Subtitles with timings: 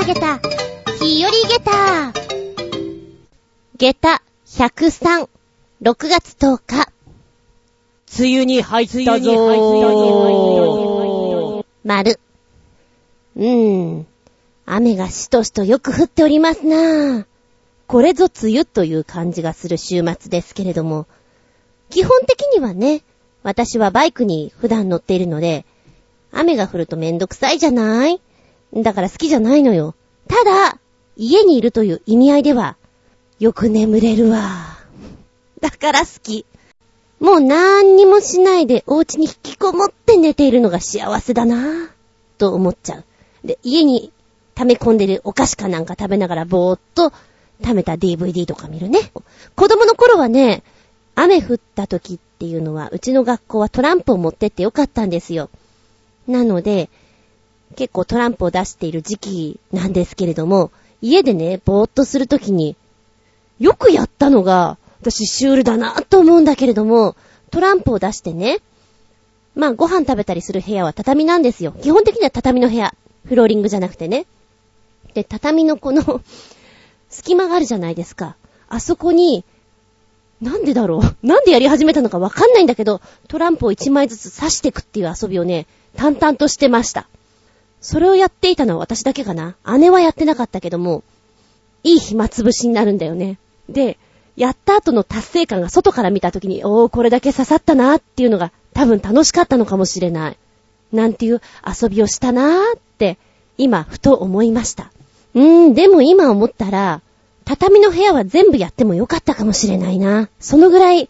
[0.00, 0.38] 投げた、
[1.00, 2.12] 日和げた。
[3.76, 5.28] げた103、
[5.82, 6.88] 6月10日。
[8.20, 11.64] 梅雨に入ったぞー。
[11.84, 12.20] 丸。
[13.36, 14.06] うーん。
[14.66, 17.26] 雨がしとしとよく降っておりますなぁ。
[17.88, 21.06] これぞ梅雨という感じがする週末ですけれども、
[21.90, 23.02] 基本的にはね、
[23.42, 25.66] 私はバイクに普段乗っているので、
[26.30, 28.20] 雨が降るとめんどくさいじゃない？
[28.74, 29.94] だから好きじゃないのよ。
[30.28, 30.78] ただ、
[31.16, 32.76] 家にいるという意味合いでは、
[33.38, 34.78] よく眠れるわ。
[35.60, 36.46] だから好き。
[37.20, 41.88] もう何にもしないでお家に引きこもって寝ているのが幸せだなぁ、
[42.38, 43.04] と思っちゃう。
[43.44, 44.12] で、家に
[44.54, 47.12] 溜め込んでるお菓子かなんか食べながらぼーっと
[47.62, 49.10] 溜めた DVD とか見るね。
[49.56, 50.62] 子供の頃はね、
[51.14, 55.50] 雨降った時っていうのは、うちの学校はトランプを持ってってよかったんですよ。
[56.28, 56.90] なので、
[57.76, 62.76] 結構トランプを出している時期なんですけれども、家でね、ぼーっとするときに、
[63.58, 67.14] よくやったのが、私シュールだなと思うんだけれども、
[67.50, 68.58] トランプを出してね、
[69.54, 71.72] まあご飯食べたりする部屋は畳なんですよ。
[71.72, 72.94] 基本的には畳の部屋。
[73.24, 74.26] フローリングじゃなくてね。
[75.14, 76.20] で、畳のこの
[77.10, 78.36] 隙間があるじゃないですか。
[78.68, 79.44] あそこに、
[80.40, 81.26] なんでだろう？
[81.26, 87.08] なんでやり始めたのかわかんないんだけど、トランプを1枚ずつ刺していくっていう遊びをね、淡々としてました。
[87.80, 89.56] それをやっていたのは私だけかな。
[89.78, 91.02] 姉はやってなかったけども、
[91.84, 93.38] いい暇つぶしになるんだよね。
[93.68, 93.98] で、
[94.36, 100.36] やった後の達成感が外から見た時に、おー、これだけ刺さったなーっていうのが多分楽しかったのかもしれない。
[100.92, 103.18] なんていう遊びをしたなーって、
[103.58, 104.90] 今、ふと思いました。
[105.34, 107.02] うーん、でも今思ったら、
[107.44, 110.28] 畳の部屋は全部やってもよかったかもしれないな。
[110.38, 111.08] そのぐらい、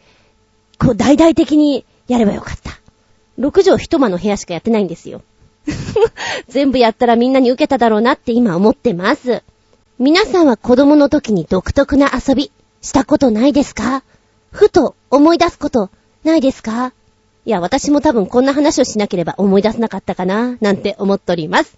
[0.78, 2.78] こう、大々的にやればよかった。
[3.39, 5.22] 6畳一間の部屋しかやってないんですよ。
[6.48, 9.42] 全部やったらみんなに受けただろうなって今思ってます。
[9.98, 14.02] 皆さんは子供の時に独特な遊び、したことないですか？
[14.51, 15.90] ふと思い出すこと
[16.24, 16.92] ないですか？
[17.45, 21.77] いや、私も多分こんな話をしなければ思い出せなかったかな、なんて思っております。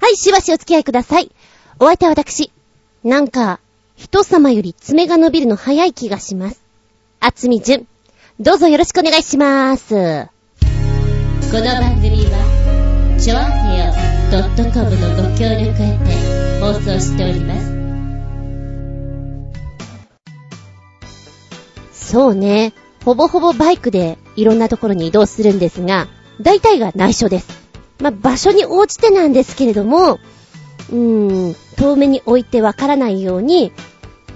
[0.00, 1.30] はい、しばしお付き合いください。
[1.78, 2.52] お相手は私。
[3.04, 3.60] なんか、
[3.96, 6.60] 人様より爪が伸びるの早い気がします。
[7.20, 7.86] あつみじゅん。
[8.40, 10.28] どうぞよろしくお願いしまーす。
[11.52, 12.51] この番組は、
[13.22, 13.92] ちょあへよ
[14.32, 16.10] .com のご協力へて
[16.60, 17.54] 放送しておりま
[21.92, 22.10] す。
[22.10, 22.72] そうね。
[23.04, 26.08] ほぼほぼバイクでいろんなところに移動するんですが、
[26.40, 27.62] 大体が内緒です。
[28.00, 33.70] まあ、場所に応じてなんですけれども、うーん、遠目に置いてわからないように、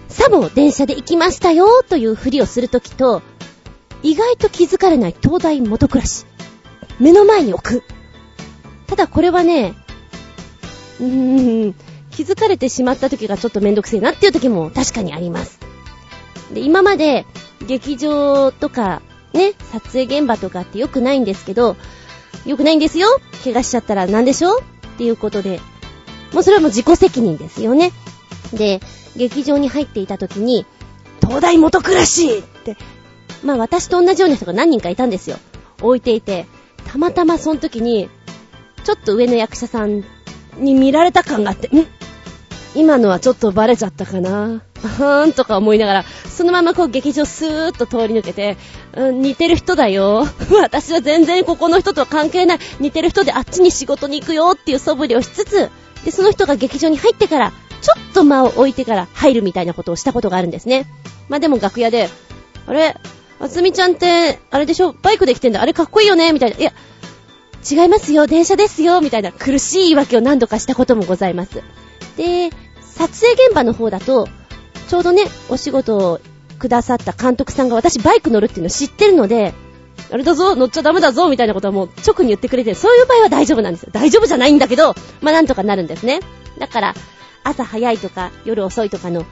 [0.06, 3.20] さも電車で行きましたよというふりをするときと、
[4.04, 6.24] 意外と気づかれない東大元暮らし。
[7.00, 7.82] 目の前に置く。
[8.86, 9.74] ただこれはね、
[11.00, 11.74] うーん、
[12.10, 15.60] 気づかれてしまった時がちょっとめんどくせえなっていう時も確かにあります。
[16.52, 17.26] で、今まで
[17.66, 19.02] 劇場とか、
[19.32, 21.76] ね、撮影現場とかって良くないんですけど、
[22.46, 23.08] 良くないんですよ
[23.44, 24.60] 怪我しちゃったら何でしょう？
[24.60, 25.60] っていうことで、
[26.32, 27.92] もうそれはもう自己責任ですよね。
[28.52, 28.80] で、
[29.16, 30.64] 劇場に入っていた時に、
[31.20, 32.76] 東大元暮らしって、
[33.44, 35.36] まあ私と同じような人が何人かいたんですよ。
[35.82, 36.46] 置いていて、
[36.86, 38.08] たまたまその時に、
[38.86, 40.04] ちょっと上の役者さん
[40.58, 41.86] に見られた感があって、ん？
[42.76, 44.62] 今のはちょっとバレちゃったかな？
[44.80, 48.56] はーんとか思いながら、そのままこう劇場スーッと通り抜けて、
[48.94, 50.24] うん、似てる人だよ。
[50.62, 52.58] 私は全然ここの人とは関係ない。
[52.78, 55.68] 似てる人であっちに仕事に行くよっていう素振りをしつつ、
[56.04, 57.52] で、その人が劇場に入ってから、
[57.82, 60.86] ちょっと間を置いてから入るみたいなことをしたことがあるんですね。
[61.28, 62.08] まあでも楽屋で、
[62.68, 62.94] あれ、
[63.40, 64.92] あつみちゃんって、あれでしょ？
[64.92, 65.60] バイクで来てんだ。
[65.60, 66.32] あれかっこいいよね？
[66.32, 66.56] みたいな。
[66.56, 66.72] いや、
[67.68, 68.26] 違いますよ。
[68.26, 69.00] 電車ですよ。
[69.00, 71.62] みたいな苦しい言い訳を何度かしたこともございます。
[72.16, 72.50] で、
[72.80, 74.28] 撮影現場の方だと、
[74.88, 76.20] ちょうどね、お仕事を
[76.58, 79.54] くださった監督さんが私バイク乗るっていうの知ってるので、
[80.10, 83.90] あれだぞ、乗っちゃダメだぞ、みたいなことはもう直に言ってくれてそういう場合は大丈夫なんですよ。
[83.92, 86.20] 大丈夫じゃないんだけど、まあなんとかなるんですね。
[86.58, 86.94] だから、
[87.42, 89.24] 朝早いとか夜遅いとかの、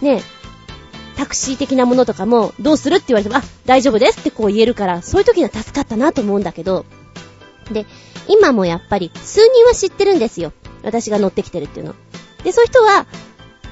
[0.00, 0.22] ね、
[1.16, 6.86] タクシー的なものとかも、どうするって言われても、あ、大丈夫ですってこう言えるから、そういう時には助かったなと思うんだけど、
[7.72, 7.86] で、
[8.28, 10.52] 今もやっぱり、数人は知ってるんですよ。
[10.82, 11.94] 私が乗ってきてるっていうの。
[12.44, 13.06] で、そういう人は、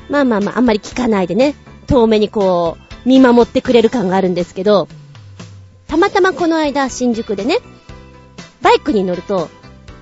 [0.09, 1.55] まあまあまあ、あんまり聞かないでね、
[1.87, 4.89] 遠目にこう、見守ってくれる感があるんですけど、
[5.87, 7.59] たまたまこの間、新宿でね、
[8.62, 9.49] バイクに乗ると、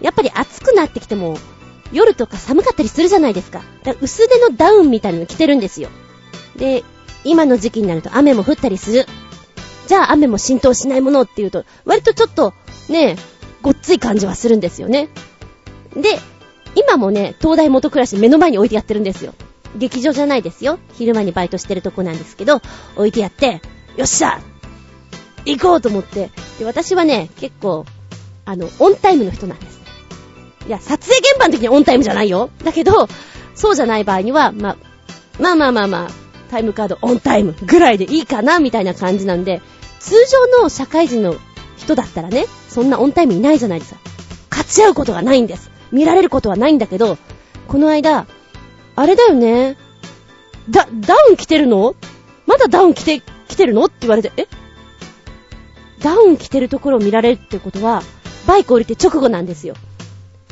[0.01, 1.39] やっぱり暑くなってきても、
[1.93, 3.63] 夜とか寒かったりするじゃないですか。
[3.85, 5.89] だから薄手のダウンみたいなの着てるんですよ。
[6.57, 6.83] で、
[7.25, 9.07] 今の時期になると雨も降ったりする。
[9.87, 12.55] じゃあ雨も浸透しないものっていうと、割とちょっと、
[12.89, 13.17] ね、
[13.67, 15.09] ごっつい感じはするんですよね。
[15.97, 16.21] で、
[16.77, 19.35] 今もね、東大元暮らし目の前に置いてやってるんですよ。
[19.75, 20.79] 劇場じゃないですよ。
[20.93, 22.63] 昼間にバイトしてるとこなんですけど、
[22.95, 23.61] 置いてやって、
[23.97, 24.41] よっしゃ
[25.45, 26.31] 行こうと思って。
[26.61, 27.85] で、私はね、結構、
[28.45, 29.81] あの、オンタイムの人なんです。
[30.69, 32.51] いや、撮影現場の時にオンタイムじゃないよ。
[32.63, 33.09] だけど、
[33.57, 34.77] そうじゃない場合には、ま、
[35.41, 36.11] まあまあまあまあ、
[36.53, 39.61] タイムカードオンタイムぐらいでいいかな、みたいな感じなんで、
[39.99, 41.35] 通常の社会人の
[41.87, 44.01] 人だったらね、そんなオンタイムいないじゃないですか。
[44.51, 45.71] 勝ち合うことがないんです。
[45.93, 47.17] 見られることはないんだけど、
[47.69, 48.27] この間、
[48.97, 49.77] あれだよね。
[50.69, 51.95] だ、ダウン着てるの？
[52.47, 53.85] まだダウン着て、着てるの？
[53.85, 54.49] って言われて、え？
[56.03, 58.03] ダウン着てるところを見られるってことは、
[58.47, 59.75] バイク降りて直後なんですよ。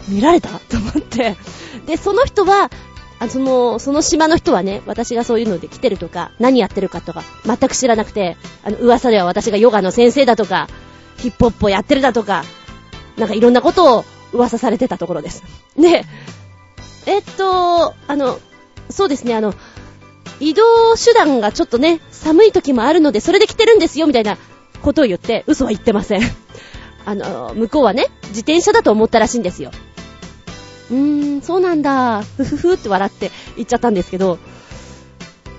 [0.09, 0.49] 見られた？
[0.49, 1.37] と思って。
[1.87, 2.71] で、その人は、
[3.19, 10.69] あその、その島の人はね、私がそういうので来てるとか、何やってるかとか、全く知らなくて、あの、噂では私がヨガの先生だとか、
[11.19, 12.45] ヒップホップをやってるだとか、
[13.17, 15.43] なんかいろんなことを噂されてたところです。
[15.77, 16.05] で、
[17.07, 18.41] えっと、あの、
[18.91, 19.55] そうですね、あの、
[20.41, 24.37] 移動手段がちょっとね、寒い時もあるので、それで来てるんですよ、みたいな
[24.83, 26.23] ことを言って、嘘は言ってません。
[27.07, 29.71] あの、向こうはね、自転車だと思ったらしいんですよ。
[30.91, 34.39] うーん、そうなんだ、ふふふって笑って言っちゃったんですけど、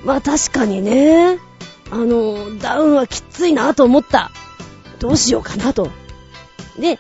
[0.04, 1.40] まあ確かにね、
[1.92, 4.32] あの、ダウンはきついなと思った。
[5.06, 5.92] どうしようかなと。
[6.80, 7.00] で、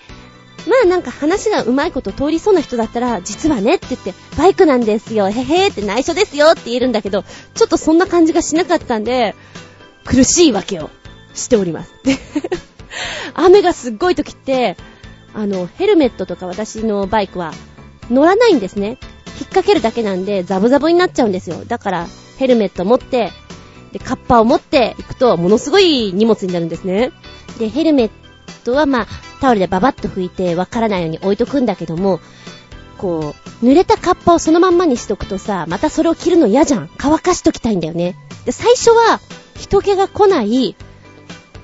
[0.68, 9.34] まあなんか話がうまいこと通りそうな人だったら、実はねって言って、バイクなんですよ、へへーって内緒ですよって言えるんだけど、ちょっとそんな感じがしなかったんで、
[10.06, 10.92] 苦しいわけを
[11.34, 11.94] しております。
[12.04, 12.18] で、
[13.34, 14.78] 雨がすっごい時って、
[15.34, 17.54] あの、ヘルメットとか私のバイクは
[18.12, 18.88] 乗らないんですね。
[18.88, 18.98] 引っ
[19.50, 21.66] 掛けるだけなんで、ザブザブになっちゃうんですよ。
[21.66, 23.31] だから、ヘルメット持って、
[23.92, 27.12] で、カッパを持っていくと、ものすごい荷物になるんですね。
[27.60, 28.12] で、ヘルメッ
[28.63, 29.07] トはまあ、
[29.42, 32.19] タオルでババッと拭いてわからないように置いとくんだけども、
[32.98, 36.90] こう、濡れたカッパをそのまんまにしとくとさ、またそれを着るの嫌じゃん。
[36.98, 38.16] 乾かしときたいんだよね。
[38.46, 39.19] で、最初は、
[39.56, 40.75] 人気が来ない、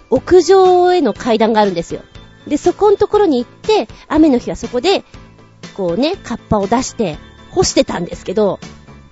[0.09, 2.01] 屋上への階段があるんですよ。
[2.47, 5.03] で、そこのところに行って、雨の日はそこで、
[5.75, 7.17] こうね、カッパを出して、
[7.51, 8.59] 干してたんですけど、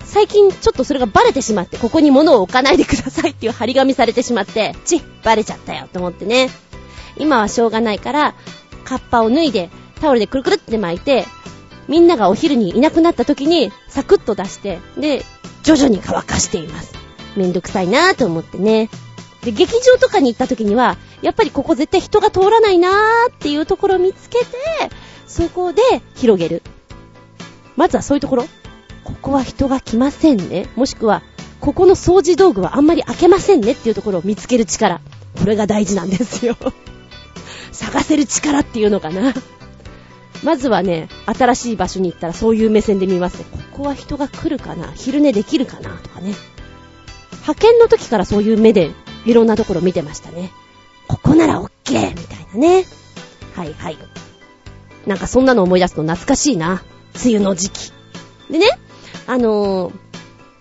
[0.03, 6.49] 最近ちょっとそれがバレてしまって、ここに物を置かないでくださいっていう張り紙されてしまって、ちっ、バレちゃったよと思ってね。
[7.19, 8.35] 今はしょうがないから、
[8.83, 9.69] カッパを脱いで、
[10.01, 11.25] タオルでくるくるって巻いて、
[11.87, 15.23] みんながお昼にいなくなった時に、サクッと出して、で、
[15.63, 16.93] 徐々に乾かしています。
[17.35, 18.89] めんどくさいなぁと思ってね。
[19.43, 24.45] で、劇場とかに行った時には、やっぱりここ絶対人が通らないなーっていうところを見つけて、
[25.27, 25.81] そこで
[26.15, 26.63] 広げる。
[27.75, 28.45] まずはそういうところ。
[29.03, 30.67] ここは人が来ませんね。
[30.75, 31.23] もしくは、
[31.59, 35.01] ここの掃除道具はあんまり開けませんねっていうところを見つける力。
[35.39, 36.57] これが大事なんですよ。
[37.71, 39.33] 探せる力っていうのかな。
[40.43, 43.45] まずはね、新しい場所に行ったらそういう目線で見ますね。
[43.71, 46.33] ここは人が来るかな昼寝できるかなとかね。
[47.41, 48.91] 派遣の時からそういう目で
[49.25, 50.51] いろんなところ見てましたね。
[51.07, 51.69] ここなら OK!
[52.09, 52.85] みたいなね。
[53.55, 53.97] はいはい。
[55.05, 56.83] なんかそんなの思い出すと懐かしいな。
[57.15, 57.91] 梅雨の時期。
[58.49, 58.67] でね、
[59.27, 59.91] あの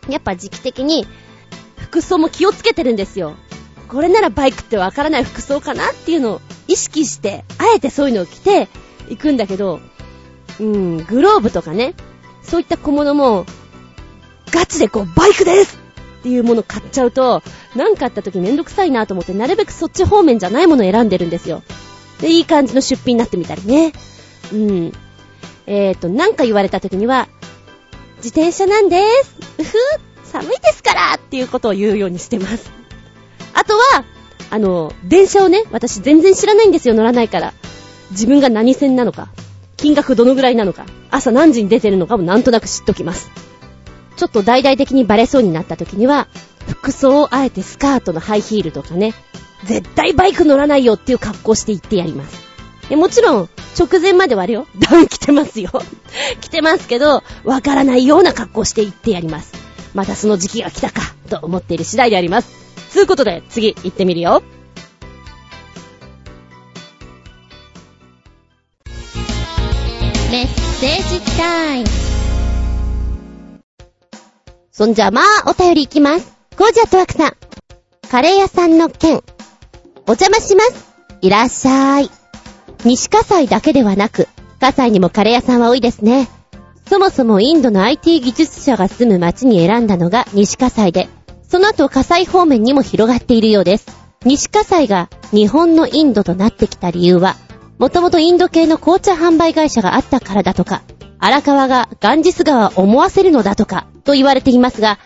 [0.09, 1.07] ー、やっぱ時期的に
[1.77, 3.35] 服装も気をつけてるんですよ。
[3.89, 8.69] これならバイクってわからない服装かなっていうのを意識して、あえてそういうのを着て
[9.09, 9.81] 行くんだけど、
[10.61, 11.95] うん、グローブとかね、
[12.43, 13.47] そういった小物も、
[14.53, 15.79] ガチでこう、バイクです
[16.21, 17.43] っていうもの買っちゃうと、
[17.75, 21.63] なんかあった時めんどくさいなと思って、なるべくそっち方面じゃないものを選んでるんですよ。
[22.21, 23.93] で、いい感じの出品になってみたりね。
[24.53, 24.93] うん。
[25.67, 27.29] えーと、なんか言われた時には、
[28.17, 29.37] 自転車なんです。
[29.59, 29.75] うふ
[30.25, 32.71] 寒いですからっていうことを言うようにしてます。
[33.55, 34.05] あとは、
[34.51, 37.55] あの、電車をね、私全然知らないんですよ、乗らないから。
[38.11, 39.29] 自分が何線なのか、
[39.77, 43.31] 金額どのぐらいなのか、朝何時に出てるのかもなんとなく知っときます。
[44.17, 46.29] ちょっと大々的にバレそうになった時には、
[46.67, 49.15] 服装をあえてスカートのハイヒールとかね、
[49.65, 52.49] 絶対バイク乗らないよっていう格好して行ってやります。
[52.89, 54.67] でもちろん、直前まではあれよ。
[54.79, 55.71] ダウン着てますよ。
[56.41, 59.53] 着てますけど、わからないような格好して行ってやります。
[59.95, 62.68] またその時期が来たか、と思っている次第であります。
[62.91, 64.43] つうことで、次、行ってみるよ。
[70.31, 71.87] メッセージタイム。
[74.71, 76.33] そんじゃまあ、お便りいきます。
[76.57, 77.37] ゴージャットワークさん。
[78.11, 79.23] カレー屋さんの件。
[80.07, 80.89] お邪魔します。
[81.21, 82.11] いらっしゃーい。
[82.85, 84.29] 西葛西だけではなく、
[84.61, 86.29] 葛西にもカレー屋さんは多いですね。
[86.89, 91.09] そもそもインドの IT 技術者が住む街に選んだのが西葛西で、
[91.49, 93.87] その後葛西方面にも広がっているようです。
[94.25, 97.37] 西葛西が日本のインドとなってきた理由は、
[97.79, 100.83] もともとインド系の紅茶販売会社があったからだとか、
[101.19, 104.99] 荒川がガンジス川を思わせるのだとか、と言われていますが、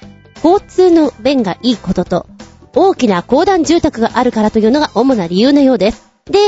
[0.42, 2.26] 交通の便がいいことと、
[2.74, 6.08] 大きな公団住宅があるからというのが主な理由のようです。
[6.26, 6.38] で、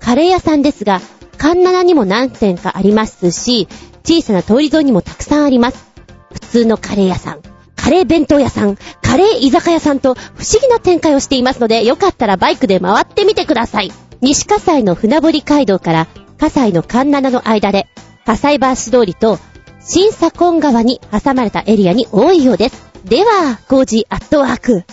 [0.00, 1.00] カレー屋さんですが、
[1.38, 3.68] カンナナにも何店かありますし、
[4.02, 5.92] 小さな通り沿いにもたくさんあります。
[6.32, 7.40] 普通のカレー屋さん、
[7.84, 13.92] カレー弁当屋さん、カレー居酒屋さんと不思議な展開をしていますので、よかったらバイクで回ってみてください。
[14.22, 16.06] 西葛西の船堀街道から
[16.38, 17.86] 葛西のカンナナの間で、
[18.24, 19.38] 葛西橋通りと
[19.80, 22.82] 新左近川に挟まれたエリアに多いようです。
[23.04, 24.84] では、工事アットワーク。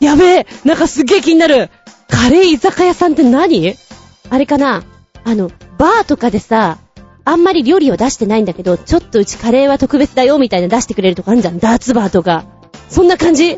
[0.00, 1.70] やべえなんかすっげえ気になる
[2.08, 3.76] カレー居酒屋さんって何？
[4.30, 4.82] あれかな？
[5.22, 6.78] あの、バーとかでさ、
[7.30, 11.60] あんまり料理を出してないんだけど、ちょっとうちカレーは特別だよみたいな出してくれるとこあるじゃん。
[11.60, 12.44] ダーツバーとか。
[12.88, 13.56] そんな感じう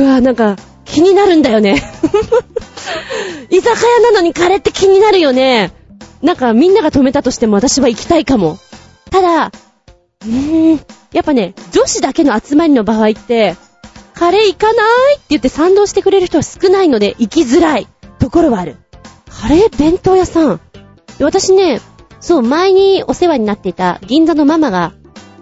[0.00, 1.82] わぁなんか、気になるんだよね。
[3.50, 5.72] 居酒屋なのにカレーって気になるよね。
[6.22, 8.58] なんかみんなが止めたとしても私は行きたいかも。
[9.10, 10.80] ただ、うーん、
[11.12, 13.56] やっぱね、女子だけの集まりの場合って、
[14.14, 17.88] カレー行かないって言って賛同してくれる人は少ないので行きづらい
[18.20, 18.76] ところはある。
[19.28, 20.60] カレー弁当屋さん。
[21.18, 21.80] 私ね、
[22.20, 24.92] そう、前にお世話になっていた銀座のママが、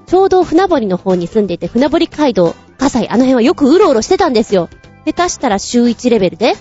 [0.06, 4.68] ちょうど船堀の方に住んでいて、船堀街道、葛西、あの辺はよくうろうろしてたんですよ。
[5.04, 6.54] 下手したら週1レベルで、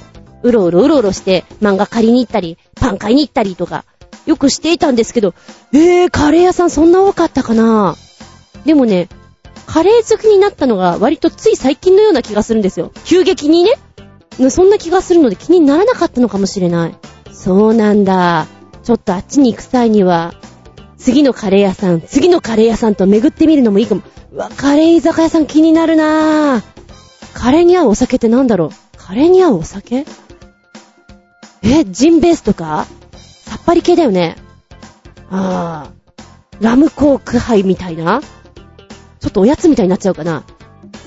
[0.44, 3.86] うろうろうろうろして、漫画借りに行ったり、パン買いに行ったりとか、
[4.26, 5.34] よくしていたんですけど、
[5.72, 7.96] えー、カレー屋さんそんな多かったかな
[8.66, 9.08] でもね、
[9.66, 12.92] カレー好きになったのが割とつい最近のような気がするんですよ。
[13.06, 13.72] 急激にね。
[14.50, 16.96] そんな気がするので気にならなかったのかもしれない。
[17.32, 18.48] そうなんだ。
[18.88, 20.34] ちょっとあっちに行く際には、
[20.98, 24.01] 次のカレー屋さん、次のカレー屋さんと巡ってみるのもいいかも。
[24.32, 26.63] うわ、カレー居酒屋さん気になるなぁ。
[27.34, 28.70] カレーに合うお酒ってなんだろう？
[28.98, 30.06] カレーに合うお酒？
[31.63, 32.88] え、ジンベースとか？
[33.44, 34.38] さっぱり系だよね。
[35.29, 38.22] あー、ラムコークハイみたいな？
[39.20, 40.46] ちょっとおやつみたいになっちゃうかな。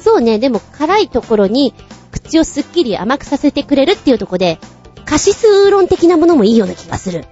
[0.05, 1.73] そうね、でも辛いところに
[2.13, 4.59] 口をすっきり甘くさせてくれるっていうとこで、
[5.07, 7.25] カシスウーロン的なものもいいような気がする。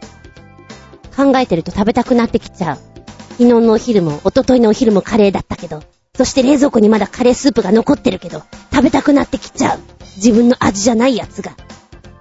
[1.18, 2.76] 考えてると食べたくなってきちゃう。
[2.76, 5.82] 昨日のお昼も、一昨日のお昼もカレーだったけど、
[6.16, 9.80] そして冷蔵庫にまだカレースープが残ってるけど、食べたくなってきちゃう。
[10.16, 11.56] 自分の味じゃないやつが。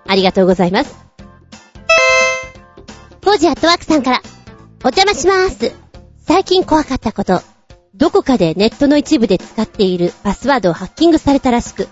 [0.07, 0.95] ありがとうございます。
[3.23, 4.21] コージアットワークさんから、
[4.83, 5.73] お邪魔します。
[6.25, 7.41] 最近怖かったこと。
[7.93, 11.87] どこかでネットの一部で使っているパスワードをハッキングされたらしく、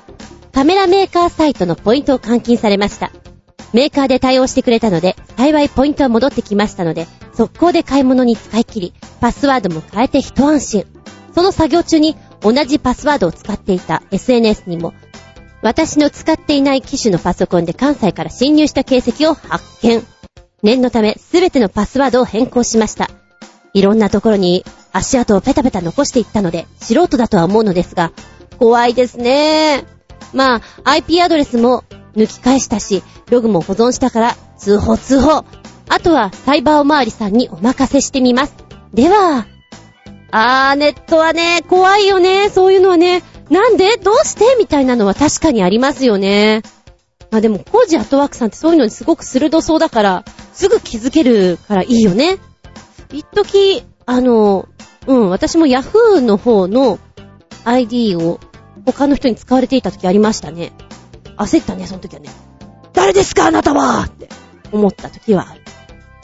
[0.54, 3.12] カメラメーカーサイトのポイントを換金されました。
[3.74, 10.86] メーカーで対応してくれたので、幸いポイントは戻ってきましたので、速攻で買い物に使い切り、パスワードも変えて一安心。
[11.34, 14.94] その作業中に同じパスワードを使っていた SNS にも、
[15.62, 20.06] 私の使っていない機種のパソコンで関西から侵入した形跡を発見。
[20.64, 23.10] 念のため、すべてのパスワードを変更しました。
[23.74, 28.14] いろんなところに足跡をペタペタ残していったので、素人だとは思うのですが、
[28.58, 29.84] 怖いですね。
[30.34, 31.84] まあ、IP アドレスも
[32.16, 35.46] 抜き返したし、ログも保存したから、通報通報。
[35.88, 38.56] あとは、サイバーおまわりさんにお任せしてみます。
[38.94, 39.46] では、
[40.32, 42.50] あー、ネットはね、怖いよね。
[42.50, 43.24] そういうのはね。
[43.50, 43.98] なんで？
[43.98, 44.56] どうして？
[44.58, 46.64] みたいなのは確かにありますよね。
[47.32, 52.38] まあでも、コージアットワークさんってそういうのにすごく鋭そうだから、すぐ気づけるからいいよね。
[53.12, 54.68] 一時、あの、
[55.08, 57.00] うん、私もヤフーの方の
[57.64, 58.40] ID を
[58.86, 60.72] 他の人に使われていた時ありましたね。
[61.38, 62.30] 焦ったね、その時はね。
[62.94, 64.30] 誰ですかあなたはって
[64.72, 65.62] 思った時はある。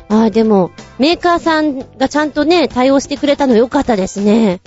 [0.09, 4.61] ああ、でも、メーカーさんがちゃんとね、対応してくれたの良かったですね。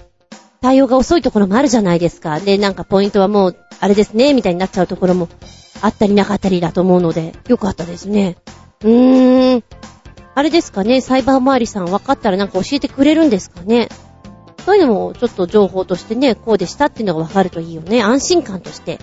[0.62, 2.40] 対応が遅いところもあるじゃないですか。
[2.40, 5.28] で、なんかポイントはもう、あれですね、みたいになっちゃうところも
[5.82, 8.38] あったりなかったりだと思うので、良かったですね。
[8.82, 9.64] うーん。
[10.34, 13.88] あれですかね、サイバー周りさん分かったらなんか教えてくれるんですかね。
[14.64, 18.02] そういうのもちょっと情報としてね、こうでしたっていうのが分かるといいよね。
[18.02, 18.98] 安心感として。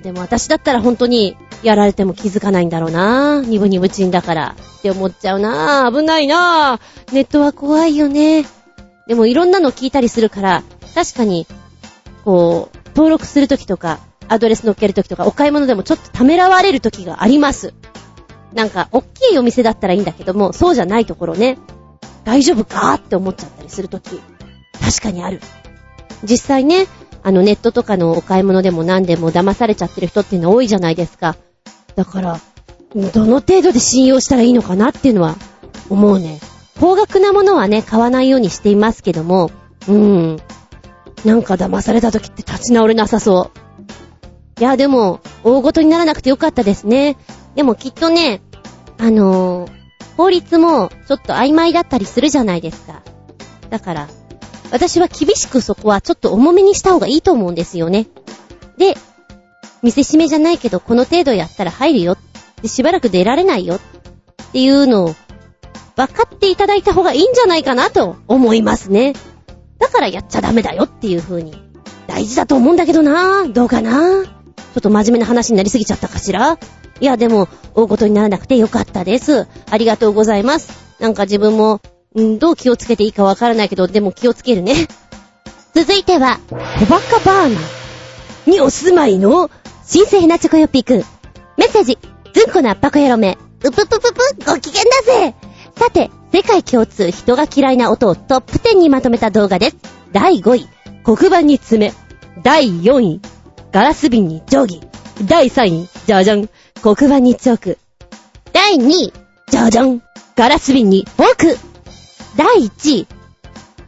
[0.00, 3.42] でも私だったら本当にやられても気づかないんだろうな。
[3.42, 5.90] ニブニブチンだからって思っちゃうな。
[5.92, 6.80] 危ないな。
[7.12, 8.44] ネットは怖いよね。
[9.06, 10.62] でもいろんなの聞いたりするから、
[10.94, 11.46] 確かに、
[12.24, 17.72] こう、登録するときとか、アドレス乗っけるときとか、お買い物でもちょっとためらわれるときがあります。
[18.52, 21.58] なんか、おっきいお店だったらいいんだけども、そうじゃないところね。
[22.24, 22.94] 大丈夫か？
[22.94, 24.20] って思っちゃったりするとき、
[24.80, 25.40] 確かにある。
[26.24, 26.86] 実際ね、
[27.28, 31.36] あのネットとかのお買い物でも何でも騙されちゃってる人っていうのは多いじゃないですか。
[31.94, 32.40] だから、
[33.12, 35.36] どの程度で信用したらいいのかなっていうのは
[35.90, 36.40] 思うね。
[36.80, 39.50] 高額なものはね、買わないようにしていますけども、
[39.88, 40.38] うん。
[41.26, 44.60] なんか騙された時って立ち直れなさそう。
[44.60, 47.18] いや、でも、大ごとにならなくてよかったですね。
[47.54, 48.40] でもきっとね、
[48.96, 49.78] あのー
[50.16, 53.02] 法律もちょっと曖昧だったりするじゃないですか。
[53.70, 54.08] だから、
[54.70, 58.06] 私は厳しくそこはちょっと重めにした方がいいと思うんですよね。
[58.76, 58.96] で、
[59.82, 62.16] 見せしめじゃないけど、この程度やったら入るよ。
[62.62, 63.76] で、しばらく出られないよ。
[63.76, 63.80] っ
[64.52, 65.14] ていうのを、
[65.96, 69.14] 分かっていただいた方がいいんじゃないかなと思いますね。
[69.78, 71.56] だからやっちゃダメだよっていう風に。
[72.06, 74.30] 大事だと思うんだけどなどうかなちょ
[74.78, 76.58] っと真面目な話になりすぎちゃったかしら
[77.00, 79.46] いや、でも、大事にならなくてよかったです。
[79.70, 80.96] ありがとうございます。
[80.98, 81.80] なんか自分も、
[82.16, 84.88] んどう気をつけていいかわからないけど、でも気をつけるね。
[85.74, 86.40] 続いては、
[86.80, 89.50] 小バカバーナーにお住まいの、
[89.86, 91.04] 新鮮なチョコヨッピーくん。
[91.56, 91.98] メッセージ、
[92.32, 93.36] ずんこの圧迫やろめ。
[93.62, 95.34] うぷぷぷぷ、ご機嫌だぜ
[95.76, 99.76] さて、世界共通人が嫌いな音をトップ10にまとめた動画です。
[100.12, 100.68] 第5位、
[101.04, 101.92] 黒板に爪。
[102.42, 103.20] 第4位、
[103.72, 104.80] ガラス瓶に定規。
[105.24, 106.48] 第3位、じゃじゃん、
[106.80, 107.78] 黒板にチョーク。
[108.52, 109.12] 第2位、
[109.50, 110.02] じゃじゃん、
[110.36, 111.67] ガラス瓶にフォーク。
[112.36, 113.06] 第1位、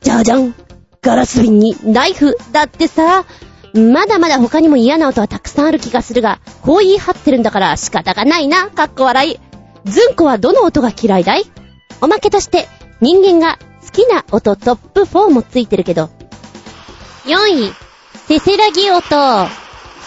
[0.00, 0.54] じゃじゃん、
[1.02, 2.36] ガラス瓶にナイフ。
[2.52, 3.24] だってさ、
[3.72, 9.40] まだまだ他にも嫌な音はたくさんある気がするが、こう言い張ってるんだから仕方がないな、かっこ笑い。
[9.84, 11.44] ずんこはどの音が嫌いだい？
[12.00, 12.66] おまけとして、
[13.00, 16.10] 人間が好きな音トップ4もついてるけど。
[17.24, 17.72] 4位、
[18.26, 19.04] せせらぎ音。
[19.06, 19.48] 聞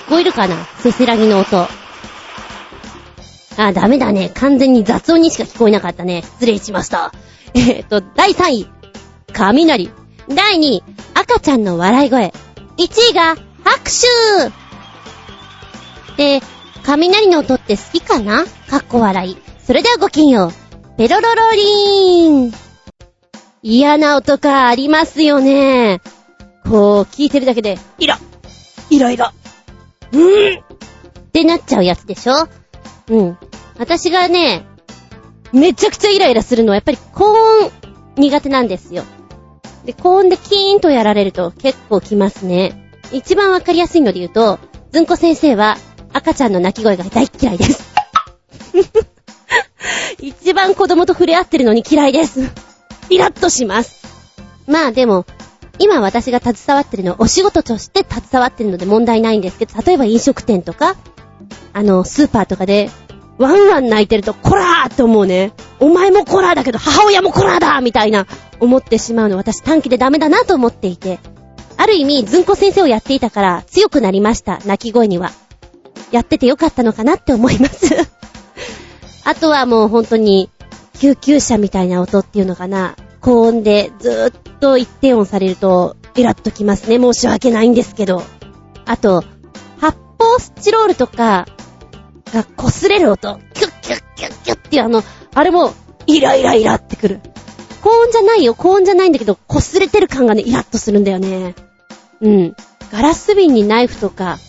[0.10, 0.56] こえるかな？
[0.80, 1.68] せせらぎの音。
[3.58, 4.30] あ、ダメだね。
[4.34, 6.24] 完全に雑音にしか聞こえなかったね。
[6.24, 7.14] 失礼しました。
[7.54, 8.68] え、っと、第3位、
[9.32, 9.92] 雷。
[10.28, 10.84] 第2位、
[11.14, 12.34] 赤ちゃんの笑い声。
[12.78, 14.52] 1位が、拍手
[16.18, 16.42] で、
[16.84, 18.46] 雷の音って好きかな？
[18.70, 19.38] かっこ笑い。
[19.66, 20.54] それではごきんよう。
[20.98, 22.54] ペロロロリーン。
[23.62, 26.02] 嫌な音かありますよね。
[26.70, 28.20] こう、聞いてるだけで、イラ
[28.90, 29.32] イライラ。
[30.12, 30.64] うーんっ
[31.32, 32.34] てなっちゃうやつでしょ？
[33.10, 33.38] うん。
[33.78, 34.66] 私がね、
[35.52, 37.72] めちゃくちゃイライラするのはやっぱり高音
[38.16, 39.04] 苦手なんですよ。
[39.86, 42.92] で、高音でキーンとやられると結構きますね。
[43.12, 44.60] 一番わかりやすいので言うと、
[44.92, 45.78] ずんこ先生は
[46.14, 47.94] 赤ちゃんの泣き声が大嫌いです。
[50.20, 52.52] 一番子供と触れ合ってるのに嫌いです。
[53.10, 54.04] イラッとします。
[54.68, 55.26] まあでも、
[55.80, 60.96] 今私が携わってるのはお仕事として携わってるので問題ないんですけど、例えば飲食店とか、
[61.74, 62.90] あの、スーパーとかで、
[63.38, 65.54] ワンワン泣いてると、コラーって思うね。
[65.80, 68.28] お前もコラーだけど、母親もコラーだみたいな、
[68.60, 71.20] 思ってしまうの私短期でダメだなと思っていて。
[71.78, 75.32] ある意味、ずんこ先生をやっていたから強くなりました、泣き声には。
[76.12, 77.88] やっててよかったのかなって思います。
[79.26, 80.50] あとはもう本当に、
[81.00, 82.96] 救急車みたいな音っていうのかな。
[83.20, 87.00] 高音でずーっと一定音されると、イラッときますね。
[87.00, 88.22] 申し訳ないんですけど。
[88.86, 89.24] あと、
[89.80, 91.48] 発泡スチロールとか、
[92.34, 93.40] が擦れる音。
[93.54, 95.74] キュッキュッキュッキュッっていうあの、あれも、
[96.08, 97.22] イライライラってくる。
[97.82, 101.54] 高音じゃないよ、高音じゃないんだけど、擦れてる感がね、イラッとするんだよね。
[102.22, 102.56] うん。
[102.92, 104.40] ガラス瓶にナイフとか、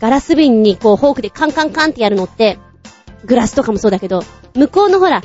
[0.00, 2.58] ガラス瓶にこう、フォークでカンカンカンってやるのって、
[3.24, 4.22] グラスとかもそうだけど、
[4.54, 5.22] 向こうのほら、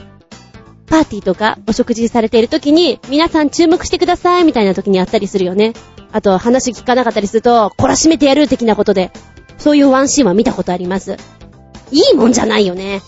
[0.87, 5.73] パーティーとかお食事されている時に、皆さん注目してくださいみたいな時にやったりするよね。
[6.11, 9.11] あと、話聞かなかったりすると、懲らしめてやる的なことで、
[9.57, 11.17] そういうワンシーンは見たことあります。
[11.91, 13.01] いいもんじゃないよね。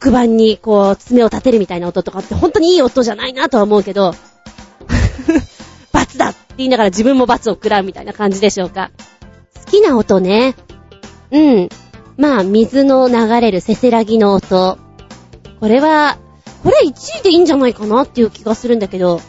[0.00, 4.14] 黒板にこう、爪を立てるみたいな音とかって本当にいい音じゃないなとは思うけど、
[5.92, 8.90] 罰だって言いながら自分も罰を食らうみたいな感じでしょうか。
[9.64, 10.54] 好きな音ね。
[11.30, 11.68] うん。
[12.16, 14.78] まあ、水の流れるせせらぎの音。
[15.60, 16.18] これは、
[16.62, 19.20] これ1位でいいんじゃないかなっていう気がするんだけど、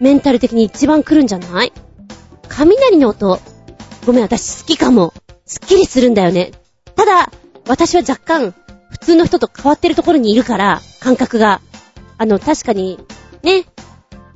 [0.00, 1.72] メンタル的に一番来るんじゃない？
[2.48, 3.38] 雷の音。
[4.06, 5.12] ごめん、私好きかも。
[5.46, 6.52] すっきりするんだよね。
[6.96, 7.30] ただ、
[7.66, 8.54] 私は若干、
[8.90, 11.60] 普通の人と変わってるところにいるから、感覚が。
[12.18, 12.98] あの、確かに、
[13.42, 13.64] ね、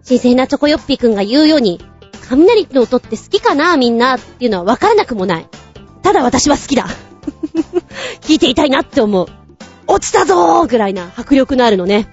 [0.02, 1.80] 新鮮なチョコヨッピーくんが言うように、
[2.28, 5.48] 雷の音って好きかなみんなっていうのはわからなくもない。
[6.02, 6.86] ただ私は好きだ。
[8.22, 9.26] 聞いていたいなって思う。
[9.86, 12.08] 落ちたぞーぐらいな迫力のあるのね。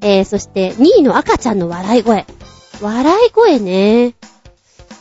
[0.00, 2.26] えー、そして2位の赤ちゃんの笑い声。
[2.80, 4.14] 笑い声ね。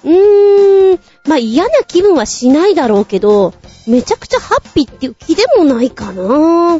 [0.03, 3.53] うーん、まあ、嫌な気分はしないだろうけど、
[3.89, 6.79] めちゃくちゃハッピーっていう気でもないかな。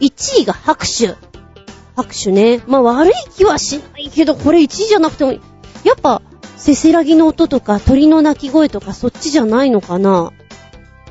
[0.00, 1.14] 1位が拍手。
[1.94, 2.62] 拍手ね。
[2.66, 5.38] まあ、悪い気はしないけど、これ1位じゃなくても、や
[5.94, 6.22] っぱ、
[6.56, 10.32] せせらぎの音とか鳥の鳴き声とかそっちじゃないのかな。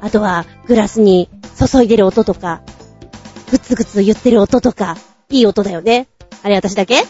[0.01, 2.63] あとは、グラスに注いでる音とか、
[3.51, 4.97] グツグツ言ってる音とか、
[5.29, 6.07] いい音だよね。
[6.41, 7.03] あれ私だけ？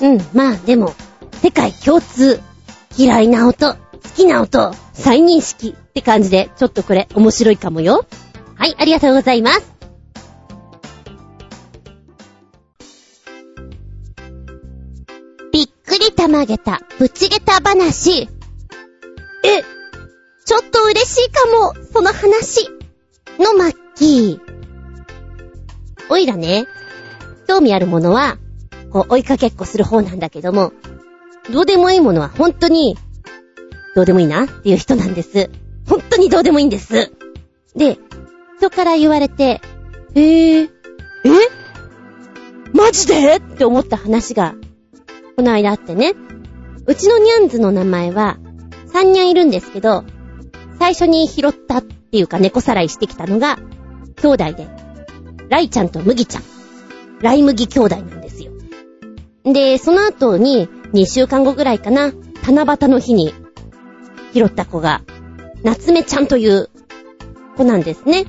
[0.00, 0.94] うん、まあでも、
[1.42, 2.40] 世界共通、
[2.98, 3.76] 嫌いな音、
[4.16, 8.06] きな音、再認識って感じで、ちょっとこれ面白いかもよ。
[8.54, 9.72] はい、ありがとうございます。
[15.52, 18.22] びっくりたまげた、ぶちげた話。
[18.22, 18.28] え、
[20.44, 22.68] ちょっと嬉しいかも、その話。
[23.38, 24.40] のマッキー。
[26.08, 26.66] おいらね、
[27.46, 28.38] 興味あるものは、
[28.90, 30.72] こう追いかけっこする方なんだけども、
[31.52, 32.96] どうでもいいものは本当に、
[33.96, 35.48] どうでもいいなっていう人なんです。
[35.88, 37.12] 本当にどうでもいいんです。
[37.74, 37.98] で、
[38.58, 39.62] 人から言われて、
[40.14, 40.68] えー、え？
[42.74, 43.36] マジで？
[43.36, 44.54] って思った話が、
[45.36, 46.12] この間あってね。
[46.84, 48.36] うちのニャンズの名前は、
[48.92, 50.04] 3ニャンいるんですけど、
[50.78, 53.58] 最初に拾ったっていうか猫さらいしてきたのが、
[54.20, 54.68] 兄弟で、
[55.48, 56.42] ライちゃんと麦ちゃん。
[57.22, 58.52] ライ麦兄弟なんですよ。
[59.44, 62.12] で、その後に、2週間後ぐらいかな、
[62.46, 63.32] 七夕の日に、
[64.36, 65.02] 拾った子が、
[65.62, 66.68] 夏目ちゃんという
[67.56, 68.26] 子なんですね。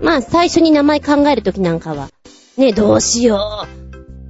[0.00, 2.08] まあ、最初に名前考えるときなんかは、
[2.56, 3.66] ね、どうしよ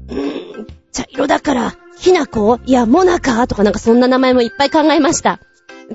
[0.09, 0.14] う。
[0.14, 5.40] うーん、茶色だから、ひなこいや、もなかとかなんかそんな名前もいっぱい考えました。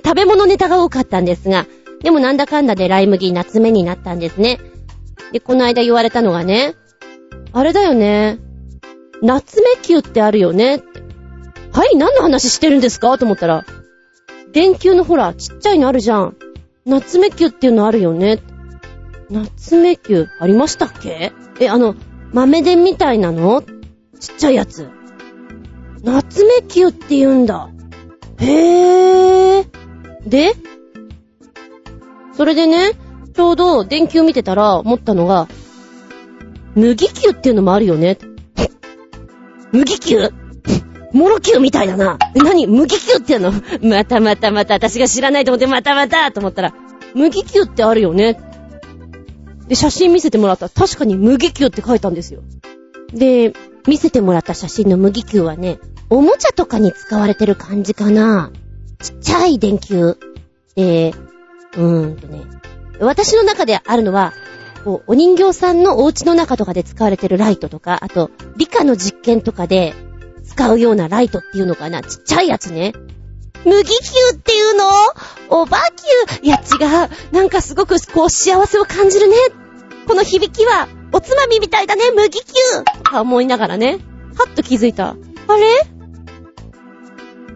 [0.04, 1.68] 食べ物ネタが多かったんですが、
[2.02, 4.60] でもなんだかんだでライ麦夏目になったんですね。
[5.32, 6.76] で、この間言われたのがね、
[7.54, 8.40] あれだよね。
[9.22, 10.82] 夏目球ってあるよね。
[11.74, 13.18] はい、何の話してるんですか？
[13.18, 13.66] と思ったら、
[14.54, 16.36] 電球のほら、ちっちゃいのあるじゃん。
[16.86, 18.40] 夏目球っていうのあるよね。
[19.30, 21.32] 夏目球、ありましたっけ？
[21.60, 21.96] え、あの、
[22.34, 23.62] 豆電みたいなの？
[24.20, 24.90] ちっちゃいやつ。
[26.04, 27.70] 夏目球って言うんだ。
[28.40, 30.30] へぇー。
[30.30, 30.54] で？
[32.34, 32.92] それでね、
[33.34, 35.48] ちょうど電球見てたら思ったのが、
[36.76, 38.18] 麦球っていうのもあるよね。
[39.72, 40.34] 麦球？
[41.14, 42.18] モロ球みたいだな。
[42.36, 43.52] え何麦球っていうの？
[43.82, 46.74] またまたまた私が知らないと思ってまたまたと思ったら、
[47.14, 48.40] 麦球ってあるよね。
[49.68, 52.42] で、写真見せてもらったら確かに麦球って書いたんですよ。
[53.14, 53.54] で、
[53.88, 58.52] 見せてもらった写真の麦球はね、おもちゃとかに使われてる感じかな。
[59.02, 60.18] ちっちゃい電球。
[60.76, 61.14] で、
[61.76, 62.42] うーんとね、
[63.00, 64.34] 私の中であるのは、
[64.84, 69.94] こう、お人形さんのお家の中とかで使われてるライトとか、あと、理科の実験とかで
[70.52, 72.02] 使うようなライトっていうのかな？
[72.02, 72.94] ちっちゃいやつね。
[73.64, 74.90] 麦球っていうの？
[75.50, 75.78] おば
[76.40, 77.34] 球いや違う。
[77.34, 79.36] なんかすごくこう幸せを感じるね。
[80.08, 82.44] この響きは、おつまみみたいだね、麦球
[83.12, 84.00] と思いながらね。
[84.38, 85.10] はっと気づいた。
[85.10, 85.16] あ
[85.56, 85.68] れ？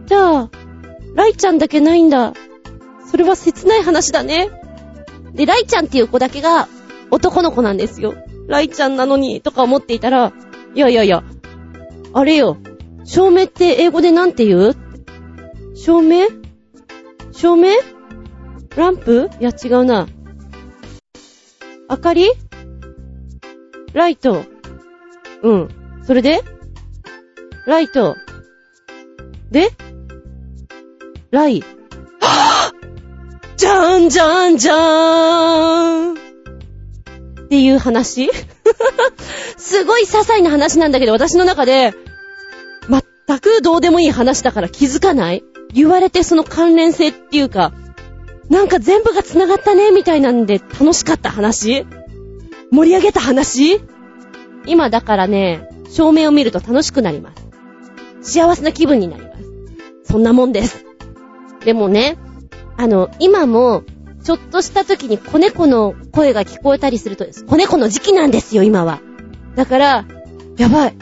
[0.06, 0.50] じゃあ、
[1.16, 2.34] ライちゃんだけないんだ。
[3.12, 4.50] それは切ない話だね。
[5.34, 6.70] で、ライちゃんっていう子だけが
[7.12, 8.14] 男の子なんですよ。
[8.48, 10.32] ライちゃんなのに、とか思っていたら、
[10.76, 11.24] いやいやいや、
[12.14, 12.58] あれよ、
[13.06, 14.76] 照明って英語でなんて言う？
[15.76, 16.28] 照明？
[17.32, 17.70] 照明？
[18.76, 19.30] ランプ？
[19.40, 20.08] いや違うな。
[21.90, 22.30] 明かり？
[23.94, 24.44] ライト。
[25.44, 25.70] うん。
[26.04, 26.42] それで？
[27.68, 28.16] ライト。
[29.52, 29.70] で？
[31.32, 31.64] ライ。
[32.20, 38.30] はぁじゃんじゃんじゃーんっていう話？
[39.58, 41.94] すごい些細な話なんだけど、私の中で、
[43.28, 45.44] 全くどうでもいい話だから気づかない？
[45.74, 47.74] 言われてその関連性っていうか、
[48.50, 51.86] なんか全部が繋がったね、みたいなんで楽しかった話？
[52.72, 53.82] 盛り上げた話？
[54.68, 57.34] 今だからね、照明を見ると楽しくなりま
[58.22, 58.34] す。
[58.38, 59.44] 幸せな気分になります。
[60.04, 60.86] そんなもんです。
[61.64, 62.18] でもね、
[62.78, 63.84] あの、今も、
[64.24, 69.00] ちょっとした時に子猫の声が聞こえたりすると、子猫の時期なんですよ、今は。
[69.56, 70.06] だから、
[70.58, 70.98] やばい。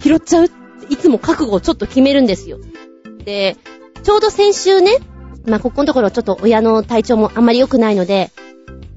[0.00, 0.50] 拾っちゃう？
[0.88, 2.58] いつも覚悟をちょっと決めるんですよ。
[3.24, 3.56] で、
[4.02, 4.98] ちょうど先週ね、
[5.46, 8.30] まあ、ここのところちょっと親の体調もあんまり良くないので、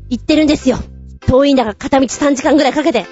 [0.10, 0.78] 行ってるんですよ。
[1.22, 3.06] 遠いんだから片道3時間ぐらいかけて。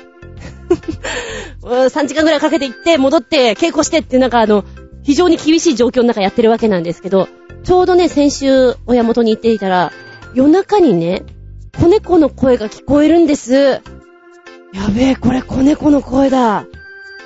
[1.61, 4.63] 3時間ぐらいかけて行って、戻って、稽古してって、なんかあの、
[5.03, 7.27] 非常に厳しい状況の中やってるわけなんですけど、
[7.63, 9.91] ちょうどね、先週、親元に行っていたら、
[10.33, 11.23] 夜中にね、
[11.79, 13.53] 子猫の声が聞こえるんです。
[13.53, 13.81] や
[14.95, 16.65] べえ、これ子猫の声だ。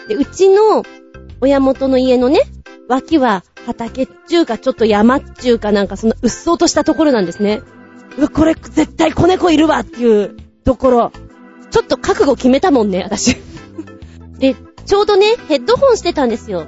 [0.07, 0.83] で、うちの
[1.41, 2.41] 親元の家のね、
[2.87, 7.61] 脇は畑っちゅうか、ちょっと山っちゅうかなんかそのうっそうとしたところなんですね。
[8.17, 11.11] うわ、これ絶対子猫いるわっていうところ。
[11.71, 13.37] ちょっと覚悟決めたもんね、私。
[14.37, 16.67] で、ちょうどね、ヘッドホンしてたんですよ。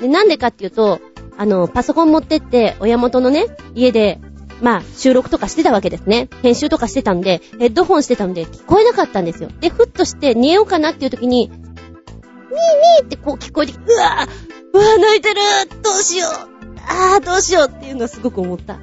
[0.00, 1.00] で、なんでかっていうと、
[1.36, 4.20] あの、パソコン持ってって、親元のね、家で、
[4.62, 6.28] まあ、収録とかしてたわけですね。
[6.42, 9.50] 編集とかしてたんで、ヘッドホンしてたんで、聞こえなかったんですよ。
[9.60, 11.50] で、ふっとして寝ようかなっていう時に、
[12.56, 15.40] ミーミーってこう聞こえて、うわぁうわぁ泣いてる
[15.82, 16.30] どうしよう
[16.88, 18.78] あーどうしようっていうのはすごく思った。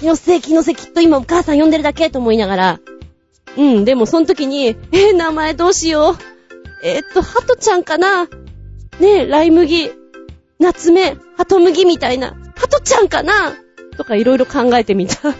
[0.00, 2.80] 気のせい気のせいきっと今お母さん呼んでるだけと思いながら、
[3.56, 6.16] うん、でもその時に、えー、名前どうしよう。
[6.84, 8.30] えーっと、ハトちゃんかなね
[9.00, 9.90] え、ライ麦。
[10.60, 13.32] 夏目、ハトムギみたいな、ハトちゃんかな
[13.96, 15.34] とかいろいろ考えてみた。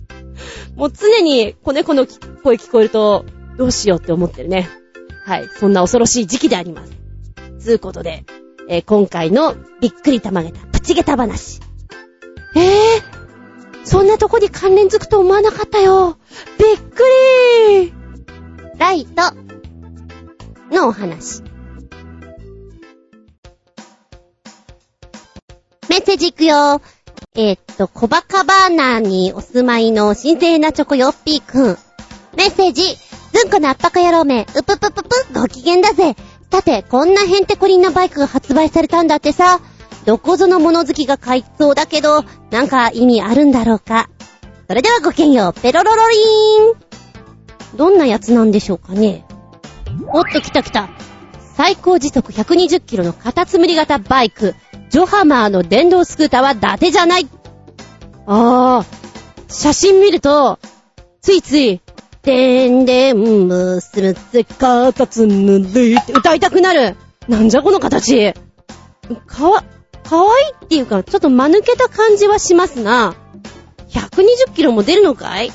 [0.76, 2.06] もう常に子猫の
[2.42, 3.24] 声聞こえると、
[3.56, 4.68] どうしようって思ってるね。
[5.28, 5.48] はい。
[5.48, 6.92] そんな恐ろしい時期であります。
[7.60, 8.24] つうことで、
[8.66, 11.60] えー今回のびっくりたまげたプチゲタ話。
[12.56, 16.16] えー、そんなとこに関連づくと思わなかったよ。
[16.58, 17.02] びっく
[17.78, 17.92] りー
[18.78, 19.34] ライト
[20.74, 21.42] のお話。
[25.90, 26.80] メッセージいくよ。
[27.34, 31.78] えーっと、小バカバーナーにお住まいの新鮮なチョコヨッピーくん。
[32.34, 33.07] メッセージ。
[33.38, 36.16] ずんこの圧迫野郎め、うぷぷぷぷ、ご機嫌だぜ。
[36.50, 39.60] さて、こんなヘンテコリンなバイクが発売されたんだってさ。
[40.06, 44.10] どこぞの物好きが買いそうだけど、なんか意味あるんだろうか。
[44.66, 47.76] それではごきげんよう、ペロロロリーン。
[47.76, 49.24] どんなやつなんでしょうかね。
[50.12, 50.88] おっと来た来た。
[51.54, 54.56] 最高時速120キロのカタツムリ型バイク、
[54.90, 57.28] ジョハマーの電動スクーターは伊達じゃない。
[58.26, 60.58] あー、写真見ると、
[61.20, 61.80] ついつい、
[62.28, 66.94] でんでんむすむつカタツムリって歌いたくなる。
[67.26, 68.34] なんじゃこの形。
[69.26, 69.64] かわ、
[70.04, 73.14] かわいいっていうか、ちょっと間抜けた感じはしますが、
[73.88, 75.50] 120キロも出るのかい？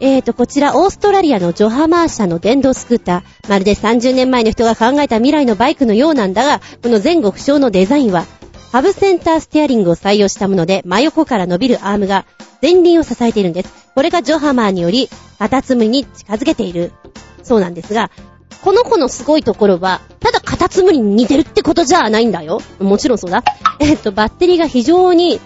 [0.00, 3.50] えーと、こちらオーストラリアのジョハマー社の電動スクーター。
[3.50, 8.24] まるで30年前の人が考えた未来のバイクのようなんだが、この前後不詳のデザインは、
[8.72, 12.24] ハブセンターステアリングを採用したもので、真横から伸びるアームが
[12.66, 13.92] 前輪を支えているんです。
[13.94, 16.92] これがジョハマーにより、カタツムリに近づけている。
[17.44, 18.10] そうなんですが、
[18.62, 22.60] この子のすごいところは、ただカタツムリに似てるってことじゃないんだよ。
[22.80, 23.44] もちろんそうだ。
[23.78, 25.38] えっと、バッテリーが非常に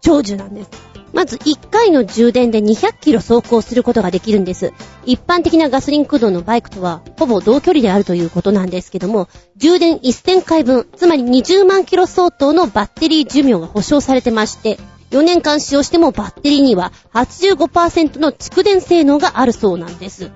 [0.00, 0.70] 長寿なんです。
[1.12, 4.72] まず1回の充電で200キロ走行することができるんです。
[5.04, 14.78] 一般的なガソリン駆動のバイクとはほぼ同距離であるということなんですけども、充電1000回分、つまり20万キロ相当のバッテリー寿命が保証されてまして、
[15.12, 20.30] 4年間使用してもバッテリーには85%の蓄電性能があるそうなんです。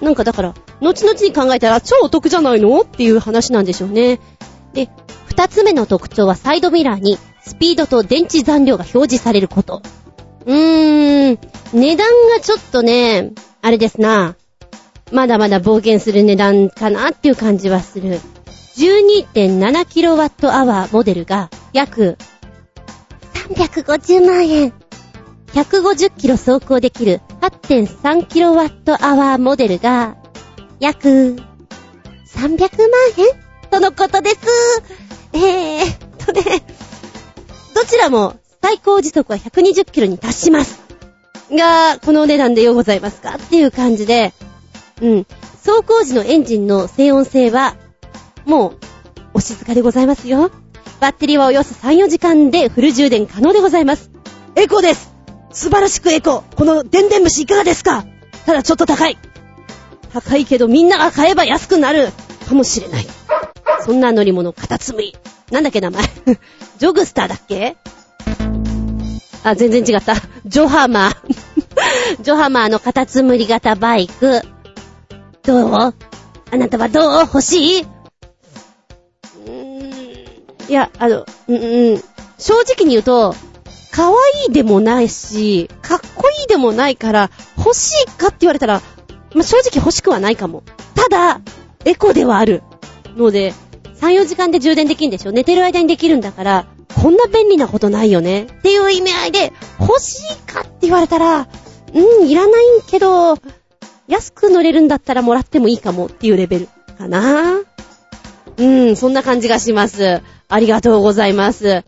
[0.00, 4.20] なんかだから、後々に考えたら超お得じゃないのっていう話なんでしょうね。
[4.72, 4.88] で、
[5.26, 9.82] 二つ目の特徴はサイドミラーにスピードと電池残量が表示されること。
[10.46, 11.38] うーん、
[11.72, 14.36] 値段がちょっとね、あれですな。
[15.10, 18.20] まだまだ冒険する値段かなっていう感じはする。
[18.76, 22.18] 12.7kWh モデルが約
[23.48, 24.72] 350万円。
[25.48, 30.16] 150キロ走行できる 8.3kWh モデルが
[30.80, 31.36] 約300
[32.48, 32.58] 万
[33.18, 33.26] 円？
[33.70, 34.38] とのことです。
[35.34, 36.42] えーっとね、
[37.74, 40.80] どちらも最高時速は120キロに達します。
[41.50, 43.34] が、このお値段でようございますか？
[43.34, 44.32] っていう感じで、
[45.02, 45.26] うん。
[45.64, 47.76] 走行時のエンジンの静音性は、
[48.46, 48.78] もう、
[49.34, 50.50] お静かでございますよ。
[51.02, 54.12] バッテリーはおよそ3、4時間でフル充電可能でございます。
[54.54, 55.12] エコです
[55.50, 58.04] 素晴らしくエコこの電電虫いかがですか？
[58.46, 59.18] ただちょっと高い
[60.12, 62.10] 高いけどみんなが買えば安くなる
[62.48, 63.06] かもしれない。
[63.84, 65.16] そんな乗り物、カタツムリ。
[65.50, 66.04] なんだっけ名前？
[66.78, 67.76] ジョグスターだっけ？
[69.42, 70.14] あ、全然違った。
[70.46, 71.16] ジョハマー。
[72.22, 74.40] ジョハマーのカタツムリ型バイク。
[75.42, 75.94] どう？
[76.52, 77.86] あなたはどう欲しい？
[80.72, 82.02] いや、あの、うん、うん。
[82.38, 83.34] 正直に言うと、
[83.90, 84.14] 可愛
[84.48, 88.80] いでもないし、かっこいいでもないから、欲しいかって言われたら、
[89.34, 90.62] まあ、正直欲しくはないかも。
[90.94, 91.42] ただ、
[91.84, 92.62] エコではある。
[93.18, 93.52] ので、
[94.00, 95.32] 3、4時間で充電できるんでしょ？
[95.32, 96.66] 寝てる間にできるんだから、
[97.02, 98.44] こんな便利なことないよね？
[98.44, 101.48] っていう意味合いで、欲しいかって言われたら、
[101.92, 103.36] うん、いらないけど、
[104.08, 107.60] 安く乗れるんだったらもらってもいいかもっていうレベルかな。
[108.56, 110.22] うん、そんな感じがします。
[110.48, 111.84] ありがとうございます。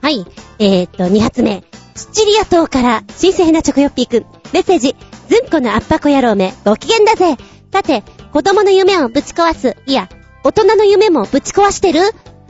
[0.00, 0.26] はい。
[0.58, 1.64] えー、っと、2発目。
[1.94, 4.26] シチリア島から、新鮮なチョコヨッピーくん。
[4.52, 4.96] メッセージ。
[5.28, 7.36] ずんこのアッパコ野郎め、ご機嫌だぜ。
[7.72, 9.76] さて、子供の夢をぶち壊す。
[9.86, 10.08] いや、
[10.44, 12.00] 大人の夢もぶち壊してる？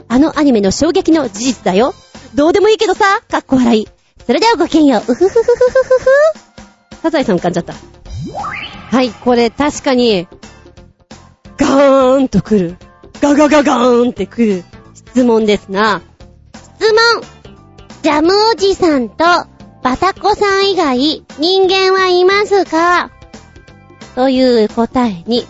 [0.07, 1.93] あのアニメの衝撃の事実だよ。
[2.35, 3.87] どうでもいいけどさ、かっこ笑い。
[4.25, 5.11] それではごきげんよう。
[5.11, 5.53] うふふふふふふ
[6.95, 6.99] ふ。
[7.01, 7.73] サザエさん噛んじゃった。
[8.91, 10.27] はい、これ確かに、
[11.59, 12.77] ガーンと来る。
[13.21, 16.01] ガガガガーンって来る質問ですな。
[16.53, 17.21] 質問
[18.01, 19.25] ジャムおじさんと
[19.83, 23.11] バタコさん以外人間はいますか？
[24.15, 25.45] という答えに、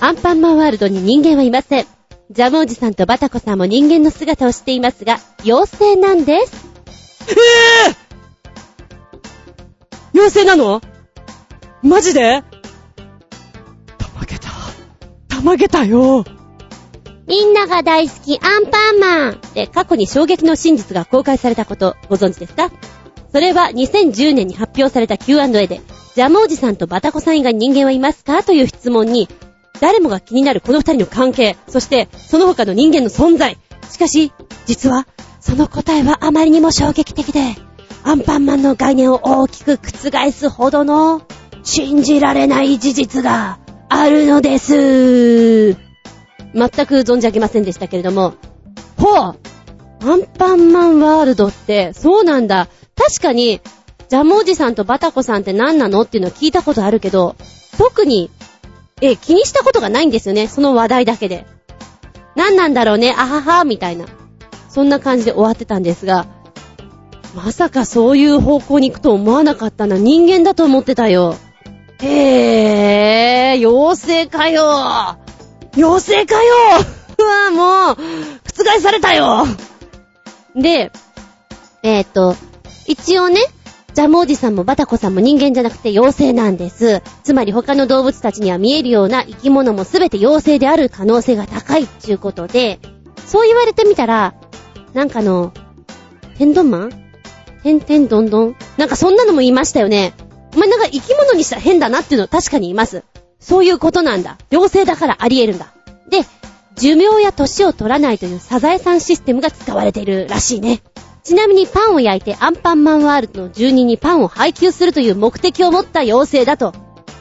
[0.00, 1.86] アンパンマンワールドに人間はいません。
[2.30, 6.66] ジャムおじさんとバタコさんも人間の姿をしていますが、妖精なんです。
[7.28, 10.80] えぇ、妖精なの？
[11.82, 12.42] マジで？
[12.42, 12.53] た
[15.44, 15.84] まげた。
[15.84, 16.24] よ。
[17.26, 22.70] みんなが大好きアンパンマンで、過去に衝撃の真実が公開されたことご存知ですか？
[23.30, 25.80] それは2010年に発表された Q&A で、
[26.14, 28.42] ジャムおじさんとバタコさん以外に人間はいますか？
[28.42, 29.28] という質問に、
[29.80, 33.58] 誰もが気になるこの二人の関係、そしてその他の人間の存在。
[33.90, 34.32] しかし、
[34.64, 35.06] 実は、
[35.40, 37.40] その答えはあまりにも衝撃的で、
[38.02, 41.22] アンパンマンの概念を大きく覆すほどの、
[41.62, 45.72] 信じられない事実があるのです。
[45.72, 45.76] 全
[46.86, 48.34] く存じ上げませんでしたけれども、
[48.96, 52.68] ほうアンパンマンワールドって、そうなんだ。
[52.94, 53.60] 確かに、
[54.08, 57.36] ジャムおじさんとバタコさんって何なのっていうのは聞いたことあるけど、
[57.78, 58.30] 特に、
[59.00, 60.46] え、気にしたことがないんですよね。
[60.46, 61.46] その話題だけで。
[62.36, 64.06] 何なんだろうね、あはは、みたいな。
[64.68, 66.26] そんな感じで終わってたんですが、
[67.34, 69.96] まさかそういう方向に行くと思わなかったな。
[69.96, 71.36] 人間だと思ってたよ。
[72.06, 75.18] へぇー、妖精かよ。
[75.76, 76.50] 妖精かよ。
[77.18, 77.96] うわ、もう、
[78.44, 79.44] 覆されたよ。
[80.54, 80.92] で、
[81.82, 82.36] えっ、ー、と、
[82.86, 83.40] 一応ね、
[83.94, 87.02] ジャムおじさんもバタコさんも人間じゃなくて妖精なんです。
[87.22, 92.80] つまり他の動物たちには見えるような生き物もすべて妖精である可能性が高いっていうことで、
[93.24, 94.34] そう言われてみたら、
[94.92, 95.52] なんかの、
[96.36, 97.04] 天丼マン？
[97.62, 100.12] 天天どんどんなんかそんなのも言いましたよね。
[100.54, 103.02] お前なんか生き物にしたら変だなっていうの確かにいます。
[103.40, 104.38] そういうことなんだ。
[104.50, 105.72] 妖精だからあり得るんだ。
[106.10, 106.26] で、
[106.76, 110.80] 寿命や年を取らないというサザエさんシステムが使われているらしいね。
[111.22, 116.74] ちなみにパンを焼いてアンパンマンワールドの住人にパンを配給するという目的を持った妖精だと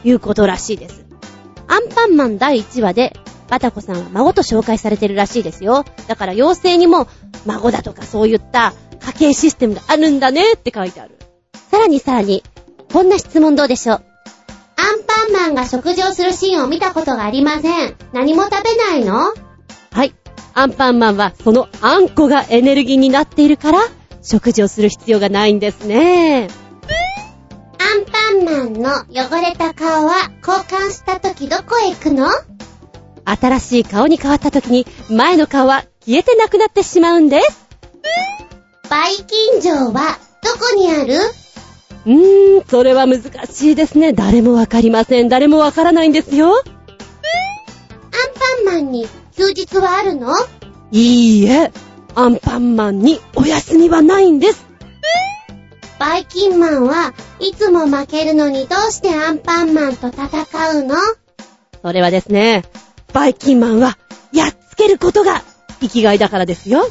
[0.03, 1.05] いうことらしいです。
[1.67, 3.15] アンパンマン第1話で
[3.49, 5.85] バタコさんは孫と紹介されてるらしいですよ。
[6.07, 7.07] だから妖精にも
[7.45, 11.17] 孫だとかそういった家計システムがあるんだねって書いてある。
[11.71, 12.43] さらにさらに、
[12.93, 13.95] こんな質問どうでしょう？
[13.95, 14.03] アン
[15.03, 17.95] パンマンが食事をするシーンを見たことがありません。
[18.13, 19.33] 何も食べないの？
[19.91, 20.13] はい。
[20.53, 23.79] アンパンマンはそのあんこがエネルギーになっているから、
[24.21, 26.47] 食事をする必要がないんですね。
[27.79, 32.29] アンパンマンの汚れた顔は交換した時どこへ行くの？
[33.25, 37.67] 新しい顔に変わった時に前の顔は消えてなくなってしまうんです。
[38.87, 41.15] バイキン城はどこにある？
[42.05, 44.13] うーん、それは難しいですね。
[44.13, 45.29] 誰もわかりません。
[45.29, 46.55] 誰もわからないんですよ。
[46.55, 46.63] アン
[48.65, 50.33] パンマンに休日はあるの？
[50.91, 51.71] いいえ、
[52.15, 54.65] アンパンマンにお休みはないんです。
[55.99, 60.27] バイキンマンはいつも負けるのにどうしてアンパンマンと戦
[60.79, 60.95] うの？
[61.81, 62.63] それはですね、
[63.13, 63.97] バイキンマンは
[64.33, 65.41] やっつけることが
[65.79, 66.85] 生きがいだからですよ。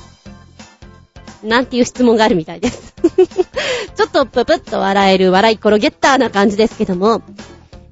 [1.43, 2.95] なんていう質問があるみたいです。
[3.97, 7.23] ちょっとぷぷっと笑える笑い転げったーな感じですけども、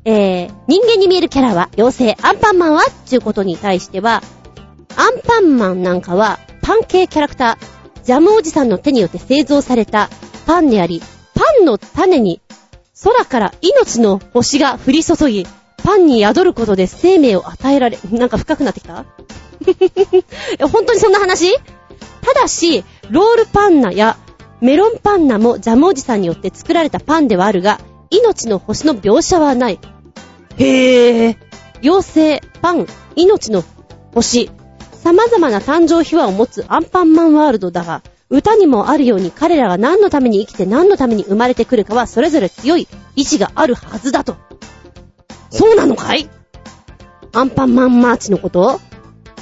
[0.04, 2.82] えー、人間に見えるキャラは妖精アンパンマンは？
[2.82, 4.22] っていうことに対しては、
[4.96, 10.08] アンパンマンなんかはパン系キャラクター、ジャムおじさんの手によって製造された
[10.46, 11.02] パンであり、
[11.34, 12.40] パンの種に
[13.02, 15.46] 空から命の星が降り注ぎ、
[15.82, 19.04] パンに宿ることで生命を与えられ、なんか深くなってきた？
[20.72, 21.52] 本当にそんな話？
[21.54, 24.16] ただし、ロールパンナや
[24.61, 29.81] メロンパンナもジャムおじさんによって作られたパンではあるが、命の星の描写はない。
[30.59, 31.37] へぇ。
[31.83, 33.64] 妖精、パン、命の
[34.14, 34.51] 星。
[35.03, 44.37] 様々な誕生秘話を持つアンパンマンワールドだが、歌にもあるように彼らが何のために生きて何のために生まれてくるかはそれぞれ強い意志があるはずだと。
[45.51, 46.29] そうなのかい？
[47.33, 48.81] アンパンマンマーチのこと？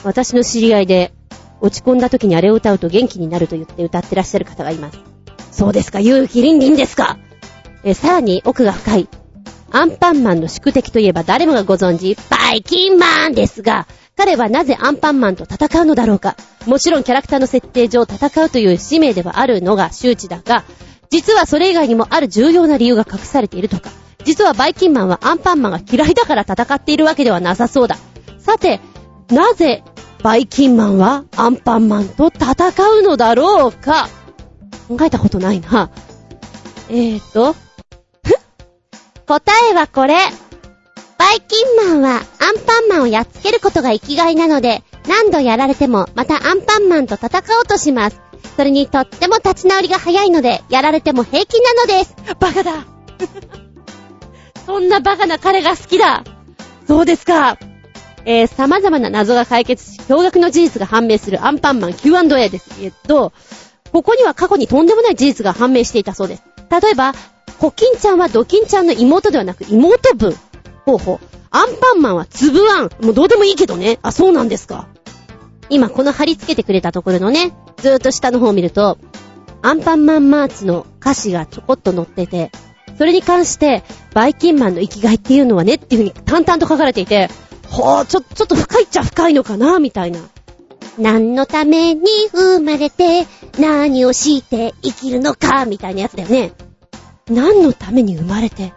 [0.04, 1.12] 私の知り合いで
[1.60, 4.98] 落ち込んだ時にあれを歌うと元気になると言って歌ってらっしゃる方がいます。
[5.50, 7.18] そうですか、勇気りんりんですか。
[7.84, 9.08] え、さらに奥が深い。
[9.70, 16.36] アンパンマンの宿敵といえば誰もがご存知、バイキンマンですが、彼はなぜアンパンマンと戦うのだろうか。
[16.66, 20.64] もちろんキャラクターの設定上戦うという使命ではあるのが周知だが、
[21.10, 23.90] 実はそれ以外にもある重要な理由が隠されているとか。
[24.24, 27.96] 実はバイキンマンはアンパンマンが嫌いだから戦っているわけではなさそうだ。
[28.38, 28.80] さて、
[29.30, 29.84] なぜ
[30.22, 32.44] バイキンマンはアンパンマンと戦
[32.98, 34.08] うのだろうか？
[34.88, 35.90] 考えたことないな。
[36.88, 37.54] えーと、
[39.26, 40.14] 答えはこれ。
[41.18, 48.20] バイキンマンはアンパンマンをやっつけることが生きがいなので、何度やられてもまたアンパンマンと戦おうとします。
[48.56, 52.14] それにとっても立ち直りが早いので、やられても平気なのです。
[52.40, 52.86] バカだ
[54.66, 56.24] そんなバカな彼が好きだ
[56.86, 57.58] そうですか？
[58.24, 63.32] えー、様々な謎が解決し、驚愕の事実が判明するアンパンマン Q&A ですけど、
[63.92, 66.42] ここには過去にとんでもない事実が判明していたそうです。
[66.70, 67.14] 例えば、
[67.58, 70.34] コキンちゃんはドキンちゃんの妹ではなく妹分。
[70.84, 71.26] ほうほう。
[71.50, 72.90] アンパンマンは粒あん。
[73.02, 73.98] もうどうでもいいけどね。
[74.02, 74.88] あ、そうなんですか。
[75.70, 78.98] 今この貼り付けてくれたところのね、ずーっと下の方を見ると、
[79.62, 82.52] アンパンマンマーチの歌詞がちょこっと載ってて、
[82.96, 83.82] それに関して、
[84.14, 87.28] バイキンマンの生きがいっていうのはねっていう風に淡々と書かれていて、
[87.70, 90.20] ほー、ちょ、ちょっと深いっちゃ深いのかなみたいな。
[90.98, 93.26] 何のために生まれて、
[93.58, 96.52] 何をして生きるのかみたいなやつだよね。
[97.28, 98.72] 何のために生まれて、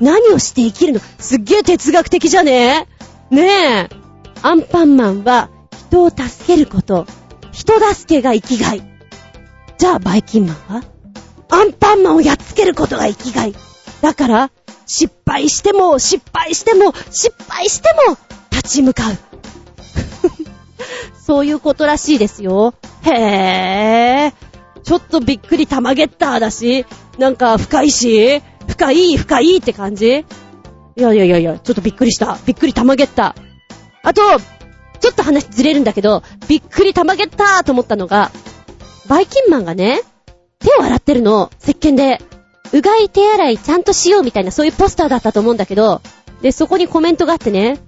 [0.00, 1.00] 何をして生きるの？
[1.18, 2.88] すっげえ哲学的じゃね？
[3.30, 3.96] えねえ。
[4.42, 5.50] アンパンマンは
[5.88, 7.06] 人を助けること、
[7.52, 8.82] 人助けが生きがい。
[9.78, 10.84] じゃあバイキンマンは？
[11.50, 13.54] アンパンマンをやっつけることが生きがい。
[14.00, 14.50] だから、
[14.86, 18.16] 失敗しても、失敗しても、失敗しても、
[18.50, 19.16] 立ち向かう。
[21.24, 22.74] そういうことらしいですよ。
[23.02, 24.32] へぇー。
[24.82, 26.84] ちょっとびっくりたまげっただし、
[27.18, 30.24] なんか深いし、深い、深いって感じ
[30.96, 32.38] いやいやいやいや、ちょっとびっくりした。
[32.44, 33.34] びっくりたまげった。
[34.02, 34.22] あと、
[35.00, 38.30] ちょっと話ずれるんだけど、びっくりたまげったと思ったのが、
[39.08, 40.02] バイキンマンがね、
[40.58, 42.20] 手を洗ってるの、石鹸で。
[42.72, 46.00] うがい手洗いちゃんとしようみたいなそういうポスターだったと思うんだけど、
[46.40, 47.78] で、そこにコメントがあってね、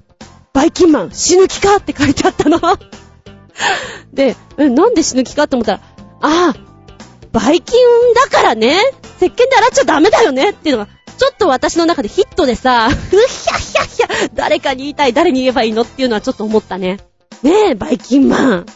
[0.52, 2.60] バイキンマン死ぬ気かって書いてあったの。
[4.12, 5.80] で、なんで死ぬ気かって思ったら、
[6.20, 6.56] ああ、
[7.32, 8.78] バイキンだからね、
[9.16, 16.98] 石鹸で洗っちゃダメだよねっていうのが、ちょっと私の中でヒットでさ、 ふひゃひゃひゃ、誰かに言いたい、誰に言えばいいのっていうのはちょっと思ったね。
[17.42, 18.66] ねえ、バイキンマン。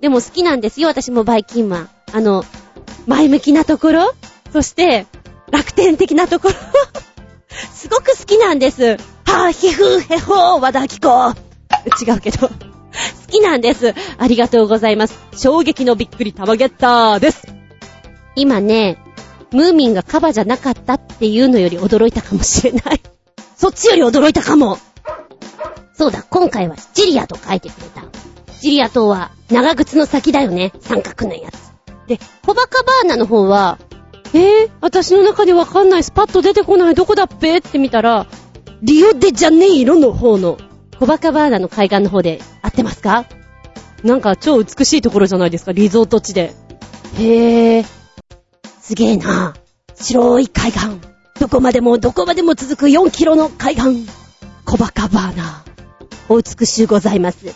[0.00, 1.90] でも好きなんですよ、私もバイキンマン。
[2.12, 2.44] あの、
[3.06, 4.14] 前向きなところ
[4.52, 5.06] そして、
[5.50, 6.54] 楽天的なところ
[7.72, 8.96] すごく好きなんです。
[9.24, 11.32] はぁ、ひふへほー、和田きこ。
[12.06, 12.48] 違うけど。
[12.48, 12.54] 好
[13.28, 13.94] きなんです。
[14.18, 15.18] ありがとうございます。
[15.36, 17.46] 衝撃のびっくりタマゲッターです。
[18.36, 18.98] 今ね、
[19.52, 23.00] ムーミンがカバじゃなかったっていうのより驚いたかもしれない。
[23.56, 24.78] そっちより驚いたかも。
[25.96, 28.02] そうだ、今回はシチリアと書いてくれた。
[28.54, 30.72] シチリア島は長靴の先だよね。
[30.80, 31.72] 三角のやつ。
[32.08, 33.78] で、コバカバーナの方は、
[34.34, 37.58] えー、私の中でわかんない、スパッと出てこない、どこだっぺ？
[37.58, 38.26] って見たら、
[38.82, 40.58] リオデジャネイロの方の、
[40.98, 43.26] コバカバーナの海岸の方で合ってますか？
[44.02, 46.52] なんか超美しいところじゃないですか、リゾート地で。
[47.16, 47.86] へー、
[48.80, 49.54] すげえな。
[49.94, 50.98] 白い海岸。
[51.40, 54.06] どこまでもどこまでも続く4キロの海岸。
[54.64, 55.64] コバカバーナ。
[56.28, 57.54] お美しゅうございます。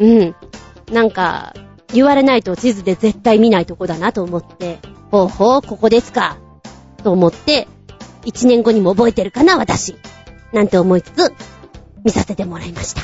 [0.00, 0.34] うん。
[0.92, 1.54] なんか、
[1.92, 4.80] 言われないと地図で絶対見ないとこだなと思って、
[5.14, 6.38] ほうほう、ここですか。
[7.04, 7.68] と思って、
[8.24, 9.94] 1年後にも覚えてるかな、私。
[10.52, 11.32] なんて思いつつ、
[12.02, 13.02] 見させてもらいました。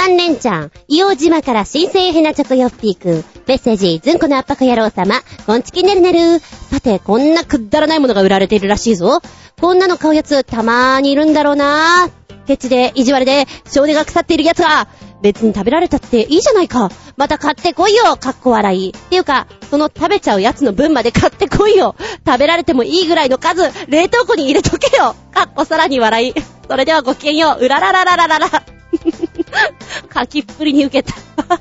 [0.00, 6.38] 3連ちゃん、硫黄島から新生ヘナチョコヨッピーくん、メッセージ、ずんこの圧迫野郎様、こんちきねるねる。
[6.38, 9.20] さて、こんなくだらないものが売られているらしいぞ。
[9.60, 12.08] こんなの買うやつ、たまーにいるんだろうな。
[12.46, 14.86] ケチで、意地悪で、少年が腐っているやつが、
[15.22, 16.90] 別に食べられたっていいじゃないか。
[17.16, 18.90] また買ってこいよかっこ笑い。
[18.90, 21.94] っていうか、その食べちゃうやつの分まで買ってこいよ
[22.26, 26.34] 食べられてもいいぐらいの数、冷凍庫に入れとけよかっこさらに笑い。
[26.68, 27.64] それではごきげんよう。
[27.64, 28.48] うららららららら。
[30.14, 31.16] 書きっぷりに受けた。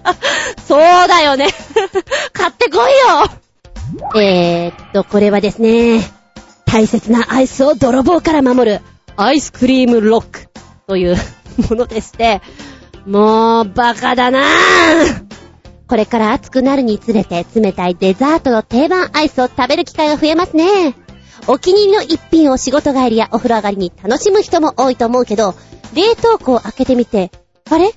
[0.67, 1.47] そうだよね。
[2.33, 6.01] 買ってこいよえーっと、これはですね、
[6.65, 8.81] 大切なアイスを泥棒から守る、
[9.17, 10.47] アイスクリームロック
[10.87, 11.17] という
[11.69, 12.41] ものでして、
[13.05, 15.25] もう、バカだなぁ。
[15.87, 20.95] これから暑くなるにつれて冷たいデザートの定番アイスを食べる機会が増えますね。
[21.47, 25.53] お気に入りの一品を仕事帰りやお風呂上がりに楽しむ人も多いと思うけど、
[25.93, 27.31] 冷凍庫を開けてみて、
[27.69, 27.91] あれ？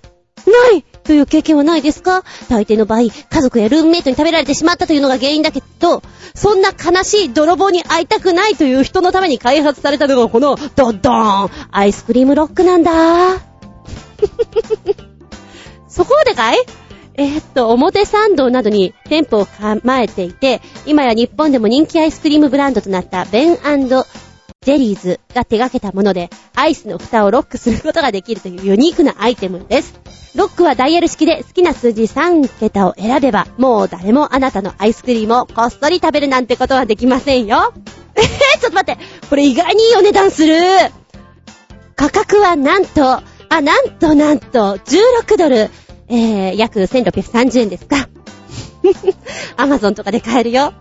[0.47, 2.25] ないという経験はないですか？
[2.49, 6.03] 大抵の場合、家族やルームメイトに食べられてしまったというのが原因だけど、
[6.35, 13.54] そんな悲しい泥棒に会いたくないという人のために開発されたのがこのドッドーンアイスクリームロックなんだ。
[15.89, 16.59] そこまでかい？
[17.17, 23.57] えー、っと、表参道などに店舗を構えていて、今や日本でも人気アイスクリームブランドとなったベン
[24.65, 30.01] ジェリーズが手掛けたもので、アイスの蓋をロックすることができるというユニークなアイテムです。
[30.35, 37.75] ロックはダイヤル式で好きな数字3桁を選べば、もう誰もあなたのアイスクリームをこっそり食べるなんてことはできませんよ。
[38.17, 39.03] えー、ちょっと待って。
[39.29, 40.57] これ意外にいいお値段する。
[41.95, 43.21] 価格はなんと、
[43.55, 45.71] あ、なんとなんと、16ドル、
[46.09, 48.09] えー、約1630円ですか。
[49.57, 50.73] アマゾンとかで買えるよ。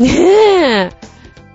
[0.00, 0.90] ねえ。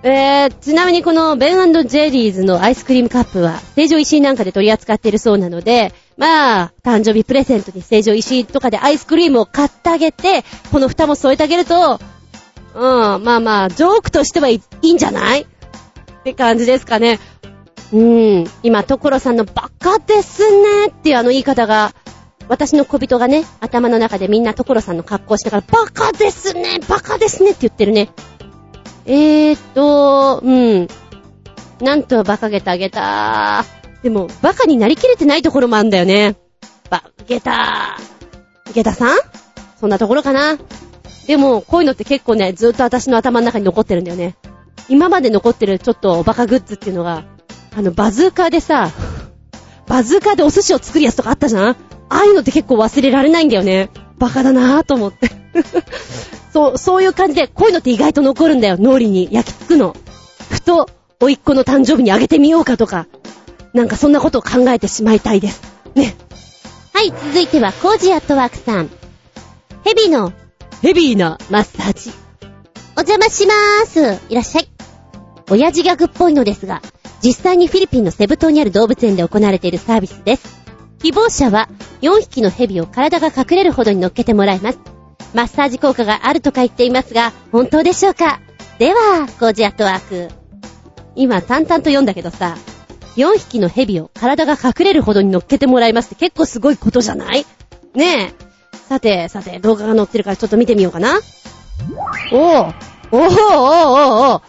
[0.02, 12.00] えー、ちなみにこのベンジェリーズのアイスクリームカップは、成城石井なんかで取り扱っているそうなので、まあ、誕生日プレゼントに成城石井とかでアイスクリームを買ってあげて、この蓋も添えてあげると、
[12.74, 15.42] うん、まあまあ、ジョークとしてはいいんじゃない？
[15.42, 15.46] っ
[16.24, 17.18] て感じですかね。
[17.92, 18.44] うん。
[18.62, 21.92] 今、所さんのバカですねっていうあの言い方が、
[22.48, 28.10] 私の小人がね、頭の中でみんな所さんの格好してから、バカですねバカですねって言ってるね。
[29.06, 30.88] えーと、うん。
[31.80, 33.64] なんと馬鹿げたあげた。
[34.02, 36.36] でも、馬鹿になりきれてないところもあるんだよね。
[36.90, 38.72] バゲター。
[38.72, 39.18] ゲタさん？
[39.78, 40.58] そんなところかな？
[41.26, 44.36] でも、こういうのって結構ね、ずっと私の頭の中に残ってるんだよね。
[44.88, 47.24] 今まで残ってるちょっとバカグッズっていうのが、
[47.74, 48.90] あの、バズーカーでさ、
[49.86, 51.70] バズーカーでお寿司を作るやつとかあったじゃん？
[51.70, 51.76] あ
[52.08, 53.90] あいうのって結構忘れられないんだよね。
[54.18, 55.30] バカだなぁと思って。
[56.52, 59.94] そう、そういう感じで、こういうのって意外と残るんだよ、脳裏に焼き付くの。
[60.50, 60.88] ふと、
[61.20, 63.06] おいっ子の誕生日にあげてみようかとか、
[63.72, 65.62] なんかそんなことを考えてしまいたいです。
[65.94, 66.16] ね。
[66.92, 68.90] はい、続いては、コージアットワークさん。
[69.84, 70.32] ヘビの
[70.82, 72.10] ヘビーなマッサージ。
[72.96, 74.20] お邪魔しまーす。
[74.28, 74.69] いらっしゃい。
[75.50, 76.80] 親父ギャグっぽいのですが、
[77.22, 80.60] 実際にフィリピンのセブ島にある動物園で行われているサービスです。
[81.00, 81.68] 希望者は
[82.02, 84.78] 4匹のヘビを体が隠れるほどに乗っけてもらいます。
[85.34, 88.40] マッサージ効果があるとか言っていますが、本当でしょうか？
[88.78, 90.28] では、コージアットワーク。
[91.14, 92.56] 今、淡々と読んだけどさ、
[93.16, 97.44] 4匹のヘビを体が隠れるほどに乗っけてもらいますって結構すごいことじゃない？
[97.94, 98.34] ねえ。
[98.88, 101.18] さて、さて、動画が載ってるからちょっと見てみようかな。
[102.32, 102.74] おー
[103.12, 104.42] おーおおお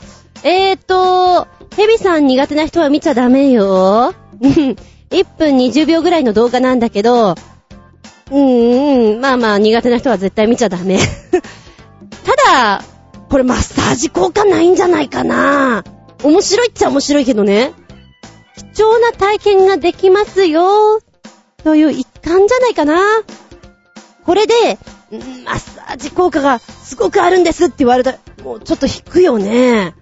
[0.43, 4.13] えーと、ヘビさん苦手な人は見ちゃダメよ。
[4.41, 7.35] 1分20秒ぐらいの動画なんだけど、
[8.31, 10.97] うんうん、まあまあ苦手な人は絶対見ちゃダメ。
[12.23, 12.83] ただ、
[13.29, 15.83] これマッサージ効果ないんじゃないかな
[16.23, 17.73] 面白いっちゃ面白いけどね。
[18.75, 21.01] 貴重な体験ができますよ、
[21.63, 23.01] という一環じゃないかな。
[24.25, 24.77] これで、
[25.45, 29.93] マッサージ効果がすごくあるんですって言われたら、もうちょっと引くよね。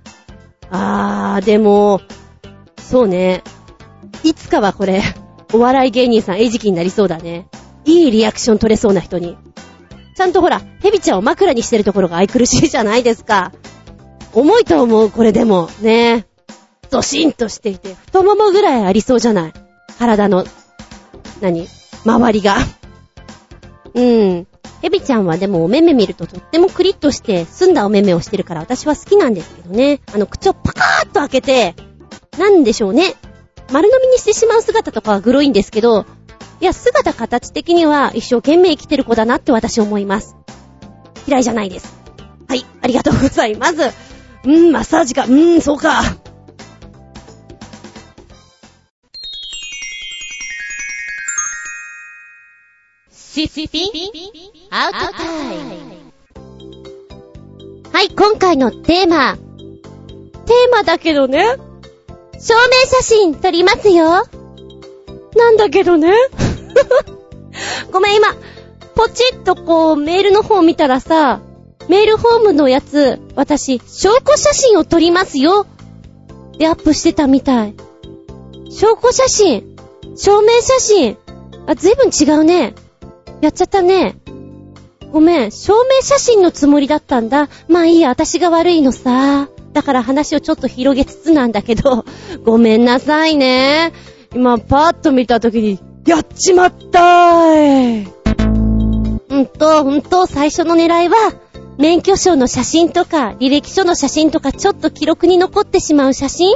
[0.71, 2.01] あー、でも、
[2.81, 3.43] そうね。
[4.23, 5.01] いつかはこれ、
[5.53, 7.47] お笑い芸人さん餌食になりそうだね。
[7.85, 9.37] いいリアクション取れそうな人に。
[10.15, 13.51] ちゃんとほら、ヘビちゃんを枕にしてるところが愛くるしいじゃないですか。
[14.33, 15.69] 重いと思う、これでも。
[15.81, 16.27] ね
[16.91, 19.53] ドシンとしていて、太ももぐらいありそうじゃない？
[19.97, 20.45] 体の、
[21.41, 21.67] 何？
[22.05, 22.57] 周りが。
[23.93, 24.47] うん。
[24.81, 29.99] ヘビちゃんはでもお目目見るととってもクリッとして澄んだお目目をしてるから私は好きなんですけどね。
[30.13, 31.75] あの口をパカーッと開けて、
[32.37, 33.15] なんでしょうね。
[33.71, 36.05] 丸飲みにしてしまう姿とかはグロいんですけど、
[36.61, 40.35] いや、姿形的には一生懸命生きてる子だなって私思います。
[41.27, 41.95] 嫌いじゃないです。
[42.47, 43.75] はい、ありがとうございます。
[43.75, 45.25] うーん、マッサージか。
[45.25, 46.01] うーん、そうか。
[53.11, 55.89] シスピンアウトタイム。
[57.91, 61.43] はい、今回のテーマ、テーマだけどね。
[62.33, 64.27] 証明写真撮りますよ。
[65.35, 66.13] なんだけどね。
[67.91, 68.35] ごめん、今、
[68.93, 71.39] ポチッとこう、メールの方見たらさ、
[71.87, 75.65] メールホームのやつ、私、証拠写真を撮りますよ。
[76.59, 77.73] で、アップしてたみたい。
[78.69, 79.75] 証拠写真
[80.15, 81.17] 証明写真
[81.65, 82.75] あ、ずいぶん違うね。
[83.41, 84.15] やっちゃったね。
[85.11, 87.49] ごめん、証明写真のつもりだったんだ。
[87.67, 89.49] まあいいや、私が悪いのさ。
[89.73, 92.05] だから話をちょっと広げつつなんだけど、
[92.45, 93.93] ごめんなさいね。
[94.35, 98.07] 今、パーッと見たときに、やっちまったーい。
[99.29, 101.33] うんと、うんと、最初の狙いは、
[101.77, 106.55] 免許証の写真とか、履歴書の写真とか、ちょっと記録に残ってしまう写真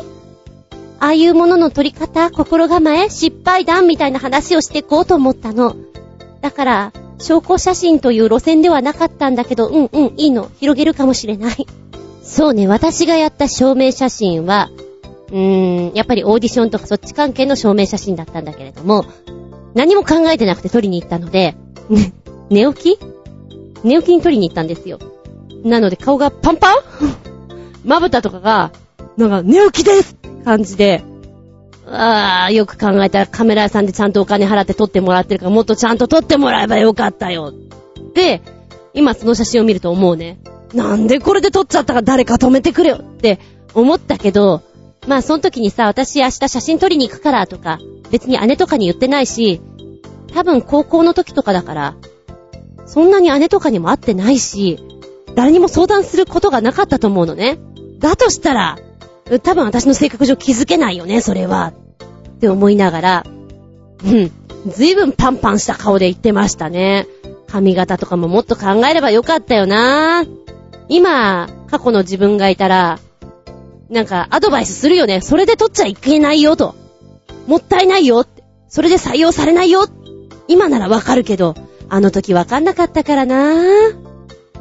[1.00, 5.76] ああいうものの撮り方、心構え、失敗談みたいな話をしていこうと思ったの。
[6.42, 10.50] だから、証拠写真という路線ではなかったんだけど、うんうん、いいの。
[10.60, 11.68] 広げるかもしれない。
[12.24, 14.70] そうね、私がやった証明写真は、
[15.30, 19.06] うーん、やっぱりオーディションとかそっち関係の証明写真だったんだけれども、
[19.74, 21.56] 何も考えてなくて撮りに行ったので、
[22.50, 23.00] 寝起き？
[23.84, 25.00] 寝起きに撮りに行ったんですよ。
[25.64, 26.76] なので顔がパンパン
[27.84, 28.72] まぶたとかが、
[29.18, 31.04] なんか寝起きです感じで、
[31.96, 37.54] あー、よく考えたらカメラ屋さんでちゃんとお金払って撮ってもらってるからもっとちゃんと撮ってもらえばよかったよ。
[38.14, 38.42] で、
[38.94, 40.40] 今その写真を見ると思うね。
[40.74, 43.40] なんでこれで撮っちゃったか誰か止めてくれよって
[43.76, 44.64] 思ったけど、
[45.08, 47.80] まあその時にさ、私明日写真撮りに行くからとか、
[48.10, 49.62] 別に姉とかに言ってないし、
[50.34, 51.96] 多分高校の時とかだから、
[52.86, 54.80] そんなに姉とかにも会ってないし、
[55.36, 57.58] 誰にも相談することがなかったと思うのね。
[58.00, 58.80] だとしたら、
[59.44, 61.74] 多分私の性格上気づけないよね、それは。
[62.44, 63.26] って思いながら、
[64.04, 64.32] うん。
[64.70, 67.08] ずいぶんパンパンした顔で言ってましたね。
[67.48, 70.26] 髪型とかももっと考えればよかったよな
[70.90, 73.00] 今、過去の自分がいたら、
[73.90, 75.22] なんかアドバイスするよね。
[75.22, 76.76] それで取っちゃいけないよと。
[77.48, 78.44] もったいないよって。
[78.68, 79.88] それで採用されないよ
[80.50, 81.56] 今ならわかるけど、
[81.88, 83.54] あの時わかんなかったからな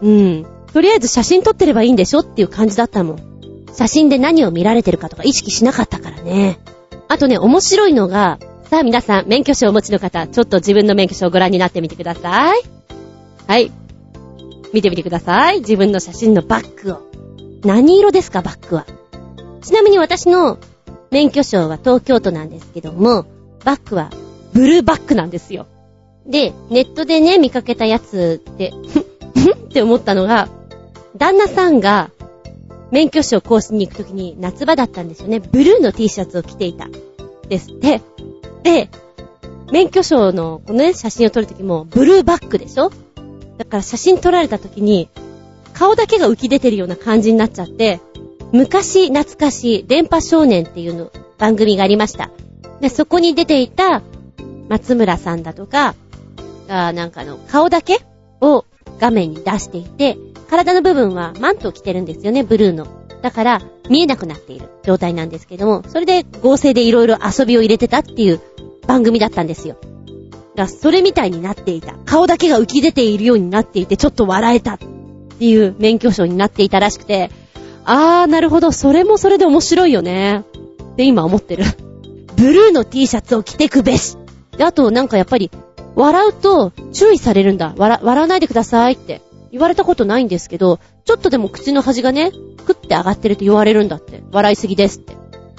[0.03, 0.47] うん。
[0.72, 3.33] とりあえず写真撮ってればいいんでしょっていう感じだったもん。
[3.74, 6.61] 写真で何を見られてるかとか意識しなかったからね。
[7.13, 8.39] あとね、面白いのが、
[8.71, 12.63] さあ皆さん、免許証をお持ちの方、ちょっと自分の免許証をご覧になってみてください。
[13.47, 13.71] はい。
[14.73, 15.59] 見てみてください。
[15.59, 17.01] 自分の写真のバッグを。
[17.65, 18.87] 何色ですか、バッグは。
[19.61, 20.57] ちなみに私の
[21.11, 23.27] 免許証は東京都なんですけども、
[23.63, 24.09] バッグは
[24.55, 25.67] ブルーバッグなんですよ。
[26.25, 28.73] で、ネットでね、見かけたやつで、
[29.35, 30.49] ふんって思ったのが、
[31.19, 32.11] 旦那さんが
[32.93, 35.40] 免許証更新に行くときに夏場だったんですよね。
[35.40, 36.88] ブルーの T シャツを着ていた。
[37.49, 38.01] ですって。
[38.62, 38.88] で、
[39.72, 42.93] 免許証のこのね、写真を撮るときもブルーバックでしょ？
[43.57, 45.09] だから写真撮られたときに、
[45.72, 48.01] 顔だけが浮き出てるような感じになっちゃって、
[48.53, 52.30] 昔懐かしい電波少年っていうの番組がありました。
[52.80, 54.03] で、そこに出ていた
[54.68, 55.95] 松村さんだとか、
[56.68, 58.01] あなんかの顔だけ
[58.43, 58.66] を
[59.01, 60.18] 画面に出していて、
[60.53, 62.87] 体の部分はマントを着てるんですよね、ブルーの。
[63.23, 68.41] だから、見えなくなっている状態なんですけども、それで合成でいろいろ遊びを入れてたっていう
[68.87, 69.79] 番組だったんですよ。
[70.55, 71.95] だそれみたいになっていた。
[72.05, 77.31] 顔だけが浮き出ているようになっていて、ちょっと笑えたっていう免許証になっていたらしくて、
[77.87, 80.45] あー、なるほど、それもそれで面白いよね。
[80.93, 81.65] って今思ってる。
[82.37, 84.19] ブルーの T シャツを着てくべし。
[84.59, 85.51] で、あとなんかやっぱり、
[85.95, 87.73] 笑うと注意されるんだ。
[87.79, 89.23] 笑、笑わないでくださいって。
[89.53, 92.33] 言われたことないんですけど、ちょっとでも口の端がね、
[92.67, 94.23] クって上がってると言われるんだって。
[94.33, 95.15] 笑いすぎですって。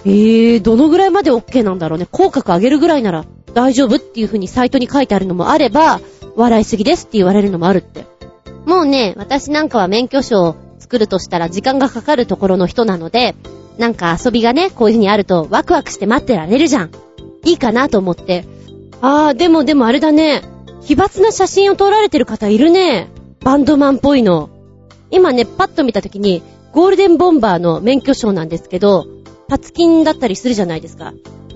[0.06, 2.08] えー、どのぐらいまで OK なんだろうね。
[2.12, 3.24] 口角上げるぐらいなら
[3.54, 6.02] 大丈夫っていう風にサイトに書いてあるのもあれば、
[6.36, 8.06] 笑いすぎですって言われるのもあるって。
[8.66, 13.36] もうね、私なんかは免許証を作るとしたら時間がかかるところの人なので、
[13.78, 16.92] なんか遊びがね、こういう風にあるとワクワクして待ってられるじゃん。
[17.46, 18.46] いいかなと思って。
[19.02, 20.42] あー、でもでもあれだね。
[20.82, 23.10] 奇抜な写真を撮られてる方いるね。
[23.44, 24.50] バンドマンっぽいの。
[25.12, 26.42] 今ね、パッと見たときに、
[26.72, 29.06] ゴールデンボンバーの免許証なんですけど、
[29.50, 31.14] パツキンだったりするじゃないですか。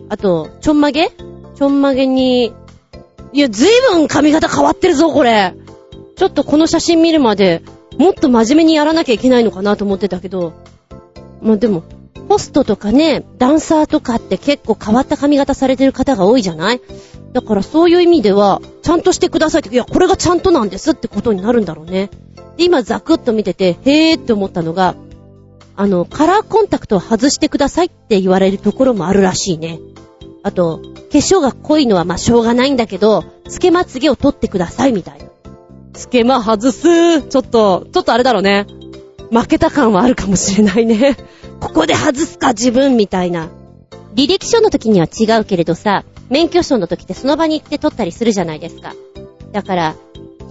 [0.09, 1.09] あと、ちょんまげ？
[1.55, 2.53] ちょんまげに、
[3.31, 5.55] いや、ずいぶん髪型変わってるぞ、これ。
[6.17, 7.63] ちょっとこの写真見るまで、
[7.97, 10.53] もっと真面目にやらなきゃいけないのかなと思ってたけど、
[11.41, 11.83] まあ、でも、
[12.27, 16.81] ホストとかね、ダンサーとかって結構変わった髪型されてる方が多いじゃない？
[17.33, 22.09] だからそういう意味では、ちゃんとしてくださいって、いや、これがちゃんとなんですってことになるんだろうね。
[22.57, 24.95] で、今ザクッと見てて、へーって思ったのが、
[25.75, 29.79] あの、カラーコンタクトを外してくださいって言われるところもあるらしいね。
[30.43, 30.79] あと、
[31.11, 35.25] 化粧が濃いのはまあしょうがないんだけど、つけまつげを取ってくださいみたいな。
[35.93, 37.21] つけま外す。
[37.23, 38.65] ちょっと、ちょっとあれだろうね。
[39.31, 41.17] 負けた感はあるかもしれないね。
[41.59, 43.49] ここで外すか自分みたいな。
[44.15, 48.93] 履歴書の時には違うけれどさ、免許証の時ってその場に行って撮ったりするじゃないですか。
[49.51, 49.95] だから、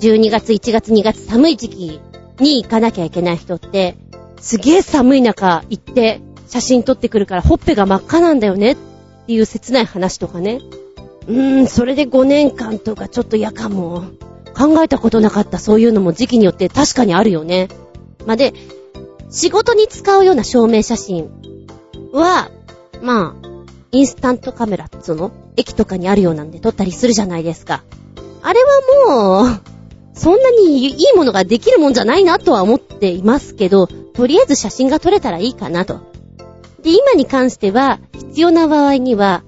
[0.00, 2.00] 12月、1月、2月寒い時期
[2.40, 3.96] に行かなきゃいけない人って、
[4.40, 8.76] すげえ寒い中行って写真撮ってくるからほっぺが真っ赤なんだよねっ
[9.26, 10.60] ていう切ない話とかね。
[11.26, 14.04] うーん、それで5年間とかちょっと嫌かも。
[14.56, 17.68] 考えたことなかったそういうのも時期によって確かにあるよね。
[18.26, 18.52] まで、
[19.30, 21.30] 仕事に使うような証明写真
[22.12, 22.50] は、
[23.02, 23.46] まあ、
[23.92, 27.82] インスタントカメラっつうの駅とかにあるようなんで撮ったりするじゃないですか。
[28.42, 28.60] あれ
[29.06, 29.60] はもう、
[30.14, 36.00] そんなにいいものができるもんじゃないなとは思っていますけど、とりあえず写真が撮れたらいいかなと。
[36.82, 39.42] で、今に関しては、必要な場合には、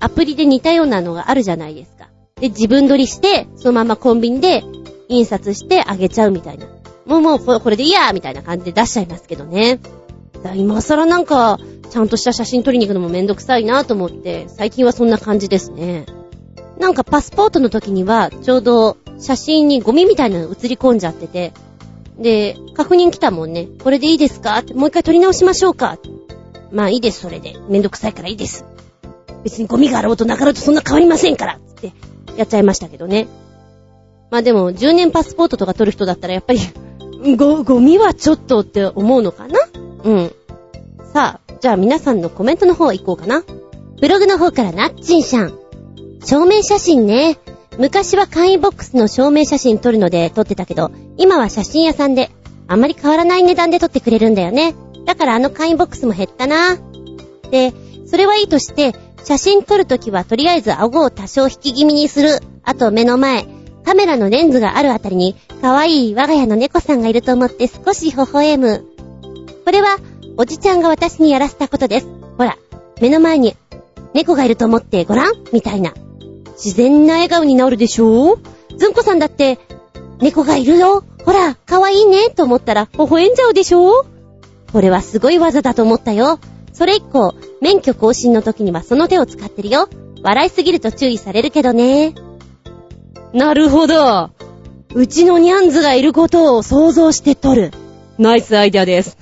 [0.00, 2.08] アプリで似たようなのがあるじゃないですか。
[2.40, 4.62] で、自分撮りして、そのままコンビニで
[5.08, 6.66] 印刷してあげちゃうみたいな。
[7.06, 9.80] もうもうこれでいいやみたいな感じで出しちゃいますけどね。
[10.54, 11.58] 今更なんか、
[11.90, 16.06] ちゃんとした写真撮りに行くのもめんどくさいなと思って、最近はそんな感じですね。
[16.78, 21.52] なんかパスポートの時には、ちょうど写真にゴミみたいなの映り込んじゃってて、
[22.18, 23.68] で、確認来たもんね。
[23.82, 25.98] これでいいですか、もう一回撮り直しましょうか
[26.72, 27.54] まあいいです、それで。
[27.68, 28.64] めんどくさいからいいです。
[29.44, 31.92] 別にゴミがあろうとなかろうとそんな変わりませんからって
[32.36, 33.28] やっちゃいましたけどね。
[34.30, 36.60] まあでも、10年パスポートとか撮る人だったらやっぱり
[37.36, 39.58] ゴ、ゴミはちょっとって思うのかな？
[40.04, 40.32] うん。
[41.12, 43.42] さあ、じゃあ皆さんのコメントの方行こうかな。
[44.00, 45.58] ブログの方からなっちんしゃん。
[46.24, 47.38] 証明写真ね。
[47.78, 52.30] 昔は簡易ボックスの証明写真撮るので撮ってたけど、今は写真屋さんで、
[52.68, 54.74] あんまり変わらない値段で撮ってくれるんだよね。
[55.06, 56.76] だからあの簡易ボックスも減ったな。
[57.50, 57.72] で、
[58.06, 58.94] それはいいとして、
[59.24, 62.40] 写真撮るときはとりあえず顎を多少引き気味にする。
[62.62, 63.46] あと目の前、
[63.84, 68.84] カメラのレンズがあるあたりに、可愛い我が家の猫さんがいると思って少し微笑む。
[69.64, 69.98] これは、
[70.36, 72.08] おじちゃんが私にやらせたことです。
[72.38, 72.56] ほら、
[73.00, 73.56] 目の前に
[74.14, 75.34] 猫がいると思ってごらん？
[75.52, 75.92] みたいな。
[76.52, 78.38] 自然な笑顔になるでしょ
[78.76, 79.58] ずんこさんだって、
[80.20, 81.04] 猫がいるよ？
[81.24, 82.30] ほら、かわいいね？
[82.30, 84.06] と思ったら、微笑んじゃうでしょ
[84.72, 86.38] これはすごい技だと思ったよ。
[86.72, 89.88] それ以降、免許更新の時にはその手を使ってるよ。
[90.22, 92.14] 笑いすぎると注意されるけどね。
[93.34, 94.30] なるほど。
[94.94, 97.72] うちのニャンズがいることを想像して撮る。
[98.16, 99.18] ナイスアイデアです。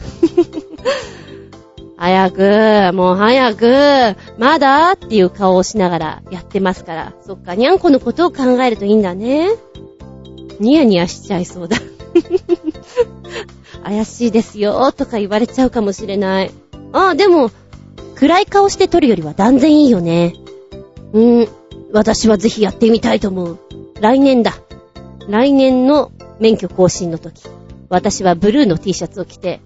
[1.97, 7.13] 早く、もう早く、まだっていう顔をしながらやってますから。
[7.27, 9.49] そっか、にゃんこのことを考えるといいんだね。
[10.61, 11.79] ニヤニヤしちゃいそうだ。
[13.83, 16.51] 怪しいですよ、とか言われちゃうかもしれない。
[16.93, 17.51] ああ、でも、
[18.17, 20.35] 暗い顔して撮るよりは断然いいよね。
[21.15, 21.49] うん、
[21.93, 23.59] 私はぜひやってみたいと思う。
[24.03, 24.55] 来年だ。
[25.29, 27.45] 来年の免許更新の時、
[27.89, 29.61] 私はブルーの T シャツを着て、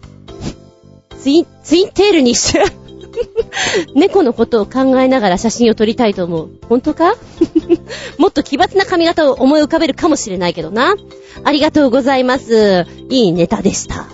[1.19, 2.63] ツイン、ツインテールにして
[3.97, 6.51] 猫のことを考えながら写真を撮りたいと思う。
[6.69, 7.17] 本当か？
[8.19, 10.95] もっと奇抜な髪型を思い浮かべるかもしれないけどな。
[11.43, 12.85] ありがとうございます。
[13.09, 14.07] いいネタでした。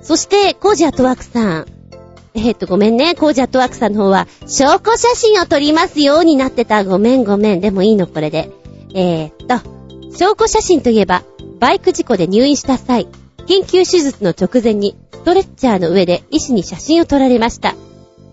[0.00, 1.66] そして、コージアットワークさん。
[2.34, 3.14] え、っと、ごめんね。
[3.14, 6.82] コージアットワークさんの方は、証拠写真を撮りますようになってた。
[6.84, 7.60] ごめんごめん。
[7.60, 8.50] でもいいの、これで。
[8.94, 11.24] えー、っと、証拠写真といえば、
[11.58, 13.08] バイク事故で入院した際、
[13.46, 17.74] 緊急手術の直前にストレッチャーの上で医師に写真を撮られました。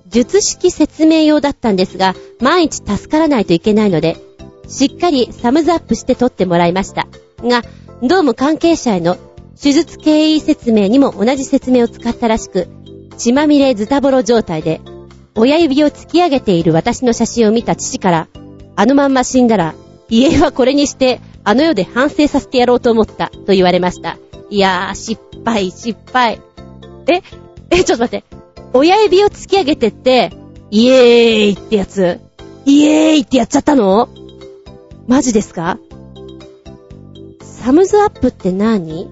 [0.08, 4.18] 術式説明用だったんですが、万一助からないといけないので、
[4.68, 7.08] しっかりサムズアップして撮ってもらいました。
[7.44, 7.64] が、
[8.04, 9.18] どうも関係者への
[9.62, 12.68] 手術経緯説明にも同じ説明を使ったらしく、
[13.18, 14.82] 血まみれズタボロ状態で、
[15.36, 18.28] 親指を突き上げている私の写真を見た父から、
[18.76, 19.76] あのまんま死んだら、
[20.12, 24.18] 家はこれにして、あの世で反省させてやろうと思った、と言われました。
[24.50, 26.42] いやー、失敗、失敗。
[27.08, 27.22] え、
[27.72, 28.26] え、ちょっと待って。
[28.74, 30.32] 親指を突き上げてって、
[30.70, 32.20] イエーイってやつ？
[32.66, 34.10] イエーイってやっちゃったの？
[35.08, 35.80] マジですか？
[37.42, 39.10] サムズアップって何？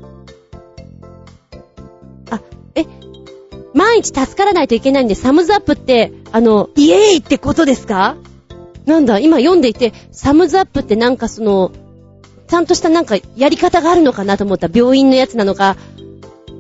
[2.30, 2.42] あ、
[2.76, 2.86] え、
[3.74, 8.18] 万一助からないといけないんで、サムズアップって、あの、イエーイってことですか？
[8.90, 11.72] なんだ、今読んでいて、サムズアップってなんかその、
[12.48, 15.78] ちゃんとしたなんかやり方があるのかなと思った病院のやつなのか、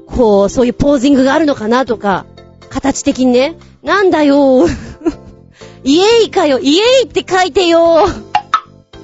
[0.05, 2.27] こう、そういうポージングがあるのかなとか、
[2.69, 3.57] 形的にね。
[3.81, 4.67] なんだよ
[5.83, 8.05] イエイかよイエイって書いてよ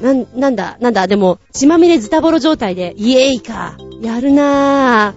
[0.01, 3.76] なん、なんだ、なんだ、でも、血まみれズタボロ状態で、イエイか。
[4.01, 5.15] やるな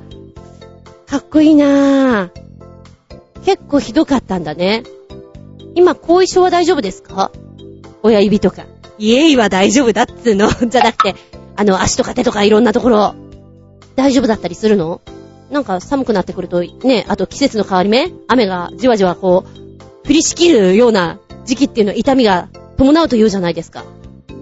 [1.07, 1.11] ぁ。
[1.11, 2.31] かっこいいなぁ。
[3.45, 4.85] 結構ひどかったんだね。
[5.75, 7.33] 今、後遺症は大丈夫ですか？
[8.03, 8.65] 親指とか。
[8.99, 10.51] イエイは大丈夫だっつうの？
[10.69, 11.15] じゃなくて、
[11.57, 13.15] あの、足とか手とかいろんなところ。
[13.97, 15.01] 大丈夫だったりするの？
[15.51, 18.13] なんか寒くなってくると、ね、あと季節の変わり目？
[18.29, 23.85] 雨がじわじわこう、降りしきるような時期っていうのは痛みが伴うと言うじゃないですか。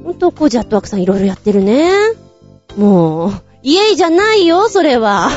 [0.05, 1.91] ほんと、こうジャットワークさんいろいろやってるね。
[2.77, 3.33] もう、
[3.63, 5.31] イエイじゃないよ、それは。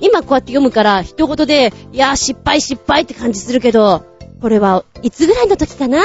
[0.00, 4.02] 今こうやって読むから、一言で、いや失敗失敗って感じするけど、
[4.40, 6.00] これはいつぐらいの時かな？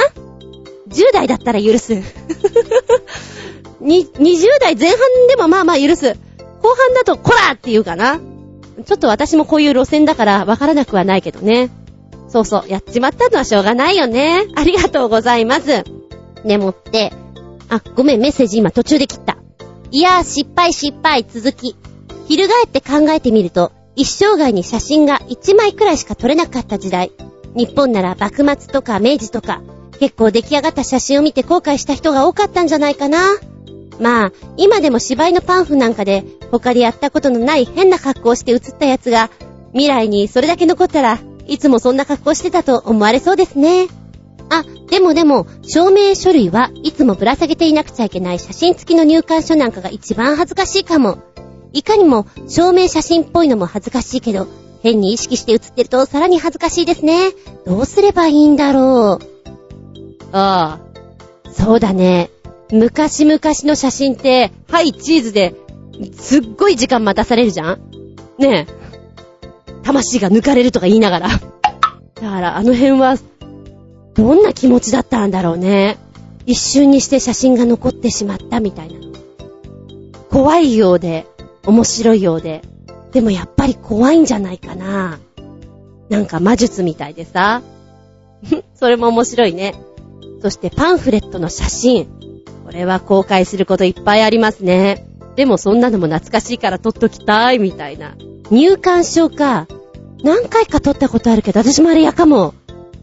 [0.96, 1.94] ?10 代だったら許す。
[3.80, 6.16] に、20代前半でもまあまあ許す。
[6.62, 8.20] 後半だと、こらって言うかな。
[8.84, 11.70] ちょっと私もこういう路線だからわからなくはないけどね。
[12.28, 14.46] そうそう、やっちまったのはしょうがないよね。
[14.54, 15.84] ありがとうございます。
[16.44, 17.12] でもって、
[17.68, 19.38] あ、ごめん、メッセージ今途中で切った。
[19.90, 21.76] いやー、失敗失敗、続き。
[22.28, 27.12] 翻って考えてみると、一生涯に写真が1枚くらいしか撮れなかった時代。
[27.54, 29.62] 日本なら幕末とか明治とか、
[29.96, 33.18] 結構出来上がった写真を見て後悔した人が多かったんじゃないかな。
[34.00, 39.30] まあ、今でも芝居のパンフなんかで、他でやったことのない変な格好をして写ったやつが、
[39.72, 43.88] 未来にそれだけ残ったら、いつもそんな格好してたと思われそうですね。
[44.48, 51.18] あ、でもでも、証明書類はいつもぶら下げていなくちゃいけない写真付きの入館書なんかが一番恥ずかしいかも。
[51.72, 54.46] いかにも証明写真っぽいのも恥ずかしいけど、
[54.82, 57.32] 変に意識して写ってるとさらに恥ずかしいですね。
[57.64, 59.35] どうすればいいんだろう。
[60.32, 60.78] あ
[61.44, 62.30] あ、そうだね。
[62.72, 65.54] 昔々の写真って、はい、チーズで、
[66.18, 67.80] すっごい時間待たされるじゃん？
[68.38, 69.82] ねえ。
[69.82, 71.28] 魂が抜かれるとか言いながら。
[71.28, 71.40] だ
[72.30, 73.16] からあの辺は、
[74.14, 75.98] どんな気持ちだったんだろうね。
[76.46, 79.00] 一瞬にして写真が残ってしまったみたいな。
[80.30, 81.26] 怖いようで、
[81.64, 82.62] 面白いようで、
[83.12, 85.18] でもやっぱり怖いんじゃないかな。
[86.08, 87.62] なんか魔術みたいでさ。
[88.74, 89.74] それも面白いね。
[90.46, 92.04] そしてパンフレットの写真。
[92.64, 95.04] これは公開することいっぱいありますね。
[95.34, 98.14] でもそんなのも懐かしいから撮っときたい、みたいな。
[98.52, 99.66] 入館証か。
[100.22, 102.54] 何回か撮ったことあるけど、私もあれやかも。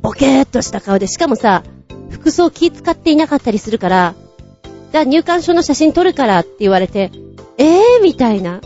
[0.02, 1.64] ボケーっとした顔で、しかもさ、
[2.12, 4.16] 服装気使っていなかったりするから、
[4.94, 7.12] じゃあ入館証の写真撮るからって言われて、
[7.58, 8.62] えーみたいな。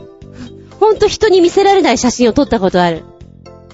[0.79, 3.03] ほんと人に見せられない写真を撮ったことある。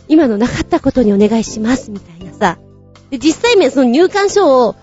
[0.07, 2.57] 今のなかったことにお願いします、みたいなさ。
[3.13, 4.75] で、実際面その入館証を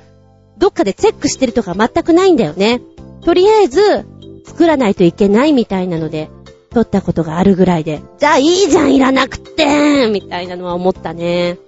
[0.60, 2.80] どっかでチェックしてるとか全くないんだよね。
[3.24, 4.06] とりあえず、
[4.44, 6.30] 作らないといけないみたいなので、
[6.70, 8.00] 撮ったことがあるぐらいで。
[8.18, 11.58] じゃあいいじゃん、いらなくってみたいなのは思ったね。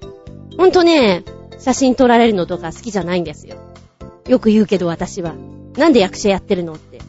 [0.57, 1.25] ほんとね、
[1.59, 3.57] 写真撮られるのとか好きじゃないんですよ。
[4.29, 5.35] よく言うけど私は。
[5.77, 7.01] なんで役者やってるのって。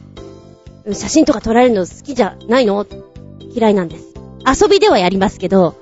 [0.94, 2.86] 写真とか撮られるの好きじゃないの？
[3.54, 4.14] 嫌いなんです。
[4.62, 5.76] 遊びではやりますけど、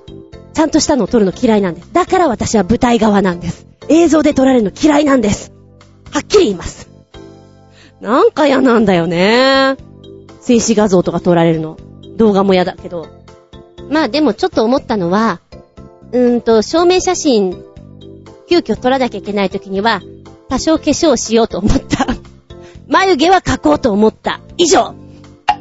[0.53, 1.93] ちゃんとしたのを撮るの嫌いなんです。
[1.93, 3.67] だから私は舞台側なんです。
[3.89, 5.53] 映像で撮られるの嫌いなんです。
[6.13, 6.89] はっきり言います。
[8.01, 9.77] なんか嫌なんだよね。
[10.41, 11.77] 静止画像とか撮られるの。
[12.17, 13.07] 動画も嫌だけど。
[13.91, 15.41] まあでもちょっと思ったのは、
[16.13, 17.65] うーんと、証明写真、
[18.49, 20.03] 急遽撮らなきゃいけない時には、
[20.49, 22.07] 多少化粧しようと思った。
[22.87, 24.41] 眉毛は描こうと思った。
[24.59, 24.95] 以上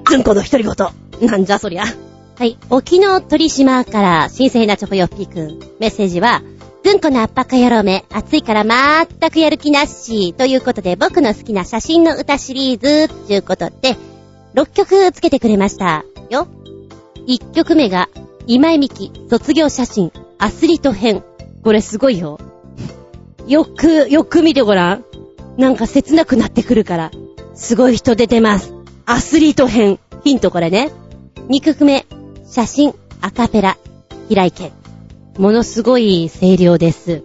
[0.10, 1.30] ずんこの独り言。
[1.30, 1.86] なんじゃそりゃ。
[2.38, 2.58] はい。
[2.70, 5.60] 沖縄鳥島から新鮮なチョコヨッピーくん。
[5.80, 6.42] メッセージは、
[6.84, 10.34] ずんこの圧迫野郎め、暑いからまーったくやる気なし。
[10.34, 13.96] ということで、僕の好きな写真の歌シリーズ、ということで、
[14.56, 16.04] 6曲つけてくれました。
[16.32, 16.48] よ。
[17.28, 18.10] 1曲目が、
[18.48, 21.24] 今井美樹、卒業写真、アスリート編。
[21.64, 22.40] これすごいよ。
[23.48, 25.06] よく、よく見てごらん。
[25.58, 27.12] なんか切なくなってくるから。
[27.54, 28.74] すごい人出てます。
[29.06, 30.00] アスリート編。
[30.24, 30.92] ヒントこれね。
[31.48, 32.08] 2曲目、
[32.50, 33.78] 写真、アカペラ、
[34.30, 34.81] 平井健。
[35.38, 37.24] ものすごい声量です。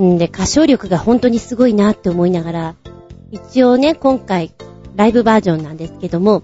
[0.00, 2.74] んで、歌唱力が本当にすごいなって思いながら、
[3.30, 4.52] 一応ね、今回、
[4.94, 6.42] ライブバージョンなんですけども、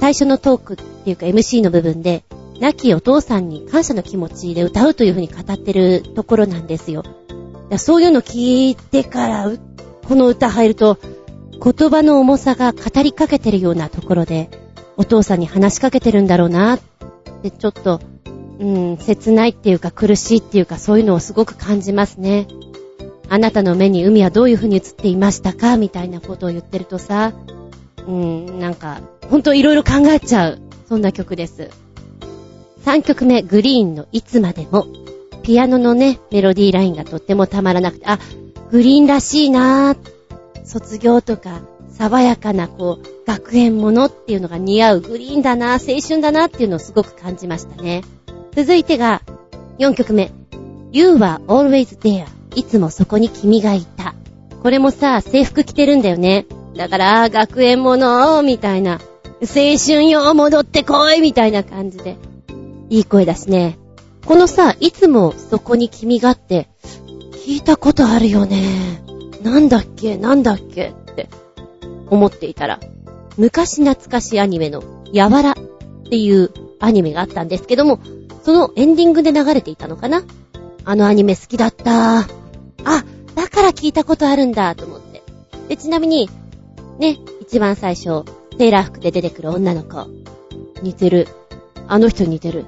[0.00, 2.24] 最初のトークっていうか MC の部分で、
[2.60, 7.02] 亡きお父さんに感謝の気持ちで歌うという風に語ってるところなんですよ。
[7.78, 9.50] そういうの聞いてから、
[10.08, 10.98] この歌入ると、
[11.52, 14.50] 言葉の重さが語りかけてるようなところで、
[14.96, 16.80] お父さんに話しかけてるんだろうなっ
[17.42, 18.00] てちょっと、
[18.58, 22.46] うん、切ないっていうか苦しいっていうかそういうのをすごく感じますね。
[23.28, 27.32] あなたの目に海はどういう風に映っていましたかみたいなことを言ってるとさ、
[28.06, 29.00] うん、なんか、
[29.30, 30.58] ほんといろいろ考えちゃう。
[30.88, 31.70] そんな曲です。
[32.84, 34.86] 3曲目、グリーンのいつまでも。
[35.42, 38.18] ピアノのね、メロディーラインがとってもたまらなくて、あ、
[38.70, 40.64] グリーンらしいなぁ。
[40.64, 48.02] 卒業とか、爽やかな、こう、学園ものっていうのが似合うグリーンだな、青春だなっていうのをすごく感じましたね。
[48.56, 49.22] 続いてが、
[49.78, 50.30] 4曲目。
[50.92, 52.26] You were always there.
[52.54, 54.14] いつもそこに君がいた。
[54.62, 56.46] これもさ、制服着てるんだよね。
[56.76, 59.00] だから、学園ものみたいな。
[59.40, 62.16] 青春よ、戻ってこいみたいな感じで。
[62.90, 63.76] いい声だしね。
[64.24, 66.68] このさ、いつもそこに君がって、
[67.44, 69.02] 聞いたことあるよね。
[69.42, 71.28] なんだっけなんだっけって
[72.08, 72.78] 思っていたら、
[73.36, 74.82] 昔懐かしいアニメの、
[75.12, 75.54] やわらっ
[76.08, 77.98] ていうアニメがあったんですけども、
[78.44, 80.22] そのエンディングで流れていたのかな？
[80.84, 82.20] あのアニメ好きだった。
[82.20, 82.24] あ、
[83.34, 85.22] だから聞いたことあるんだと思って。
[85.68, 86.28] で、ちなみに、
[86.98, 88.24] ね、一番最初、
[88.58, 90.06] セーラー服で出てくる女の子。
[90.82, 91.26] 似てる。
[91.88, 92.66] あの人似てる。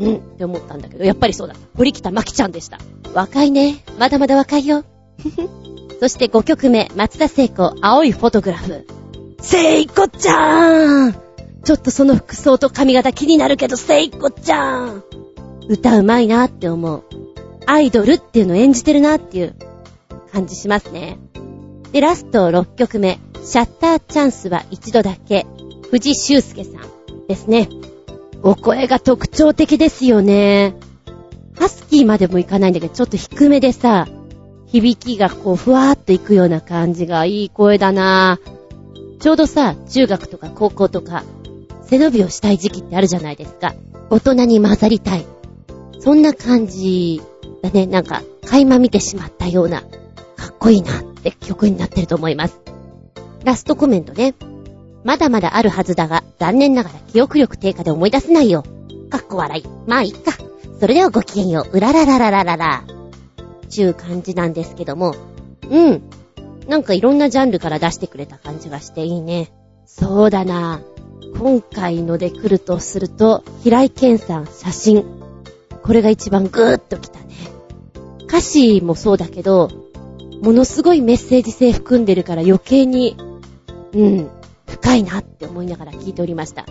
[0.00, 1.54] うんって思ったんだけど、やっぱりそうだ。
[1.76, 2.78] 堀北真希ちゃんでした。
[3.14, 3.84] 若いね。
[3.98, 4.84] まだまだ若いよ。
[6.00, 8.86] そして5曲目、松田聖子、青いフォトグラフ。
[9.40, 11.14] 聖子ちゃーん
[11.64, 15.02] ちょっとその服装と髪型気になるけど、聖子ちゃん
[15.68, 17.04] 歌うまいなって思う。
[17.66, 19.54] アイドルっていうのを演じてるなっていう
[20.30, 21.18] 感じしますね。
[21.92, 25.46] で、ラスト6曲目、シャッターチャンスは一度だけ、
[25.90, 27.68] 藤修介さんですね。
[28.42, 30.74] お声が特徴的ですよね。
[31.58, 34.06] ハスキーまでもいかないんだけど、ちょっと低めでさ、
[34.66, 38.38] 響きがこう、ふわーっといくような感じがいい声だな
[39.20, 41.24] ちょうどさ、中学とか高校とか、
[41.86, 43.74] 背伸びをしたい時期ってあるじゃないですか。
[44.10, 45.26] 大人に混ざりたい。
[46.00, 47.22] そんな感じ
[47.62, 47.86] だね。
[47.86, 49.86] なんか、垣間見てしまったような、か
[50.50, 52.60] っこいいなって曲になってると思います。
[53.44, 54.34] ラストコメントね。
[55.02, 58.64] まだまだあるはずだが、残念ながら記憶力低下で思い出せないよ。
[59.10, 59.64] かっこ笑い。
[59.86, 60.32] まあ、いっか。
[60.80, 61.76] それではごきげんよう。
[61.76, 62.84] うららららららら。
[63.68, 65.14] ちゅう感じなんですけども、
[65.70, 66.02] うん。
[66.68, 69.52] なんかいろんなジャンルから出してくれた感じがしていいね。
[69.86, 70.80] そうだな。
[71.38, 75.04] 今回ので来るとすると、平井健さん写真。
[75.82, 77.26] これが一番ぐーっと来たね。
[78.26, 79.70] 歌詞もそうだけど、
[80.42, 83.16] ものすごいメッセージ性含んでるから余計に、
[83.92, 84.28] うん、
[84.66, 86.66] 深いなって思いながら聞いておりました。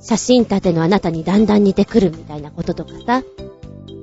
[0.00, 3.22] 写真立てのあなたにだんだん似てくるみたいなこととかさ、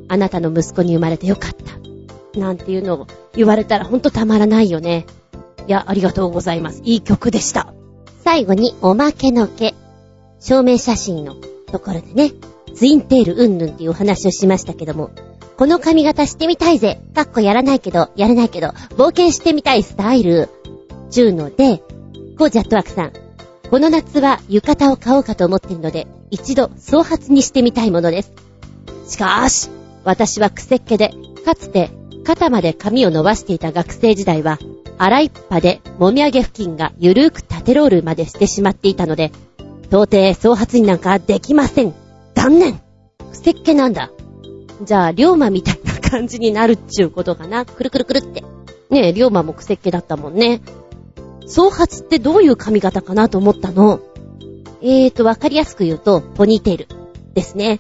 [0.08, 2.40] あなたの息子に生まれてよかった。
[2.40, 5.06] なんていうのを言われたらほんとたまらないよね。
[5.68, 6.82] いや、ありがとうございます。
[6.84, 7.74] いい曲でした。
[8.24, 9.74] 最後に、おまけの毛。
[10.44, 11.36] 証明写真の
[11.72, 12.34] ところでね、
[12.76, 15.12] ツインテールうんぬんっていうお話をしましたけども、
[15.56, 17.00] この髪型してみたいぜ。
[17.16, 18.68] かっこやらないけど、やらないけど、
[18.98, 20.50] 冒険してみたいスタイル。
[21.10, 21.82] ちゅうので、
[22.38, 23.14] コージャットワークさん。
[23.70, 28.34] この夏は浴衣を買おうかと思っているので、一度総髪にしてみたいものです。
[29.08, 29.70] しかし、
[30.04, 31.14] 私は癖っ気で、
[31.46, 31.90] かつて
[32.26, 34.60] 肩まで髪を伸ばしていた学生時代は、
[34.98, 39.32] 洗いっぱでもみあげ付近がゆるーく縦ロールまでしてしまっていたので、
[39.94, 41.94] 到底総髪になんかできません。
[42.34, 42.82] 断念
[43.32, 44.10] 癖っ気なんだ。
[44.82, 47.64] じゃあ、龍馬みたいな感じになるっちゅうことかな。
[47.64, 48.44] くるくるくるって。
[48.90, 50.62] ねえ、龍馬も癖っ気だったもんね。
[51.46, 54.00] 総髪ってどういう髪型かなと思ったの。
[54.82, 56.88] えーと、わかりやすく言うと、ポニーテール
[57.36, 57.80] ですね。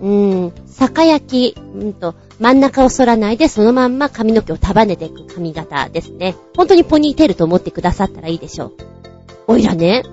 [0.00, 6.36] うーん、酒焼き、うんと、真ん中を反らないでそのまんま髪の毛を束ねていく髪型ですね。
[6.56, 8.72] 本当にポニーテールと思ってくださったらいいでしょう。
[9.46, 10.04] おいらね、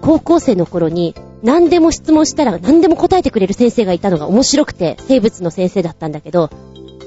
[0.00, 6.50] 高校生の頃に何でも質問したら何でも答えてくれる先生がいたのが面白くて、生物の先生だったんだけど、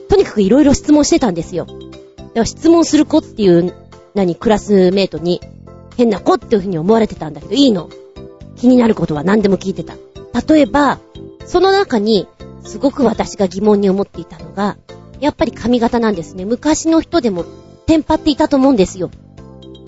[0.09, 1.65] とにかくいろいろ質問してたんですよ。
[1.65, 1.79] だか
[2.35, 3.73] ら質問する子っていう、
[4.13, 5.41] 何、クラスメイトに
[5.97, 7.89] 変な子っていう風に思われてたんだけど、いいの。
[8.55, 9.95] 気になることは何でも聞いてた。
[10.53, 10.99] 例えば、
[11.45, 12.27] その中に、
[12.63, 14.77] すごく私が疑問に思っていたのが、
[15.19, 16.45] やっぱり髪型なんですね。
[16.45, 17.45] 昔の人でも、
[17.85, 19.11] テンパっていたと思うんですよ。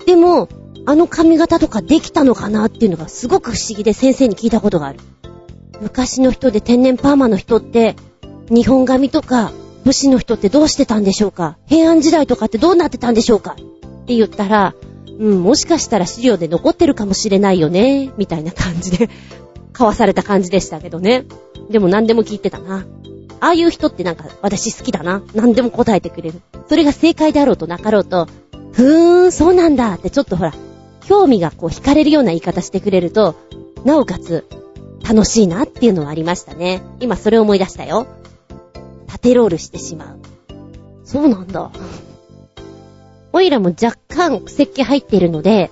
[0.06, 0.48] でも、
[0.86, 4.98] あの髪型とかできたのかなっていうのがすごく不思議で先生に聞いたことがある。
[5.80, 7.96] 昔の人で天然パーマの人って、
[8.48, 9.52] 日本髪とか
[9.84, 11.58] 武士の人ってどうしてたんでしょうか？
[11.66, 13.52] 平安時代とかってどうなってたんでしょうか？
[13.52, 14.74] って言ったら、
[15.18, 19.08] うん、もしかしたら資料で残ってるかもしれないよね、みたいな感じで、
[19.72, 21.24] 交わされた感じでしたけどね。
[21.70, 22.84] でも何でも聞いてたな。
[23.40, 25.22] ああいう人ってなんか私好きだな。
[25.34, 26.40] 何でも答えてくれる。
[26.68, 28.26] それが正解であろうとなかろうと、
[28.72, 30.54] ふーん、そうなんだってちょっとほら、
[31.06, 33.34] 興味がこう惹かれるような言い方してくれると、
[33.84, 34.46] なおかつ、
[35.06, 36.82] 楽しいなっていうのはありましたね。
[37.00, 38.06] 今それを思い出したよ。
[39.06, 40.18] 縦ロールしてしまう。
[41.04, 41.70] そうなんだ。
[43.32, 45.70] オイラも若干癖っ気入っているので、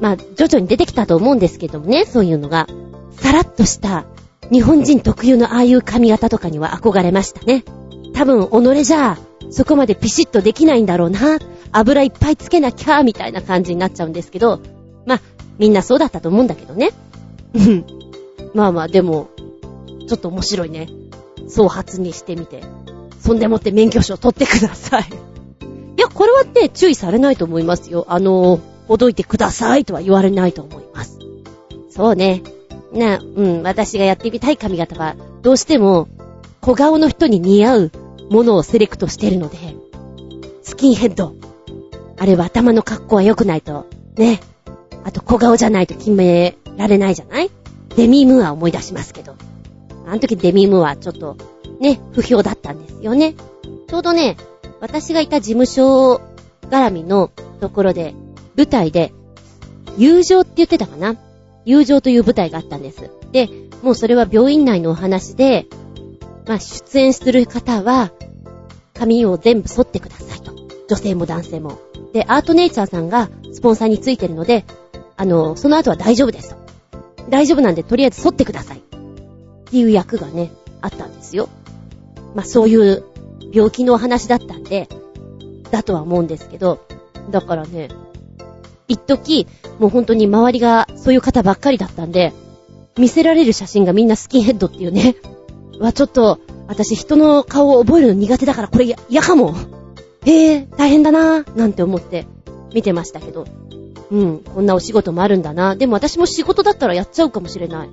[0.00, 2.66] まあ、徐々に出てきたと思うんですけどもね、そういうのが。
[3.12, 4.04] さらっとした、
[4.50, 7.64] 日本人特有のああいう髪型とかには憧れましたね。
[8.14, 9.18] 多分、己じゃ、
[9.50, 11.38] そこまでピシッとできないんだろうな。
[11.72, 14.60] 油いっぱいつけなきゃ、みたいな感じになっちゃうんですけど、
[15.06, 15.20] まあ、
[15.58, 16.90] みんなそうだったと思うんだけどね。
[17.54, 17.84] うん。
[18.54, 19.28] まあまあ、でも、
[20.08, 20.88] ちょっと面白いね。
[21.48, 22.62] そう発にしてみて。
[23.20, 25.04] そんでもって免許証取ってください。
[25.96, 28.06] いや、これはね、注意されないと思いますよ。
[28.08, 31.18] あの、ほどいてくださいとは言われないと思います。
[31.90, 32.42] そうね。
[32.92, 36.08] な、うん、私がやってみたい髪型は、どうしても、
[36.60, 37.90] 小顔の人に似合う
[38.30, 39.58] ものをセレクトしてるので、
[40.62, 41.34] スキンヘッド。
[42.16, 44.40] あれは頭の格好は良くないと、ね。
[45.04, 47.50] あと小顔じゃないと決められないじゃない？
[47.96, 49.36] デミームーア思い出しますけど。
[50.06, 51.36] あの時デミームーアちょっと、
[51.80, 53.34] ね、不評だったんですよね。
[53.88, 54.36] ちょうどね、
[54.80, 56.20] 私がいた事務所
[56.70, 58.14] 絡みのところで、
[58.56, 59.12] 舞台で、
[59.96, 61.16] 友情って言ってたかな？
[61.64, 63.10] 友情という舞台があったんです。
[63.32, 63.48] で、
[63.82, 65.66] もうそれは病院内のお話で、
[66.46, 68.12] まあ、出演する方は、
[68.92, 70.52] 髪を全部剃ってくださいと。
[70.88, 71.78] 女性も男性も。
[72.12, 74.64] で、アートネイチャーさんがスポンサーについてるので、
[75.16, 76.56] あの、その後は大丈夫ですと。
[77.28, 78.78] 大丈夫なんで、とりあえず剃ってください。
[78.78, 78.80] っ
[79.64, 81.48] ていう役がね、あったんですよ。
[82.34, 83.04] まあ、そういう
[83.52, 84.88] 病気のお話だったんで、
[85.70, 86.80] だとは思うんですけど、
[87.30, 87.88] だからね、
[88.86, 89.46] 一時、
[89.78, 92.32] もう本当に周りがそういう方ばっかりだったんで、
[92.98, 95.16] 見せられる写真がみんなスキンヘッドっていうね。
[95.80, 99.54] はちょっと、私人の顔を覚えるの苦手だからこれや嫌かも。
[100.24, 102.26] へえ、大変だなぁ、なんて思って
[102.72, 103.46] 見てましたけど。
[104.10, 105.76] うん、こんなお仕事もあるんだな。
[105.76, 107.90] でも私も仕事だったらやっちゃうかもしれない。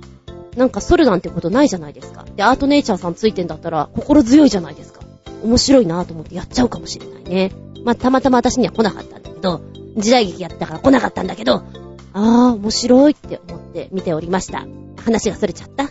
[0.56, 2.24] なんか剃るなんてことないじゃないですか。
[2.36, 5.00] で、アートネイチャーさんついてんだったら心強いじゃないですか。
[5.42, 7.52] 面白いなぁと思ってやっちゃうかもしれないね。
[7.84, 9.60] まあ、たまたま私には来なかったんだけど、
[9.96, 11.62] 時代劇やったから来なかったんだけど、
[12.12, 14.66] あー、面白いって思って見ておりました。
[15.02, 15.90] 話がそれちゃった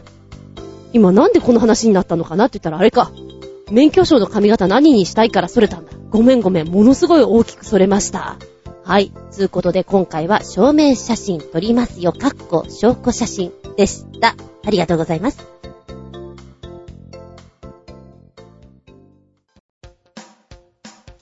[0.94, 3.12] 今なんでこの話になったのかなって言ったらあれか。
[3.72, 5.92] 免許証の髪型何にしたいからそれたんだ。
[6.10, 6.68] ごめんごめん。
[6.68, 8.38] ものすごい大きくそれました。
[8.84, 9.14] はい。
[9.32, 12.12] つうことで今回は証明写真撮りますよ。
[12.12, 14.36] かっこ証拠写真でした。
[14.66, 15.40] ありがとうございます。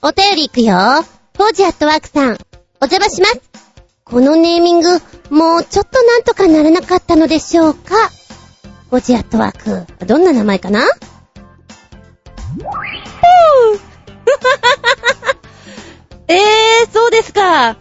[0.02, 0.74] お便りいくよ。
[1.36, 2.32] コージアットワークさん、
[2.80, 3.40] お邪魔します。
[4.04, 4.88] このネーミング、
[5.30, 7.94] もうちょっとなんとかならなかったのでしょうか？
[8.90, 10.84] コージアットワーク、どんな名前かな？
[16.26, 17.76] えー、そうですか。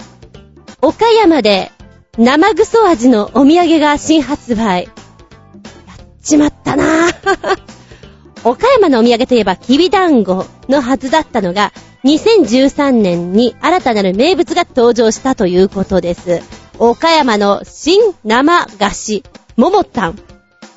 [0.82, 1.72] 岡山で
[2.20, 4.84] 生ぐそ味のお土産が新発売。
[4.84, 4.91] やっ
[6.22, 7.60] ちまったなぁ。
[8.47, 16.43] 岡山のお土産といえば、きびだんごのはずだったのが、2013年に新たなる名物が登場したということです。
[16.78, 19.24] 岡山の新生菓子、
[19.57, 20.29] ももたん。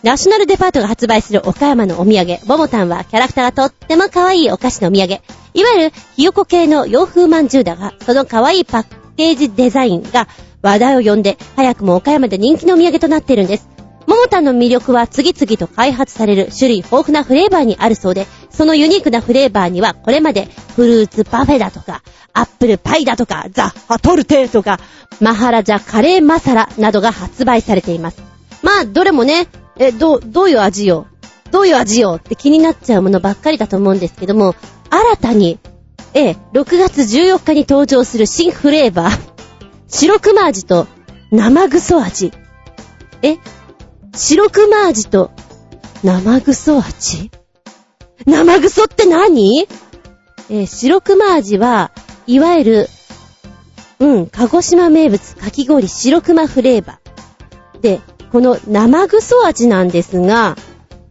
[0.02, 5.20] ナショナルデパートが発売する岡山のお土産、ももたんはキャラクターがとっても可愛いお菓子のお土産。
[5.54, 8.86] いわゆるひよこ系の洋風まんじゅうだが、その可愛いパッ
[9.16, 10.26] ケージデザインが
[10.60, 13.68] 話題を呼んで、早くも岡山で人気のお土産となっているんです。
[14.08, 24.80] モモタンの魅力は次々と開発される種類豊富なフレーバーにあるそうで、そのユニークなフレーバーにはこれまでフルーツパフェだとか、アップルパイだとか、ザ・ハトルテとか、
[25.20, 28.20] マハラジャカレーマサラなどが発売されています。
[28.62, 29.46] まあ、どれもね、
[29.78, 31.06] え、ど、どういう味よ？
[31.50, 34.54] どういう味よって気になっちゃうものばっかりだと思うんですけども、
[34.90, 35.58] 新たに、
[36.14, 39.18] え、6月14日に登場する新フレーバー、
[39.88, 40.86] 白熊味と
[41.30, 42.32] 生ぐそ味。
[43.22, 43.38] え、
[44.14, 45.30] 白熊味と
[46.02, 47.30] 生ぐそ味？
[48.26, 49.66] 生ぐそって何？
[50.50, 51.92] えー、白熊味は、
[52.26, 52.88] いわゆる、
[53.98, 57.80] うん、鹿児島名物かき氷白熊フレーバー。
[57.80, 58.00] で、
[58.32, 60.56] この生ぐそ味なんですが、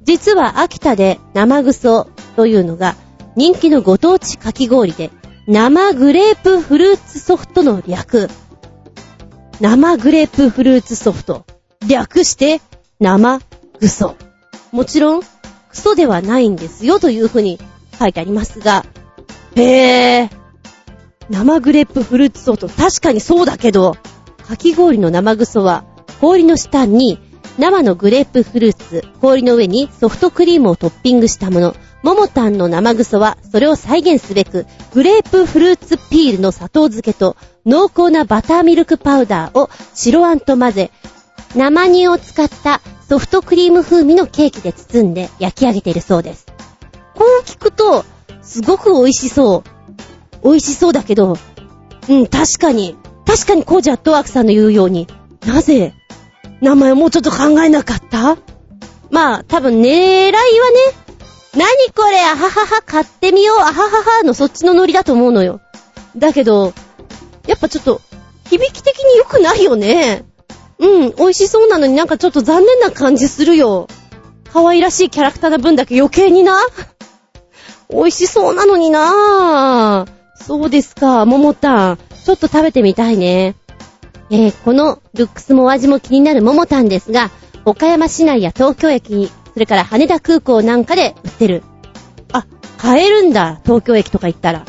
[0.02, 2.96] 実は秋田で生ぐそというのが
[3.36, 5.12] 人気のご当地かき氷で、
[5.48, 8.30] 生グレープフルーツソフトの略。
[9.60, 11.46] 生グレープフルーツソフト。
[11.88, 12.60] 略して
[13.00, 13.40] 生
[13.80, 14.16] ぐそ。
[14.72, 15.28] もちろん、ク
[15.78, 17.60] ソではないんですよというふうに
[18.00, 18.86] 書いてありますが、
[19.56, 20.30] へぇー。
[21.30, 23.96] 生グレープフルーツソフト、確かにそうだけど、
[24.48, 25.86] かき氷の生ぐそは、
[26.22, 27.20] 氷の下に
[27.58, 31.76] 生のグレープフルーツ、氷の上にソフトクリームをトッピングしたもの。
[32.04, 40.92] ももたんの生ぐそは、それを再現すべく、グレープフルーツピールの砂糖漬けと、濃厚なバターミルクパウダーを白あんと混ぜ、
[41.56, 46.46] 生乳を使ったソフトクリーム風味のケーキで包んで焼き上げているそうです。
[47.16, 48.06] こう聞くと、
[48.42, 49.64] すごく美味しそ
[50.44, 50.44] う。
[50.44, 51.38] 美味しそうだけど、
[52.10, 52.96] うん、確かに、
[53.26, 55.08] 確かにコージアットワークさんの言うように、
[55.46, 55.94] なぜ、
[56.62, 58.38] 名前もうちょっと考えなかった？
[59.10, 60.38] まあ、多分狙いはね、
[61.58, 63.74] 何これ、あははは、買ってみよう、あはは
[64.20, 65.60] は、のそっちのノリだと思うのよ。
[66.16, 66.74] だけど、
[67.46, 68.00] やっぱちょっと、
[68.50, 70.24] 響き的に良くないよね。
[70.80, 73.88] うん、美味しそうなのになんかちょっと残念な感じするよ。
[74.54, 76.58] 可愛らしいキャラクターな分だけ余計にな。
[77.90, 81.98] 美味しそうなのになぁそうですか、ももたん。
[81.98, 83.56] ちょっと食べてみたいね。
[84.32, 87.32] えー、このルックスもお味も気になるももたんですが、
[87.66, 91.64] 岡山市内や東京駅に、それから羽田空港なんかで売ってる。
[92.32, 92.46] あ、
[92.78, 94.66] 買えるんだ、東京駅とか行ったら。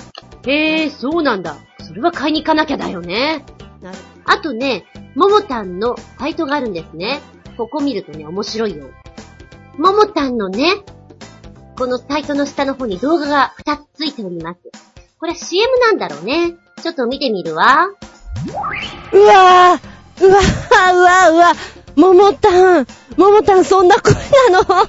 [0.46, 1.56] へえ、そうなんだ。
[1.86, 3.44] それは買いに行かなきゃだよね。
[3.80, 3.98] なる。
[4.24, 4.84] あとね、
[5.14, 7.20] ももたんのサイトがあるんですね。
[7.56, 8.90] ここ見るとね、面白いよ。
[9.78, 10.82] ももたんのね、
[11.78, 14.60] このサイトの下の方に動画が2つついております。
[15.20, 16.56] これ CM なんだろうね。
[16.82, 17.90] ちょっと見てみるわ。
[19.12, 21.52] うわぁうわぁうわぁうわ
[21.96, 24.14] ももたんももたんそんな声
[24.50, 24.86] なの？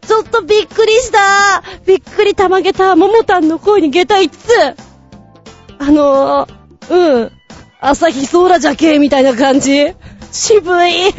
[0.00, 1.62] ちょっとびっくりした。
[1.86, 2.96] びっくりたまげた。
[2.96, 4.76] ももたんの声に下駄5つ。
[5.78, 7.32] あのー、うん。
[7.80, 9.94] 朝日ソーラじゃけみたいな感じ。
[10.32, 11.12] 渋い。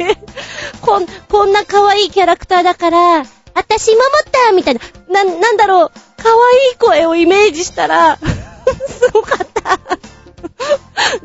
[0.82, 3.24] こん、こんな可愛いキャラクターだから、あ
[3.66, 4.74] たしももったみたい
[5.08, 8.18] な、な、なんだろう、可愛い声をイメージしたら、
[8.88, 9.78] すごかった。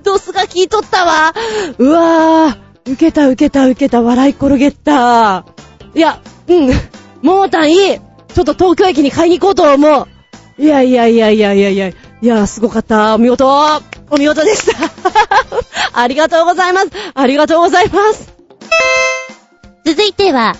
[0.04, 1.34] ドスが効いとったわ。
[1.78, 5.46] うわぁ、受けた受けた受けた、笑い転げった。
[5.94, 6.68] いや、うん、
[7.22, 8.00] ももたんいい。
[8.34, 10.08] ちょっと東京駅に買いに行こうと思う。
[10.58, 11.88] いやいやいやいやいやいや。
[11.90, 13.16] いや、すごかった。
[13.16, 13.48] お見事。
[14.10, 14.92] お見事でした。
[16.00, 16.90] ありがとうございます。
[17.14, 18.34] ありがとうございます。
[19.86, 20.56] 続いては、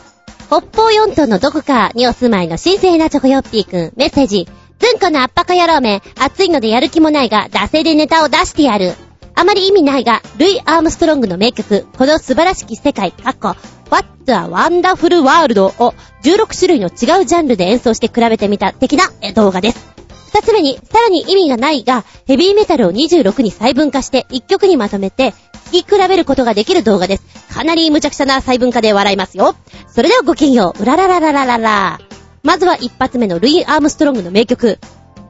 [0.48, 4.48] 北方四島のどこかにお住まいの神聖なチョコヨッピーくん、メッセージ。
[4.82, 8.96] ずんこのアッパカ野郎め、暑いのでやる気もないが、惰性でネタを出してやる。
[9.36, 13.56] あまり意味ないが、ルイ・アームストロングの名曲、この素晴らしき世界、かっこ、
[13.92, 15.94] What's a Wonderful World を
[16.24, 19.04] 16種類の違うジャンルで演奏して比べてみた的な
[19.34, 19.88] 動画です。
[20.34, 25.34] 二つ目に、さらに意味がないが、ヘビーメタルを26に細分化して一曲にまとめて、
[25.72, 27.24] 聴き比べることができる動画です。
[27.54, 29.56] かなり無茶苦茶な細分化で笑いますよ。
[29.94, 30.82] それではごきげんよう。
[30.82, 32.11] うららららららら。
[32.44, 34.80] まずは一発目のルイ・アームストロングの名曲。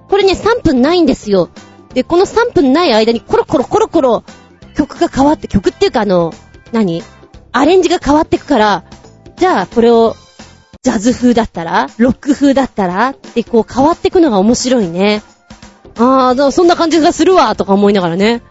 [0.09, 1.49] これね、3分ないんですよ。
[1.93, 4.23] で、この3分ない間にコロコロコロコロ
[4.75, 6.33] 曲が変わって、曲っていうかあの、
[6.71, 7.03] 何？
[7.51, 8.85] アレンジが変わってくから、
[9.35, 10.15] じゃあこれを
[10.83, 15.21] ジャズ風だったらロック風だったらってこう変わってくのが面白いね。
[15.97, 18.41] あー、そんな感じがするわとか思いながらね。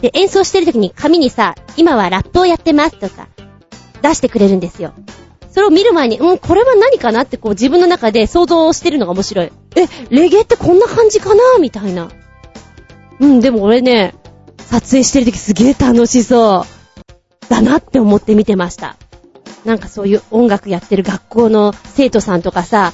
[0.00, 3.28] で、演奏してる時に紙にさ、今はラップをやってますとか、
[4.00, 4.94] 出してくれるんですよ。
[5.58, 9.50] それを見る前に、うん、これは何かなってこう自分の中で想像してるのが面白い。
[9.74, 12.12] え、レゲエってこんな感じかなみたいな。
[13.18, 14.14] うん、でも俺ね、
[14.58, 17.50] 撮影してる時すげえ楽しそう。
[17.50, 18.94] だなって思って見てました。
[19.64, 22.92] なんかそういう音楽やってる学校の生徒さんとかさ、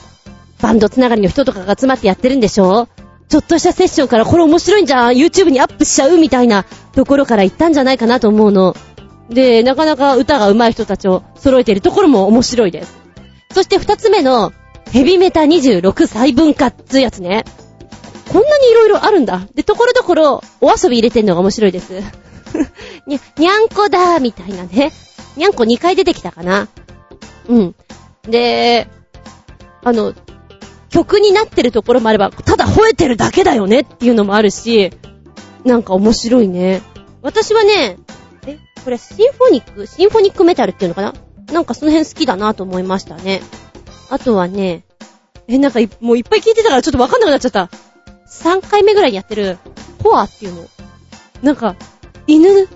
[0.62, 2.88] バンドつながりの人とかが集まってやってるんでしょ？
[3.28, 6.16] ちょっとしたセッションからこれ面白いんじゃん ?YouTube にアップしちゃう？
[6.16, 6.64] みたいな
[6.94, 8.74] ところから行ったんじゃないかなと思うの。
[9.30, 12.98] で、なかなか歌が上手い人たちを揃えているところも面白いです。
[13.52, 14.52] そして二つ目の、
[14.90, 17.44] ヘビメタ26細分化ってやつね。
[18.32, 19.46] こんなに色々あるんだ。
[19.54, 22.02] で、ところどころ、お遊び入れてんのが面白いです。
[23.06, 24.92] に、にゃんこだーみたいなね。
[25.36, 26.68] にゃんこ2回出てきたかな。
[27.48, 27.74] うん。
[28.28, 28.88] で、
[29.82, 30.14] あの、
[30.90, 34.90] 曲になってるところもあれば、ただ吠えてるだけだよねっていうのもあるし、
[35.64, 36.82] なんか面白いね。
[37.22, 37.96] 私はね、
[38.84, 41.14] これシンフォニックシンフォニックメタルっていうのかな？
[41.52, 43.40] なんかその辺好きだなと思いましたね。
[44.10, 44.84] あとはね、
[45.48, 47.70] え、なんかもういっぱい聞いてたからちょっとわかんなくなっちゃった。
[48.28, 49.58] 3回目ぐらいにやってる、
[50.02, 50.66] コアっていうの。
[51.42, 51.76] なんか、
[52.26, 52.48] 犬、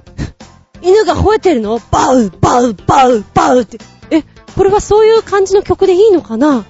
[0.83, 1.79] 犬が吠えてるの？
[1.91, 3.79] バウ、バウ、バウ、バウって。
[4.11, 4.23] え、
[4.57, 6.65] これはそういう感じの曲でいいのかな？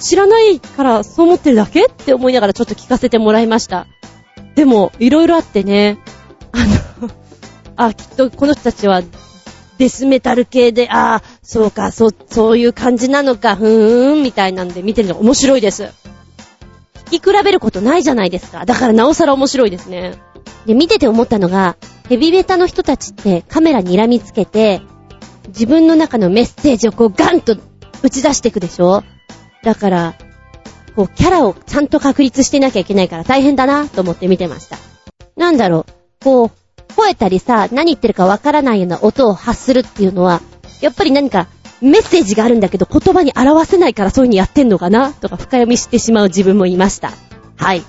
[0.00, 1.86] 知らないからそう思ってるだけ？
[1.86, 3.86] って思いながらちょっと聞かせてもらいました。
[4.54, 5.98] でも、いろいろあってね、
[6.52, 6.58] あ
[7.00, 7.10] の
[7.76, 9.02] あ、きっとこの人たちは
[9.78, 15.90] デスメタル系で、ああ、そうか、そう、そういう感じなのか、ふーん、みたいなんで見てるの面白いです。
[17.06, 18.64] 聞き比べることないじゃないですか。
[18.64, 20.14] だからなおさら面白いですね。
[20.66, 21.76] で、見てて思ったのが、
[22.08, 24.80] ヘビメタの人たちってカメラに睨みつけて、
[25.48, 27.56] 自分の中のメッセージをこうガンと
[28.02, 29.02] 打ち出していくでしょ
[29.62, 30.14] だから、
[30.96, 34.78] こう、キャラをちゃんと確立してなきゃいけないから大変だなと思って見てました。
[35.36, 36.50] なんだろう、こう、
[36.96, 40.40] 吠えたりさ、何言ってるかわからないような音を発するっていうのは、
[40.80, 41.48] やっぱり何か
[41.80, 45.12] メッセージがあるんだけど言葉に表せないからそういう風にやってんのかな？
[45.12, 47.12] とか深読みしてしまう自分もいました。
[47.56, 47.82] はい。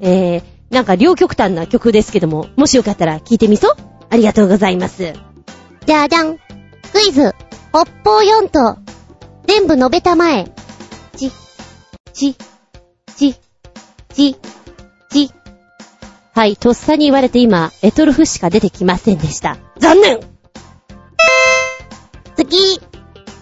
[0.00, 3.76] えー、なんか両極端な曲ですけども、もしよかったら聞いてみそ
[4.10, 5.12] ありがとうございます。
[5.86, 6.38] じゃじゃん。
[6.38, 6.40] ク
[7.08, 7.34] イズ、
[7.70, 8.78] 北方4と、
[9.46, 10.50] 全部述べたまえ。
[11.16, 11.30] ち、
[12.12, 12.34] ち、
[13.16, 13.36] ち、ち、
[14.14, 14.36] ち。
[16.34, 19.56] はい、とっさに言われて今、エトルフしか出てきませんでした。
[19.78, 20.20] 残念
[22.34, 22.80] 次、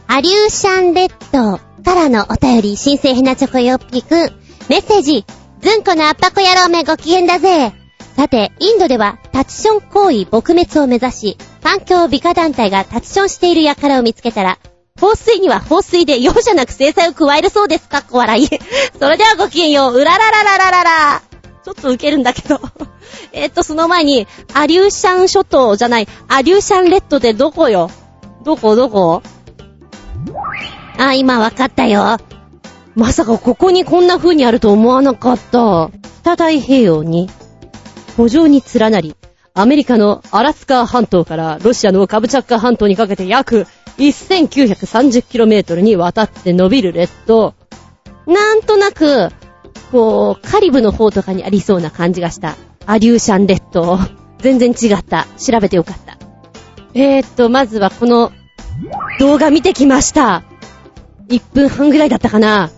[0.08, 4.42] アリューシャンレッドからのお便り、新生ヘナチョコヨッピーくん。
[4.68, 5.24] メッセージ、
[5.62, 7.72] ずんこの圧迫野郎めご機嫌だぜ。
[8.14, 14.58] さて、インドではタチション行為撲滅を目指し、環境美化団体がタチションしている輩を見つけたら、
[15.00, 18.46] 放水には放水で容赦なく制裁を加えるそうですかっこ笑い。
[19.00, 21.31] それではごきげんよう、うららららららら。
[21.64, 22.60] ちょっとウケるんだけど。
[23.32, 27.90] えっと、その前に、アリューシャン諸島じゃない、アリューシャンレッドってどこよ？
[28.44, 28.74] どこ？
[28.74, 29.22] どこ？
[30.98, 32.18] あ、今わかったよ。
[32.94, 35.90] まさかここにこんな風にあると思わなかった。
[36.22, 37.30] 北太平洋に、
[38.16, 39.16] 補助に連なり、
[39.54, 43.66] アメリカのアラスカ半島からロシアのカブチャッカ半島にかけて約
[43.98, 47.54] 1930km にわたって伸びる列島。
[48.26, 49.30] なんとなく、
[49.92, 52.56] こう、カリブの方とかにありそうな感じがした。
[52.86, 53.98] アリューシャン列島。
[54.38, 55.26] 全然違った。
[55.38, 56.16] 調べてよかった。
[56.94, 58.32] えーっと、まずはこの
[59.20, 60.44] 動画見てきました。
[61.28, 62.70] 1分半ぐらいだったかな。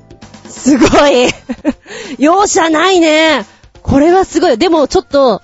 [0.49, 1.29] すごい
[2.19, 3.45] 容赦ないね
[3.83, 4.59] これはすごい。
[4.59, 5.41] でもちょっと、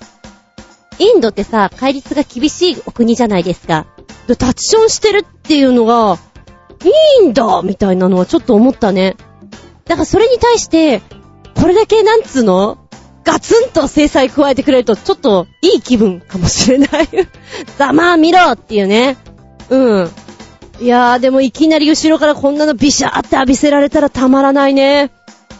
[0.99, 3.87] インドってさ、戒律が厳しいお国じゃないですか。
[4.27, 6.19] で、タチションしてるっていうのが、
[6.83, 9.15] いいんだみたいなのはちょっと思ったね。
[9.85, 11.01] だからそれに対して、
[11.55, 12.77] これだけなんつうの？
[13.23, 17.09] ガツンと制裁加えてくれると、ちょっといい気分かもしれない。
[17.77, 19.15] ざまあ見ろっていうね。
[19.69, 20.11] うん。
[20.79, 25.11] いやー、でもいきなり後ろからこんなのビシャーって浴びせられたらたまらないね。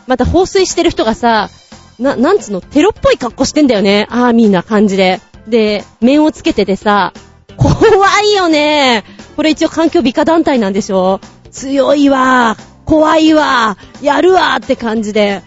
[0.07, 1.49] また放水してる人がさ、
[1.99, 4.07] な、なんつうの、テロっぽい格好してんだよね。
[4.09, 5.21] アーミーな感じで。
[5.47, 7.13] で、面をつけててさ、
[7.57, 7.71] 怖
[8.23, 9.03] いよね。
[9.35, 11.19] これ一応環境美化団体なんでしょ？
[11.51, 12.57] 強いわ。
[12.85, 13.77] 怖いわ。
[14.01, 15.43] やるわって感じで。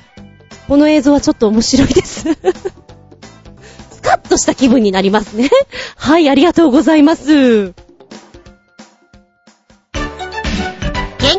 [0.69, 2.25] この映像はちょっと面白いです
[3.93, 5.51] スカッとした気分になりますね。
[5.97, 7.73] はい、ありがとうございます。
[7.73, 7.75] 元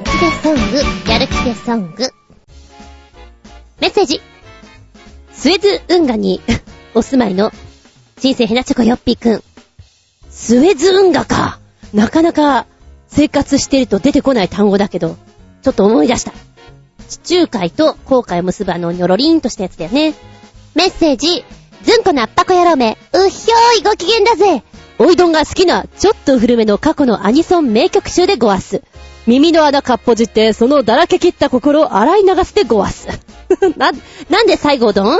[0.03, 2.10] 気でソング、やる気でソング。
[3.80, 4.22] メッセージ。
[5.31, 6.41] スエズ運河に
[6.95, 7.52] お住まいの、
[8.19, 9.43] 新生ヘナチョコヨッピーくん。
[10.30, 11.60] スエズ運河か。
[11.93, 12.65] なかなか
[13.07, 15.18] 生活してると出てこない単語だけど、
[15.61, 16.34] ちょっと思い出した。
[17.07, 20.14] 地中海と航海を結ぶあのニョロリンとしたやつだよね。
[20.73, 21.45] メッセージ、
[21.84, 24.64] ずんこのあっぱこ野郎め、うっひょーいご機嫌だぜ。
[24.98, 28.82] おいどんが好きな、ちょっと古めの過去のアニソン名曲集でごわす。
[29.27, 33.07] 耳の穴かっぽじって、そのだらけ切った心を洗い流してごわす。
[33.77, 33.91] な、
[34.30, 35.19] なんで最後どん？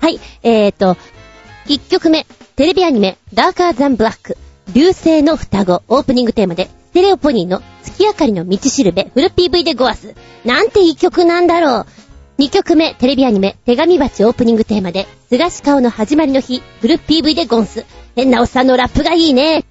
[0.00, 0.96] はい、えーと、
[1.66, 4.36] 1曲目、テレビアニメ、ダーカーザンブラック、
[4.72, 10.14] 流星の双子、オープニングテーマで、テレオポニーの月明かりの道しるべ、フル PV でごわす。
[10.44, 11.86] なんていい曲なんだろう。
[12.38, 17.84] 2曲目、テレビアニメ、手紙鉢オープニングテーマで、菅氏顔の始まりの日、フル PV でゴンス。
[18.16, 19.64] 変なおっさんのラップがいいね。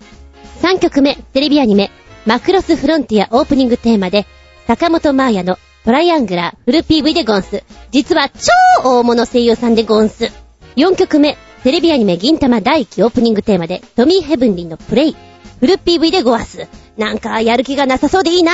[0.61, 1.91] 3曲目、テレビアニメ、
[2.25, 4.25] マクロスフロンティアオープニングテーマで、
[4.65, 7.63] 坂本真綾のトライアングラーフル PV でゴンス。
[7.91, 10.31] 実は超大物声優さんでゴンス。
[10.77, 15.15] 4曲目、テレビアニメ銀魂第1期オープニングテーマで、トミーヘブンリーのプレイ。
[15.63, 16.67] フル PV でゴワス。
[16.97, 18.51] なんかやる気がなさそうでいいな。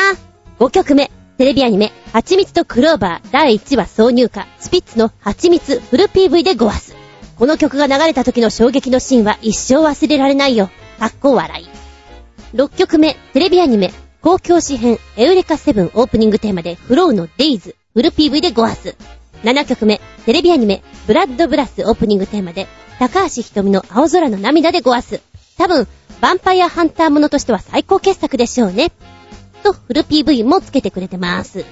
[0.59, 1.09] 5曲目、
[1.39, 6.95] テレビアニメ、蜂蜜とクローバー第1話挿入歌、スピッツの蜂蜜フル PV でごわす。
[7.39, 10.69] この曲が流れた時の衝撃のシーンは一生忘れられないよ。
[10.99, 11.67] かっこ笑い。
[12.55, 13.91] 6曲目、テレビアニメ、
[14.21, 18.95] 公共詩編、エウレカセブンオープニングテーマで、フローのデイズ、フル PV でごわす。
[19.41, 22.67] 7曲目、テレビアニメ、ブラッドブラスオープニングテーマで、
[22.99, 25.21] 高橋瞳の青空の涙でごわす。
[25.57, 25.87] 多分、
[26.21, 28.91] ヴァンパイアハンターものとしては最高傑作でしょうね。
[29.63, 31.65] とフル PV もつけてくれてます。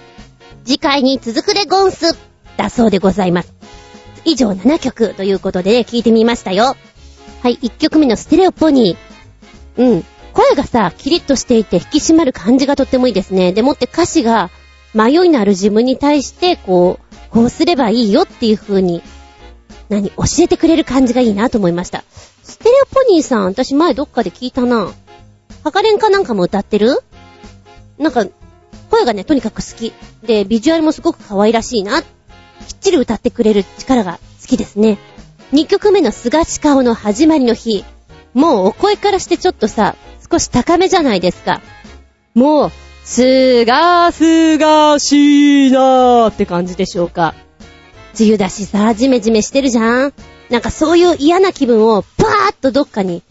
[0.66, 2.18] 次回に続くでゴンス
[2.58, 3.54] だそうでございます。
[4.26, 6.76] 以上7曲ということで聞いてみましたよ。
[7.44, 9.82] はい、1曲目のステレオポニー。
[9.82, 10.06] うん。
[10.34, 13.54] 声がさ、キリッとしていて引き締まる感じがとってもいいですね。
[13.54, 14.50] でもって歌詞が
[14.94, 19.02] 迷いのある自分に対して、こう、こうすればいいよっていう風に、
[19.90, 22.04] 何、教えてくれる感じがいいなと思いました。
[22.48, 24.94] ステレオポニーさん、私前どっかで聞いたな。
[25.66, 27.02] ハカレンかなんかも歌ってる？
[28.00, 28.26] なんか、
[28.90, 29.92] 声がね、とにかく好き。
[30.24, 32.02] で、ビジュアルもすごく可愛らしいな。
[32.02, 32.08] きっ
[32.80, 34.98] ちり歌ってくれる力が好きですね。
[35.52, 37.84] 2曲目の菅氏顔の始まりの日。
[38.34, 39.96] もうお声からしてちょっとさ、
[40.32, 41.62] 少し高めじゃないですか。
[42.34, 42.72] もう、
[43.04, 47.36] すがすがしいなーって感じでしょうか。
[48.18, 50.14] 梅雨だしさ、ジメジメしてるじゃん
[50.50, 53.22] なんかそういう嫌な気分をパーッとどっかに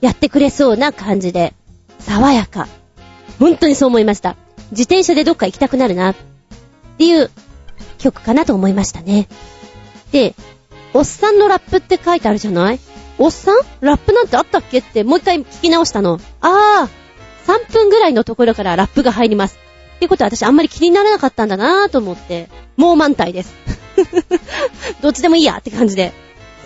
[0.00, 1.54] やってくれそうな感じで、
[1.98, 2.68] 爽やか。
[3.38, 4.36] 本当にそう思いました。
[4.70, 6.14] 自転車でどっか行きたくなるな、っ
[6.98, 7.30] ていう
[7.98, 9.28] 曲かなと思いましたね。
[10.10, 10.34] で、
[10.94, 12.80] おっさんのラップって書いてあるじゃない？
[13.18, 13.58] おっさん？
[13.80, 16.18] ラップなんてあったっけってもう一回聞き直したの。
[16.40, 19.58] あー、3分ぐらいのところからラップが入ります。
[19.96, 23.52] ってことは私あんまり気にならなかったんだなぁと思って、もう満体です。
[25.02, 26.12] どっちでもいいやって感じで。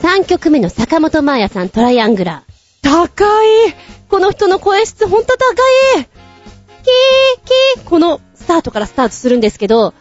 [0.03, 2.53] 3曲目の坂本真綾さんトライアングラー。
[2.83, 3.73] 高い
[4.09, 9.95] この人の声質ほんと高いキーキーこのスタートからスタートするんですけど、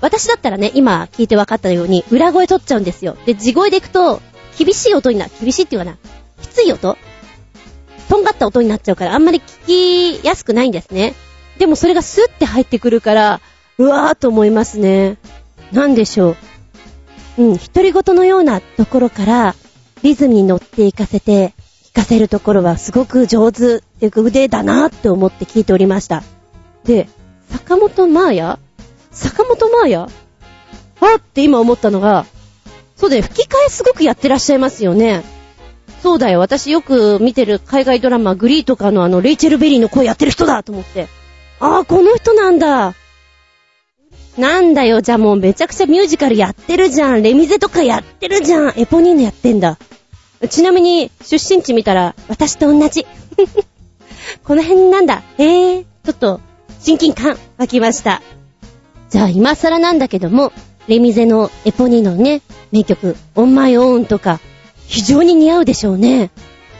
[0.00, 3.18] 私だったらね、今聞いて分かったように裏声取っちゃうんですよ。
[3.26, 4.22] で、地声で行くと、
[4.58, 5.30] 厳しい音になる。
[5.38, 5.98] 厳しいっていうかな。
[6.40, 6.96] きつい音
[8.08, 11.14] とんがった音になっちゃうから、あんまり聞きやすくないんですね。
[11.58, 13.42] でもそれがスッて入ってくるから、
[13.76, 15.18] うわーと思いますね。
[15.70, 16.36] なんでしょう。
[17.38, 19.54] うん、独り言のようなところから、
[20.02, 21.54] リズムに乗っていかせて、
[21.84, 26.22] 聞かせるところはすごく上手っていう腕だなって思って聞いておりました。
[26.84, 27.08] で、
[27.48, 28.58] 坂本真綾
[29.10, 30.08] 坂本真綾
[31.00, 32.26] あって今思ったのが、
[32.96, 35.22] そうだよ、吹き替えすごくやってらっしゃいますよね。
[36.02, 41.06] そうだよ、私よく見てる海外ドラマ、グリーとかのあの、レイチェル・ベリーの声やってる人だと思って。
[41.60, 42.94] ああ、この人なんだ。
[44.38, 47.22] なんだよ、じゃあもうめちゃくちゃミュージカルやってるじゃん。
[47.22, 48.72] レミゼとかやってるじゃん。
[48.76, 49.78] エポニーヌやってんだ。
[50.48, 53.04] ちなみに、出身地見たら、私と同じ。
[54.44, 55.22] この辺なんだ。
[55.38, 56.40] へえ、ちょっと、
[56.80, 58.22] 親近感湧きました。
[59.10, 60.52] じゃあ、今更なんだけども、
[60.86, 62.40] レミゼのエポニーのね、
[62.70, 64.38] 名曲、オンマイオーンとか、
[64.86, 66.30] 非常に似合うでしょうね。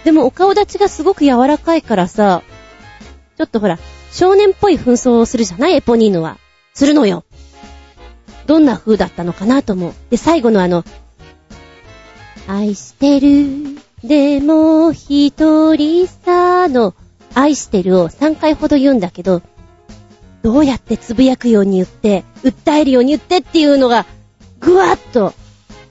[0.04, 2.42] でも、お顔立ちがすごく柔らかいからさ、
[3.36, 3.78] ちょっとほら、
[4.12, 5.74] 少年っぽい紛争をするじゃない？
[5.74, 6.38] エポニーヌは。
[6.74, 7.24] するのよ。
[8.48, 9.94] どんな風だったのかなと思う。
[10.08, 10.82] で、最後のあの、
[12.48, 16.94] 愛してる、でも一人さの、
[17.34, 19.42] 愛してるを3回ほど言うんだけど、
[20.42, 24.06] どうやってつぶやくように言って、訴えるように言ってっていうのが、
[24.60, 25.34] ぐわっと、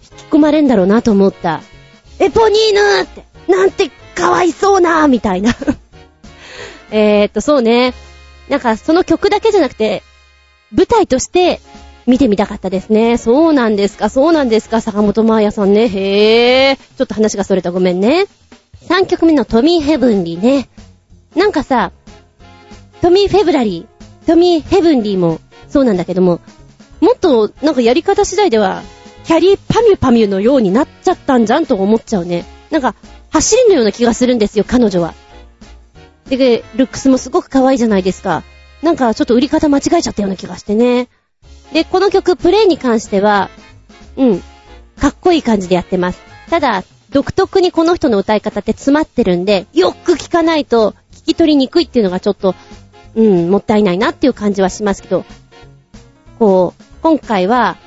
[0.01, 1.61] 引き込まれんだろうなと思った。
[2.17, 5.55] エポニーヌって、なんてかわいそうなみたいな
[6.89, 7.93] えーっと、そうね。
[8.49, 10.01] なんか、その曲だけじゃなくて、
[10.75, 11.61] 舞台として
[12.07, 13.17] 見てみたかったですね。
[13.17, 15.89] そうなんですか、そうなんですか、坂本真綾さんね。
[15.89, 16.77] へぇー。
[16.97, 18.25] ちょっと話がそれたごめんね。
[18.87, 20.69] 3曲目のトミー・ヘブンリーね。
[21.35, 21.91] なんかさ、
[23.01, 26.39] トミー・フェブラリー、トミー・ヘブンリーもそうなんだけども、
[27.01, 28.81] もっとなんかやり方次第では、
[29.25, 32.45] キャリーパミュパミュのようになっちゃったんじゃんと思っちゃうね。
[32.71, 32.95] なんか、
[33.31, 35.13] 走りのような気がするんですよ、彼女は。
[36.29, 38.43] で、ルックスもすごく可愛いじゃないですか。
[38.81, 41.09] なんかちょっと売り方間違えちゃったような気がしてね。
[41.73, 43.49] で、この曲、プレイに関しては、
[44.15, 44.43] うん、
[44.99, 46.19] かっこいい感じでやってます。
[46.49, 52.55] ただ、独特にこの人の歌い方って詰まってるんで、よく聞かないと聞き取りにくいっていうのがちょっと、
[53.15, 55.25] うん、もったいないなっていう感じはしますけど、
[56.39, 57.77] こう、今回は、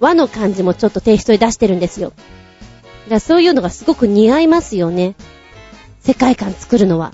[0.00, 2.10] 和の感じもちょっとテイストで出してるんですよ。
[2.10, 2.20] だか
[3.14, 5.14] らそういうのがすごく似合いますよね。
[6.00, 7.12] 世界観作るのは。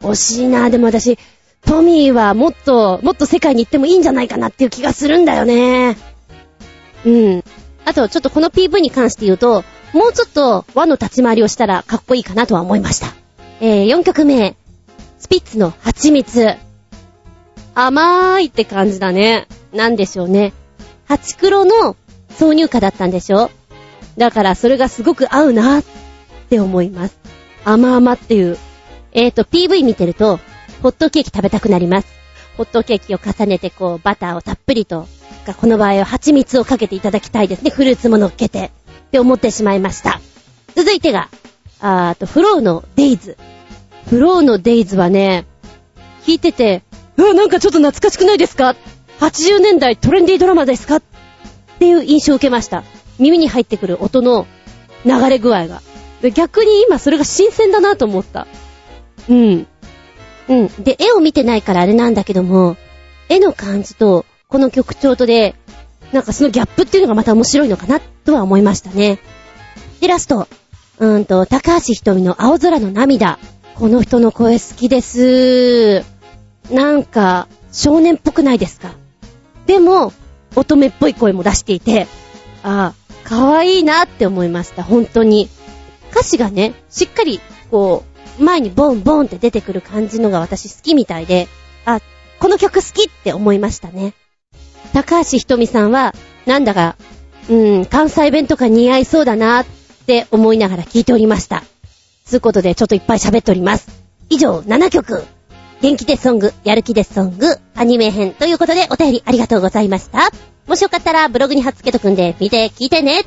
[0.00, 1.18] 惜しいなでも私、
[1.66, 5.96] トミーはもっと、もっと世界に行ってもいいんじゃないかなっていう気がするんだよね。
[7.04, 7.44] うん。
[7.84, 13.08] あと、ちょっとこの PV に関して言うと、もうちょっと和の立ち回りをしたらかっこいいかなとは思いました。
[13.60, 14.56] えー、4曲目。
[15.18, 16.56] スピッツの蜂蜜。
[17.74, 19.46] 甘ーいって感じだね。
[19.72, 20.52] なんでしょうね。
[21.06, 21.96] ハチクロの
[22.30, 23.50] 挿入歌だったんでしょ
[24.16, 25.84] だからそれがすごく合うなっ
[26.48, 27.18] て思います。
[27.64, 28.58] 甘々っていう。
[29.12, 30.40] えーと、PV 見てると、
[30.82, 32.08] ホットケーキ食べたくなります。
[32.56, 35.06] ホットケーキを重ねてこう、バターをたっぷりと、
[35.60, 37.70] この場合は蜂蜜をかけていただきたいですね。
[37.70, 38.70] フルーツも乗っけて。
[39.08, 40.20] って思ってしまいました。
[40.74, 41.28] 続いてが、
[41.80, 43.36] あーと、フローのデイズ。
[44.08, 45.44] フローのデイズはね、
[46.24, 46.82] 聞いてて、
[47.16, 48.74] うわ、なんかちょっと懐かしくないですか
[49.20, 50.96] ?80 年代トレンディードラマですか？
[50.96, 51.02] っ
[51.78, 52.84] ていう印象を受けました。
[53.18, 54.46] 耳に入ってくる音の
[55.04, 55.82] 流れ具合が。
[56.34, 58.46] 逆に今それが新鮮だなと思った。
[59.28, 59.66] うん。
[60.48, 60.68] うん。
[60.82, 62.76] で、絵を見てないからあれなんだけども、
[63.28, 65.54] 絵の感じと、この曲調とで、
[66.12, 69.18] なんかそのギャップっていうのがまた面白いのかな、とは思いましたね。
[70.00, 70.48] で、ラスト。
[70.98, 73.38] うーんと、高橋ひとみの青空の涙。
[73.74, 76.04] この人の声好きです。
[76.70, 78.92] なんか、少年っぽくないですか？
[79.66, 80.12] でも、
[80.54, 82.06] 乙女っぽい声も出していて、
[82.62, 82.94] ああ、
[83.24, 85.48] 可愛いなって思いました、本当に。
[86.10, 87.40] 歌詞がね、しっかり、
[87.70, 91.48] こう、前にボンボンって出てくる感じのが私好きみたいで、
[91.84, 92.00] あ、
[92.38, 94.14] この曲好きって思いましたね。
[94.92, 96.14] 高橋ひとみさんは、
[96.46, 96.96] なんだか、
[97.48, 99.66] うん、関西弁とか似合いそうだなっ
[100.06, 101.62] て思いながら聴いておりました。
[102.24, 103.88] つうことでちょっといっぱい喋っております。
[104.28, 105.24] 以上、7曲。
[105.82, 110.30] 元気でソング、やる気でソング、アニメ編ということでお便りありがとうございました。
[110.68, 113.22] もしよかったらブログに貼っ付けとくんで見て聞いてね。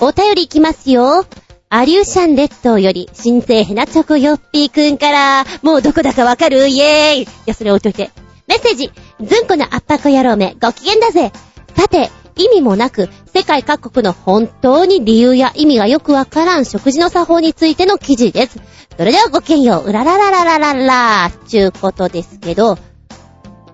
[0.00, 1.26] お便りいきますよ。
[1.70, 6.68] アリューシャン列島より、新生ヘナチョコヨッピーくんから、もうどこだかわかる？
[6.68, 8.12] イェーイいや、それ置いといて。
[8.46, 11.32] メッセージ、ずんこの圧迫野郎め、ご機嫌だぜ。
[11.76, 18.60] さて、意味もなく、世界各国の本当に理由や意味がよくわからん食事の作法についての記事です。
[18.96, 22.78] それではごきげんよう、うらららららららちゅうことですけど、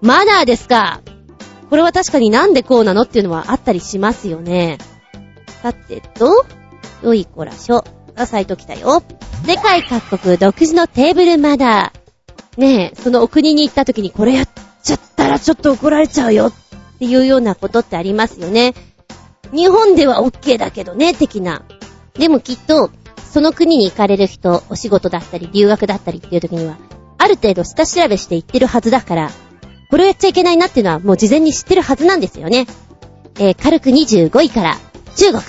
[0.00, 1.02] マナーですか？
[1.68, 3.02] これは確かになんでこうなの？
[3.02, 4.78] っていうのはあったりしますよね。
[5.64, 6.44] さてと、
[7.02, 7.84] よいこらしょ。
[8.16, 9.02] あ、サイト来たよ。
[9.46, 12.60] 世界各国独自のテーブルマナー。
[12.60, 14.48] ねえ、そのお国に行った時にこれやっ
[14.82, 16.52] ちゃったらちょっと怒られちゃうよっ
[16.98, 18.74] ていうようなことってありますよね。
[19.54, 21.62] 日本では OK だけどね、的な。
[22.12, 22.90] でもきっと、
[23.32, 26.76] その国に行かれる人、お仕事だったり、留学だったりっていう時には、
[27.16, 29.30] ある程度下調べして行ってるはずだから、
[29.90, 32.66] これをやっちゃいけないなっていうのはもう事前に知ってるはずなんですよね。
[33.36, 34.76] えー、軽く25位から、
[35.16, 35.42] 中国。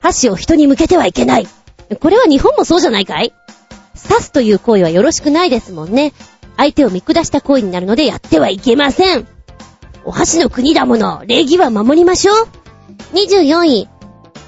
[0.00, 1.46] 箸を人に向けてはいけない。
[2.00, 3.32] これは日本もそうじゃないかい？
[4.08, 6.12] 刺すという行為はよろしくないですもんね。
[6.56, 9.26] 相手を見下した行為になるのでやってはいけません。
[10.04, 12.48] お箸の国だもの、礼儀は守りましょう。
[13.14, 13.88] 24位、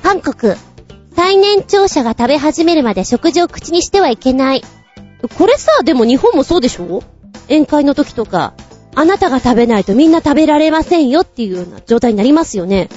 [0.03, 0.55] 韓国。
[1.15, 4.65] 最年長者が食べ始めるまで食事を口にしてはいけない。
[5.39, 7.03] これさ、でも日本もそうでしょ？
[7.49, 8.55] 宴会の時とか、
[8.97, 12.89] あなたが食べないとみんな食べられませんよっていうような状態になりますよね。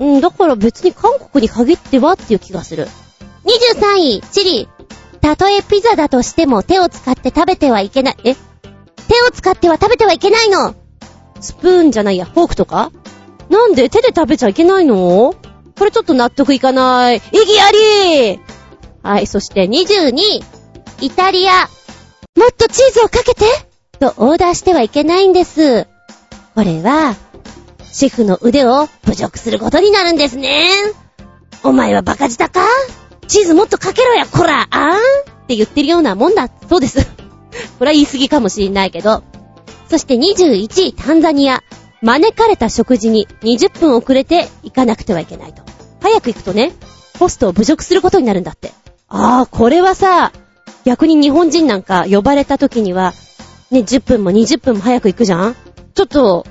[0.00, 2.88] うん、だから別に韓国に限ってはっていう気がする。
[3.44, 4.68] 23位、チリ。
[5.20, 8.16] たとえピザだとしても手を使って食べてはいけない。
[8.24, 8.34] え？
[8.34, 8.40] 手
[9.28, 10.74] を使っては食べてはいけないの
[11.40, 12.90] スプーンじゃないや、フォークとか？
[13.50, 15.34] なんで手で食べちゃいけないの？
[15.78, 17.16] これちょっと納得いかない。
[17.16, 18.40] 意義あり
[19.02, 20.42] はい、そして22位、
[21.02, 21.52] イタリア。
[22.36, 23.44] もっとチーズをかけて
[23.98, 25.86] とオーダーしてはいけないんです。
[26.54, 27.16] これは、
[27.92, 30.68] シェフの腕を侮辱することになるんですね。
[31.62, 32.60] お前はバカ舌か？
[33.26, 34.94] チーズもっとかけろや、こらあーん？
[34.94, 36.48] って言ってるようなもんだ。
[36.68, 36.98] そうです。
[37.78, 39.22] これは言い過ぎかもしれないけど。
[39.88, 41.62] そして21位、タンザニア。
[42.02, 45.62] 招かれた食事に20分遅れて行かなくてはいけないと。
[46.00, 46.72] 早く行くとね、
[47.18, 48.72] ホストを侮辱することになるんだって。
[49.08, 50.32] ああ、これはさ、
[50.84, 53.12] 逆に日本人なんか呼ばれた時には、
[53.70, 55.56] ね、10分も20分も早く行くじゃん？
[55.94, 56.46] ちょっと、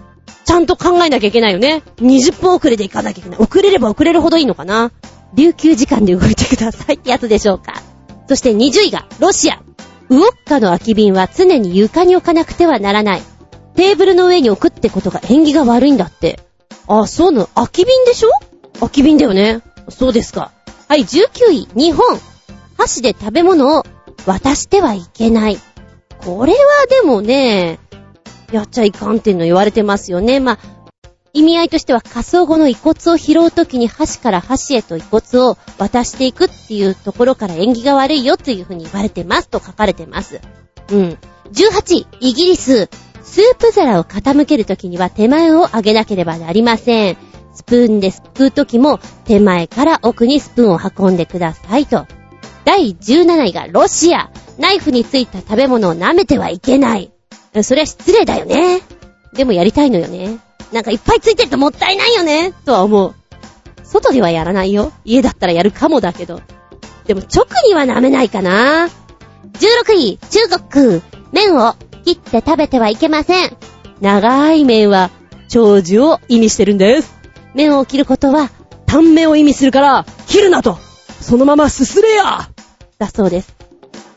[0.50, 1.84] ちゃんと考えなきゃいけないよね。
[1.98, 3.40] 20分遅れで行かなきゃいけない。
[3.40, 4.92] 遅れれば遅れるほどいいのかな。
[5.36, 7.84] 琉球時間で動いてくださいってやつでしょうか。
[8.28, 9.62] そして20位が、ロシア。
[10.10, 13.22] ウォッカの空き瓶は常に床に置かなくてはならない。
[13.76, 16.40] テーブルの上に置くってことが縁起が悪いんだって。
[16.88, 17.50] あ、そうなの。
[17.54, 18.32] 空き瓶でしょ？
[18.80, 19.62] 空き瓶だよね。
[19.90, 20.52] そうですか。
[20.88, 22.20] はい、19位、日本。
[22.76, 23.84] 箸で食べ物を
[24.26, 25.60] 渡してはいけない。
[26.18, 26.58] これは
[26.90, 27.78] でもね、
[28.52, 30.40] やっちゃいかんっていうの言われてますよね。
[30.40, 30.60] まあ、
[31.34, 40.42] 意味合いとしては仮想後の遺骨を拾うときに箸から箸へと遺骨を渡していくっていうところから縁起が悪いよっていうふうに言われてますと書かれてます。
[40.92, 41.18] うん。
[41.52, 42.90] 18位、イギリス。
[43.22, 47.18] スープ皿を傾けるときには手前を上げなければなりません。
[47.54, 52.08] スプーンですくうときも手前から奥にスプーンを運んでくださいと。
[52.66, 54.32] 第17位がロシア。
[54.58, 57.12] ナイフについた食べ物を舐めてはいけない。
[57.64, 58.82] それは失礼だよね。
[59.34, 60.40] でもやりたいのよね。
[60.72, 62.54] なんかいっぱいついてるともったいないよね。
[62.66, 63.16] とは思う。
[63.84, 64.92] 外ではやらないよ。
[65.04, 66.42] 家だったらやるかもだけど。
[67.06, 68.88] でも直には舐めないかな。
[69.54, 71.02] 16位、中国。
[71.32, 73.58] 麺を切って食べてはいけません。
[74.02, 75.10] 長い麺は
[75.48, 77.18] 長寿を意味してるんです。
[77.54, 78.50] 麺を切ることは
[78.86, 80.78] 短麺を意味するから、切るなと
[81.22, 82.50] そのまますすれや
[82.98, 83.56] だそうです。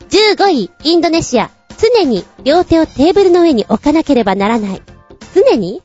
[0.09, 1.49] 15位、インドネシア。
[1.91, 4.81] 常に両手をテーブルの上に置かなければならない。
[5.35, 5.81] 常に？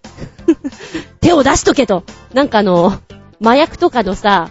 [1.20, 2.04] 手を出しとけと。
[2.32, 2.92] なんかあの、
[3.42, 4.50] 麻薬とかのさ、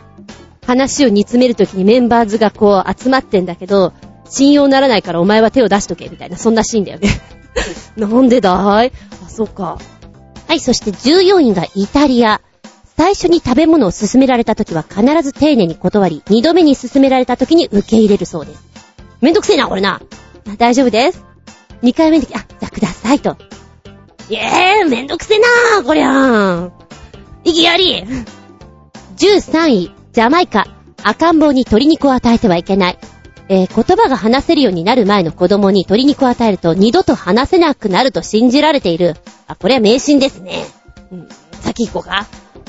[0.65, 3.93] 話を煮詰めるときにメンバーズがこう集まってんだけど、
[4.29, 7.09] 信用ならないからお前は手を出しとけ、みたいな、そんなシーンだよね。
[7.95, 8.91] なんでだい？
[9.25, 9.77] あ、そうか。
[10.47, 12.41] はい、そして14位がイタリア。
[12.97, 18.63] 最初に食べ物を勧められたときは必ず丁寧に断り、二度目に勧められたときに受け入れるそうです。
[19.21, 20.01] めんどくせえな、これな。
[20.49, 21.26] あ大丈夫です。
[21.81, 23.37] 二回目の時、あ、じゃあくださいと。
[24.29, 26.71] いえー、めんどくせえなこりゃー。
[27.43, 28.03] 意義あり。
[29.17, 30.67] 13位、ジャマイカ。
[31.03, 32.99] 赤ん坊に鶏肉を与えてはいけない。
[33.49, 39.15] えー言葉が話せるようになる前の子供に鶏肉を与えると二度と話せなくなると信じられている。
[39.47, 40.65] あ、これは迷信ですね。
[41.11, 41.29] うん、
[41.61, 42.27] 先行こうか。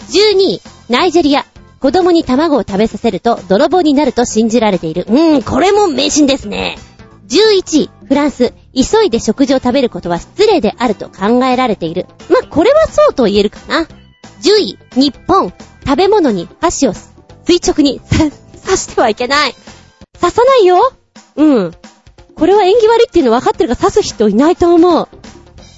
[0.09, 1.44] 12位、ナイジェリア。
[1.80, 5.06] 子供に卵を食べさせると泥棒になると信じられている。
[5.09, 6.76] うん、これも迷信ですね。
[7.29, 8.55] 11位、フランス。
[8.75, 12.07] 急いで食事を食べることは失礼であると考えられている。
[12.31, 13.83] まあ、これはそうと言えるかな。
[13.83, 13.89] 10
[14.59, 15.53] 位、日本。
[15.85, 19.55] 食べ物に箸を垂直に刺してはいけない。
[20.21, 20.93] 刺さないよ
[21.37, 21.73] うん。
[22.35, 25.09] これは縁起悪いっていうの分かってるから刺す人いないと思う。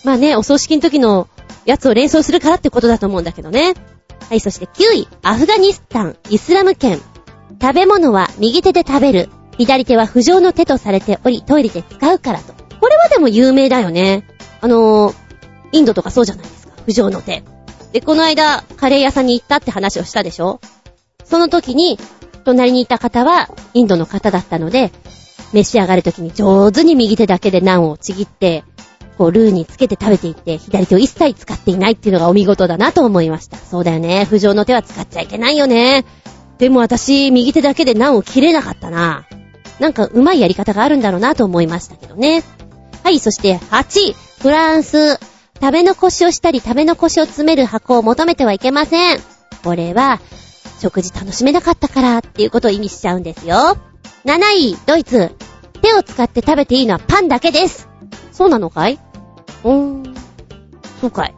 [0.05, 1.29] まあね、お葬式の時の
[1.65, 3.75] やつを連想するからってことだと思うんだけどね。
[4.29, 7.01] はい、そして9位、アフガニスタン、イスラム圏。
[7.61, 9.29] 食べ物は右手で食べる。
[9.61, 12.55] 左手は不浄の手とされており、トイレで使うからと。
[12.81, 14.25] これはでも有名だよね。
[14.63, 15.15] あのー、
[15.73, 16.73] インドとかそうじゃないですか。
[16.87, 17.43] 不浄の手。
[17.93, 20.63] で、この間、カレー屋さんに行ったって話をしたでしょ
[21.25, 21.99] その時に、
[22.47, 24.93] 隣にいた方は、インドの方だったので、
[25.53, 28.65] 召し上がる時に上手に右手だけでナンをちぎって、
[29.19, 33.59] こう、ルーにつけて食べていって、左手を一切使っていないっていうのがお見事だなと思いました。
[33.59, 34.25] そうだよね。
[34.25, 36.07] 不浄の手は使っちゃいけないよね。
[36.57, 39.27] でも私、右手だけでナンを切れなかったな。
[39.81, 42.45] なんか、うまいやり方があるんだろうなと思いましたけどね。
[43.03, 45.19] はい、そして8、フランス。
[45.61, 49.21] 食べ残しをしたり、食べ残しを詰める箱を求めてはいけません。
[49.65, 50.21] これは、
[50.81, 53.77] 食事楽しめなかったからっていうことを意味しちゃうんですよ。
[54.25, 55.33] 7位、ドイツ。
[55.83, 57.89] 手を使って食べていいのはパンだけです。
[58.33, 58.99] そうなのかい？
[59.65, 60.15] うーん。
[61.01, 61.35] そうかい。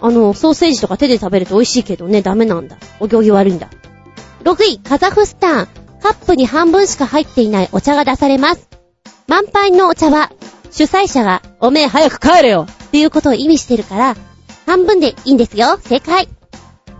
[0.00, 2.76] あの、ソーセージとか手で食べると美味しいけどね、ダメなんだ。
[3.00, 3.68] お行儀悪いんだ。
[4.44, 5.68] 6位、カザフスタン。
[6.02, 8.68] カップに半分しか入っていないお茶が出されます。
[9.26, 10.32] 満杯のお茶は、
[10.70, 14.16] 主催者が、おめえ早く帰れよっていうことを意味してるから、
[14.66, 15.78] 半分でいいんですよ。
[15.78, 16.28] 正解。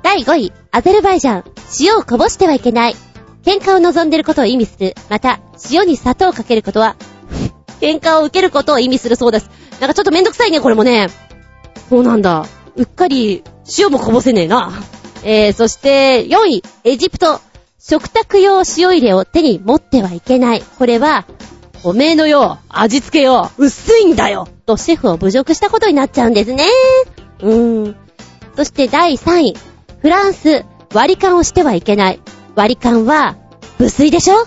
[0.02, 1.44] 第5位、アゼルバイジャン。
[1.80, 2.96] 塩をこぼしてはいけない。
[3.44, 4.94] 喧嘩を望んでることを意味する。
[5.08, 5.40] また、
[5.70, 6.96] 塩に砂糖をかけることは、
[7.80, 9.50] 喧嘩を受けることを意味するそうです。
[9.80, 11.08] なんかちょっとめんどくさいね、これもね。
[11.88, 12.46] そうなんだ。
[12.76, 13.42] うっかり、
[13.78, 14.72] 塩もこぼせねえな。
[15.22, 17.40] えー、そして、4位、エジプト。
[17.82, 20.62] 食卓用塩入れを手に持ってはいけない。
[20.78, 21.24] これは、
[21.82, 26.66] おめえのよ、味付けよ、薄いんだよとシェフを侮辱したことになっちゃうんですね。
[27.40, 27.96] うーん。
[28.54, 29.56] そして第3位、
[30.02, 32.20] フランス、割り勘をしてはいけない。
[32.54, 33.36] 割り勘は、
[33.78, 34.46] 無水でしょ？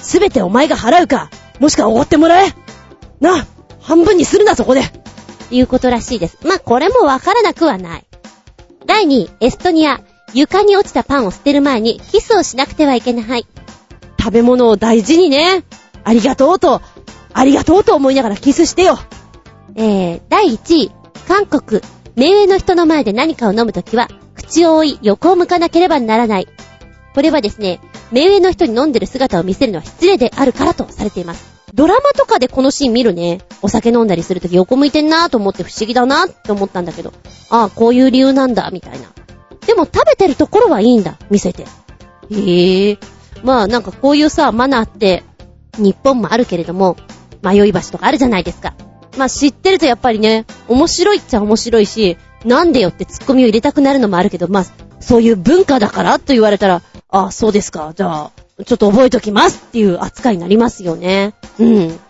[0.00, 2.54] すべてお前が払うか、もしくはおごってもらえ？
[3.18, 3.44] な、
[3.80, 4.82] 半分にするなそこで
[5.50, 6.38] いうことらしいです。
[6.44, 8.06] まあ、これもわからなくはない。
[8.86, 10.00] 第2位、エストニア。
[10.34, 13.46] 床に落ちたパンを捨てる前にキスをしなくてはいけない。
[14.18, 15.64] 食べ物を大事にね。
[16.04, 16.82] ありがとうと、
[17.32, 18.98] ありがとうと思いながらキスしてよ。
[19.74, 20.92] えー、第1位、
[21.26, 21.80] 韓国。
[22.16, 26.48] 目上の人の前で何かを飲むときは、口を覆い、横を向かなければならない。
[27.14, 27.80] これはですね、
[28.10, 31.58] 目上の人に飲んでる姿を見せるのは失礼であるからとされています。
[31.74, 33.40] ドラマとかでこのシーン見るね。
[33.62, 37.12] お酒飲んだりするとき横向いてんなーと思って不思議だなって思ったんだけど。
[37.50, 39.08] ああ、こういう理由なんだ、みたいな。
[39.68, 41.66] でも食べてるところはいいんだ、見せて。
[42.30, 42.98] へえ。
[43.42, 45.22] まあなんかこういうさ、マナーって、
[45.76, 46.96] 日本もあるけれども、
[47.42, 48.74] 迷い橋とかあるじゃないですか。
[49.18, 52.16] まあ知ってるとやっぱりね、面白いっちゃ面白いし、
[52.46, 54.64] なんでよってツッコミを入れたくなるのもあるけど、まあ、
[55.00, 56.80] そういう文化だからと言われたら、
[57.10, 57.92] ああ、そうですか。
[57.94, 58.30] じゃあ、
[58.64, 61.34] ちょっと覚えときますっていう扱いになりますよね。
[61.58, 62.00] うん。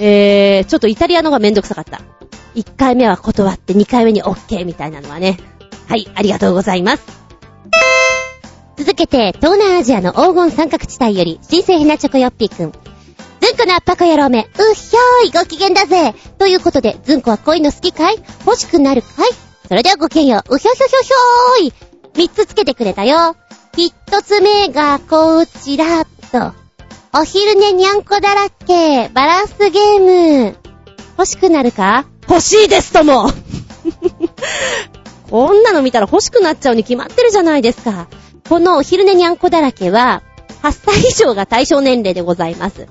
[0.00, 2.00] えー、ちょっとイタリアのがめんどくさかった。
[2.56, 5.38] 1回目は断って2回目に OK みたいなのはね。
[5.88, 7.02] はい、ありがとうございます。
[8.76, 12.72] 続けて、東南アジアの黄金三角地帯より、新生ヘナチョコヨッピーくん。
[12.72, 16.14] ズンコの圧迫野郎め、うっひょーい、ご機嫌だぜ。
[16.38, 18.16] ということで、ズンコはこういうの好きかい？
[18.44, 19.30] 欲しくなるかい？
[19.68, 21.72] それではごきげんよう、うひょひょひょひょーい。
[22.16, 23.36] 三つつけてくれたよ。
[23.76, 23.92] 一
[24.22, 26.52] つ目がこちらっと。
[27.18, 30.56] お昼寝にゃんこだらけ、バランスゲーム。
[31.18, 32.06] 欲しくなるか？
[32.28, 33.30] 欲しいですとも
[35.30, 38.08] こんなの見たら欲しくなっちゃうに決まってるじゃないですか。
[38.48, 40.22] このお昼寝にゃんこだらけは、
[40.62, 42.86] 8歳以上が対象年齢でございます。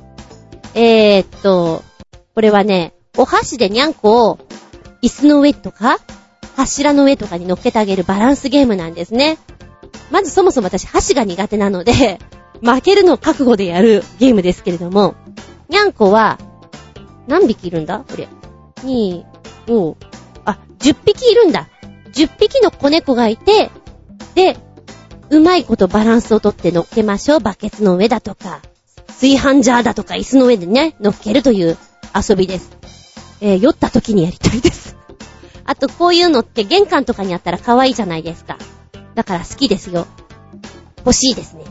[0.74, 1.84] えー、っと、
[2.34, 4.40] これはね、お箸でにゃんこを
[5.02, 6.00] 椅子の上とか、
[6.58, 9.38] 柱の上とかに乗っけてあげるバランスゲームなんですね。
[10.12, 12.20] まずそもそも私箸が苦手なので、
[12.62, 15.16] 負けるのを覚悟でやるゲームですけれども、
[15.70, 16.38] にゃんこは、
[17.28, 18.04] 何匹いるんだ？
[18.08, 18.28] これ。
[18.84, 19.24] 2、
[19.68, 19.96] 5、
[20.46, 21.70] あ、10匹いるんだ。
[22.16, 23.70] 10匹の子猫がいて、
[24.36, 24.58] で、
[25.30, 27.40] うまいことバランスをとって乗っけましょう。
[27.40, 28.62] バケツの上だとか、
[29.08, 31.78] 炊飯ジャーだとか椅子の上でね、乗っけるという
[32.14, 32.78] 遊びです。
[33.42, 34.96] えー、酔った時にやりたいです。
[35.66, 38.58] あとこういうのって玄関とかにあったら可愛いじゃないですか。
[39.16, 40.08] だから好きですよ。
[41.00, 41.64] 欲しいですね。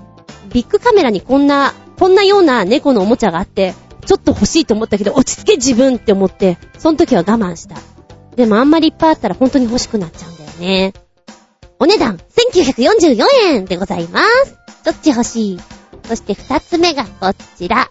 [0.53, 7.77] ビッグカメラにこんな、こんなような猫のおもちゃがあって、ちょっと欲しいと思ったけど、落ち着け自分って思って、その時は我慢した。
[8.37, 10.93] でもあんまりいっぱいあったら本当に欲しくなっちゃうんだよね。
[11.79, 14.57] お値段、1944円でございます。
[14.85, 15.61] どっち欲しい？
[16.07, 17.91] そして二つ目がこちら。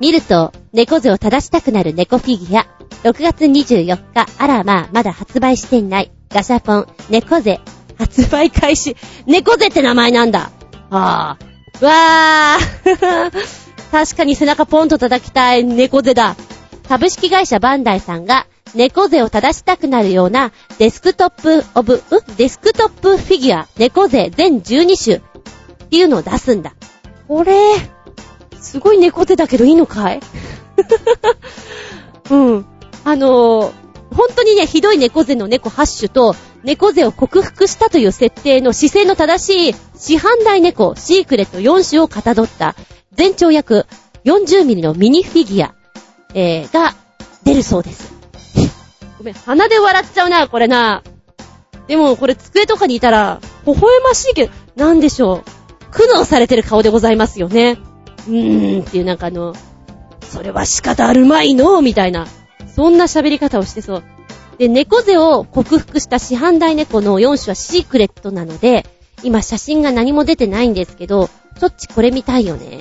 [0.00, 2.66] 見ると、猫背を正したくなる猫フィギュア。
[3.04, 3.84] 6月24
[4.14, 6.10] 日、あらまあ、まだ発売していない。
[6.30, 7.60] ガシャポン、猫背
[7.96, 8.96] 発売開始。
[9.26, 10.50] 猫背って名前なんだ。
[10.90, 11.36] あ
[11.80, 11.84] あ。
[11.84, 13.30] わー。
[13.90, 16.36] 確かに背中ポンと叩きたい猫背だ。
[16.88, 22.02] 株式会社バンダイさんが猫背を正したくなるようなデスクトップオブ、う
[22.36, 25.20] デスクトップフィギュア猫背全12種っ
[25.88, 26.74] ていうのを出すんだ。
[27.26, 27.74] これ、
[28.60, 30.20] すごい猫背だけどいいのかい？
[32.30, 32.66] うん。
[33.04, 33.72] あのー、
[34.14, 36.34] 本当にね、ひどい猫背の猫8種と、
[36.64, 42.74] 猫背を克服したという設定の姿勢の正しい市販台猫シークレット4種をかたどった
[43.12, 43.86] 全長約
[44.24, 45.74] 40ミリのミニフィギュア、
[46.34, 46.94] えー、が
[47.44, 48.17] 出るそうです。
[49.18, 51.02] ごめん、鼻で笑っちゃうな、これな。
[51.88, 55.90] でも、これ机とかにいたら、微笑ましいけど、なんでしょう。
[55.90, 57.78] 苦悩されてる顔でございますよね。
[58.28, 59.54] うーんっていうなんかあの、
[60.20, 62.26] それは仕方あるまいのみたいな。
[62.74, 64.02] そんな喋り方をしてそう。
[64.58, 68.86] で、猫背を克服した市販台猫の4種はシークレットなので、
[69.22, 71.28] 今写真が何も出てないんですけど、
[71.58, 72.78] ちょっちこれ見たいよね。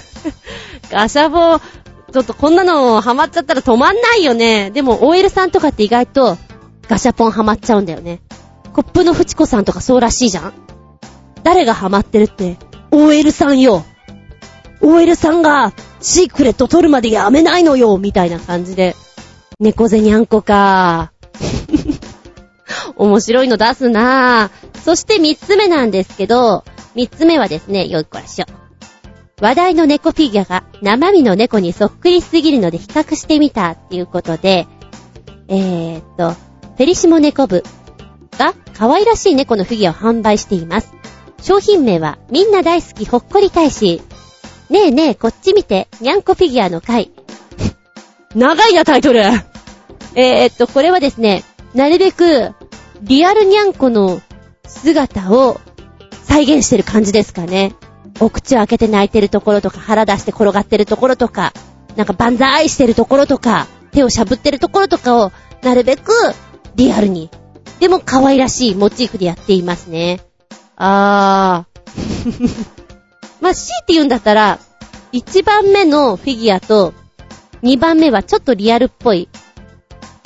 [0.90, 1.62] ガシャボー、
[2.10, 4.70] ちょっとこんなのハマっちゃったら止まんないよね。
[4.70, 6.36] でも OL さんとかって意外と
[6.88, 8.20] ガシャポンハマっちゃうんだよね。
[8.72, 10.52] コップのフチコさんとかそうらしいじゃん
[11.42, 12.56] 誰がハマってるって、
[12.90, 13.84] OL さんよ。
[14.80, 18.96] OL さんがシークレット取るまでやめないのよ、みたいな感じで
[19.60, 21.12] 猫背にゃんこか。
[22.96, 24.50] 面白いの出すな。
[24.84, 26.64] そして三つ目なんですけど、
[26.94, 28.46] 三つ目はですね、よいこらしょ。
[29.40, 34.66] 話題の猫フィギュアが生身の猫にそっくりすぎるので比較してみたっていうことで、
[35.48, 37.62] えーっと、フェリシモ猫部
[38.38, 40.92] が可愛らしい猫のフィギュアを販売しています。
[41.42, 44.02] 商品名はみんな大好きほっこり大使。
[44.68, 47.10] ねえねえ、こっち見て、にゃんこフィギュアの回。
[48.36, 49.20] 長いな、タイトル。
[50.14, 51.44] えー、っと、これはですね、
[51.74, 52.52] なるべく、
[53.02, 54.20] リアルにゃんこの
[54.66, 55.60] 姿を
[56.24, 57.74] 再現してる感じですかね。
[58.18, 61.52] お口を開けて泣いてるところとか、腹出して転がってるところとか、
[61.96, 65.32] なんか万歳してるところとか、手をしゃぶってるところとかを、
[65.62, 66.12] なるべく、
[66.74, 67.30] リアルに。
[67.78, 70.20] でも可愛らしいモチーフでやっていますね。
[70.76, 72.50] あー。
[73.40, 74.58] まあ、C って言うんだったら、
[75.12, 76.92] 1番目のフィギュアと、
[77.62, 79.28] 2番目はちょっとリアルっぽい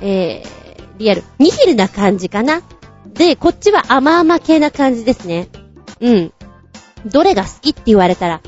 [0.01, 1.25] えー、リアル。
[1.39, 2.63] ニヒルな感じかな。
[3.15, 5.49] で、こっちは甘々系な感じですね。
[6.01, 6.33] うん。
[7.07, 8.41] どれが好きって言われたら、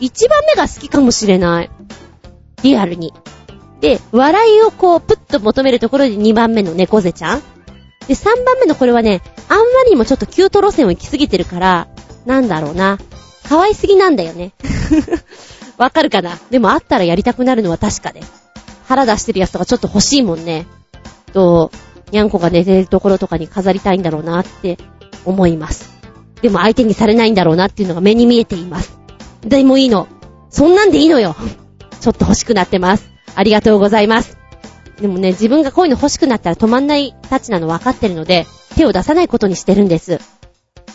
[0.00, 1.70] 一番目が好きかもしれない。
[2.62, 3.12] リアルに。
[3.80, 7.42] で、笑いをこう、プッと求めるところで2番目の猫背ちゃん。
[8.06, 11.88] で、3番目のこれはね、あんまりにもちょっとキュート路線を行き過ぎてるから、
[12.26, 12.98] なんだろうな。
[13.48, 14.52] 可愛すぎなんだよね。
[15.78, 16.38] わかるかな？
[16.50, 18.22] でもあったらやりたくなるのは確かで。
[18.86, 20.66] 腹出してるやつとかちょっと欲しいもんね。
[21.32, 21.70] と、
[22.10, 24.78] にゃんこが寝てるところとかに飾りたいんだろうなって
[25.24, 25.91] 思います。
[26.42, 28.98] でも相手にされないんだろうなっていうのが目に見えています。
[29.42, 30.08] でもいいの。
[30.50, 31.34] そんなんでいいのよ。
[32.00, 33.10] ちょっと欲しくなってます。
[33.34, 34.36] ありがとうございます。
[35.00, 38.46] でもね、自分がこういうの欲しくなったら止まんないタッチなの分かってるので、
[38.76, 40.20] 手を出さないことにしてるんです。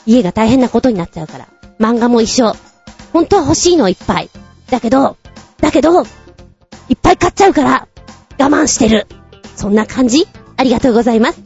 [0.05, 1.47] 家が大変なことになっちゃうから。
[1.79, 2.53] 漫画も一緒。
[3.13, 4.29] 本当は欲しいのいっぱい。
[4.69, 5.17] だけど、
[5.59, 6.07] だけど、いっ
[7.01, 7.87] ぱい買っちゃうから、
[8.37, 9.07] 我慢してる。
[9.55, 10.27] そんな感じ？
[10.55, 11.41] ありがとうございます。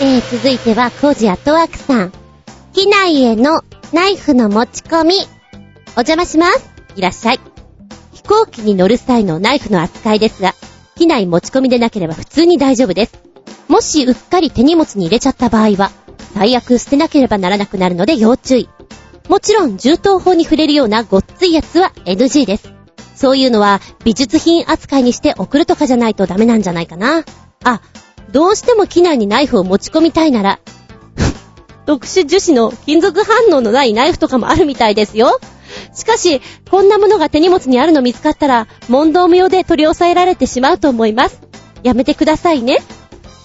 [0.00, 2.23] えー、続いては、コージアットワークさん。
[2.74, 5.14] 機内へのナイフの持ち込み。
[5.96, 6.68] お邪魔します。
[6.96, 7.40] いらっしゃい。
[8.12, 10.56] 飛行機に乗る際のナイフの扱いですが、
[10.96, 13.12] 機内持ち込みでなければ普通に大丈夫です。
[13.68, 15.92] もしうっかり手荷物に入れちゃった場合は、
[16.34, 18.68] 最悪捨てなければならなくなるので要注意。
[19.28, 22.72] もちろん、銃刀法に触れるようなごっついやつは NG です。
[23.14, 27.24] そういうのは美術品扱いにして送るとかじゃないとダメなんじゃないかな。
[27.62, 27.82] あ、
[28.32, 30.58] どうしても機内にナイフを持ち込みたいなら、
[31.86, 35.38] 特殊樹脂の金属反応のないナイフとかもあるみたいですよ。
[35.92, 36.40] しかし、
[36.70, 41.40] こんなものが手荷物にあるの見つかったら、問答無用で取り押さえられてしまうと思います。
[41.82, 42.78] やめてくださいね。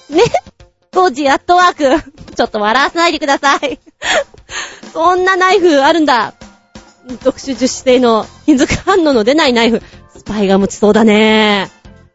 [0.10, 0.24] ね？
[0.92, 2.12] 当時アットワーク。
[2.36, 3.80] ちょっと笑わせないでください。
[4.94, 6.34] そんなナイフあるんだ。
[7.24, 9.82] 特殊樹脂製の金属反応の出ないナイフ。
[10.16, 11.70] スパイが持ちそうだね。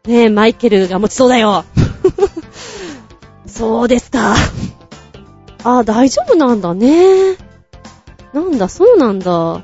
[0.05, 1.65] ねえ、マイケルが持ちそうだよ。
[3.47, 4.35] そうですか。
[5.65, 7.35] ああ、大丈夫なんだね。
[8.33, 9.31] なんだ、そうなんだ。
[9.55, 9.63] う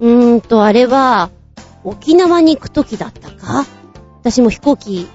[0.00, 1.30] ーんと、あれは、
[1.84, 3.64] 沖縄に行くときだったか？
[4.20, 5.06] 私も飛行機、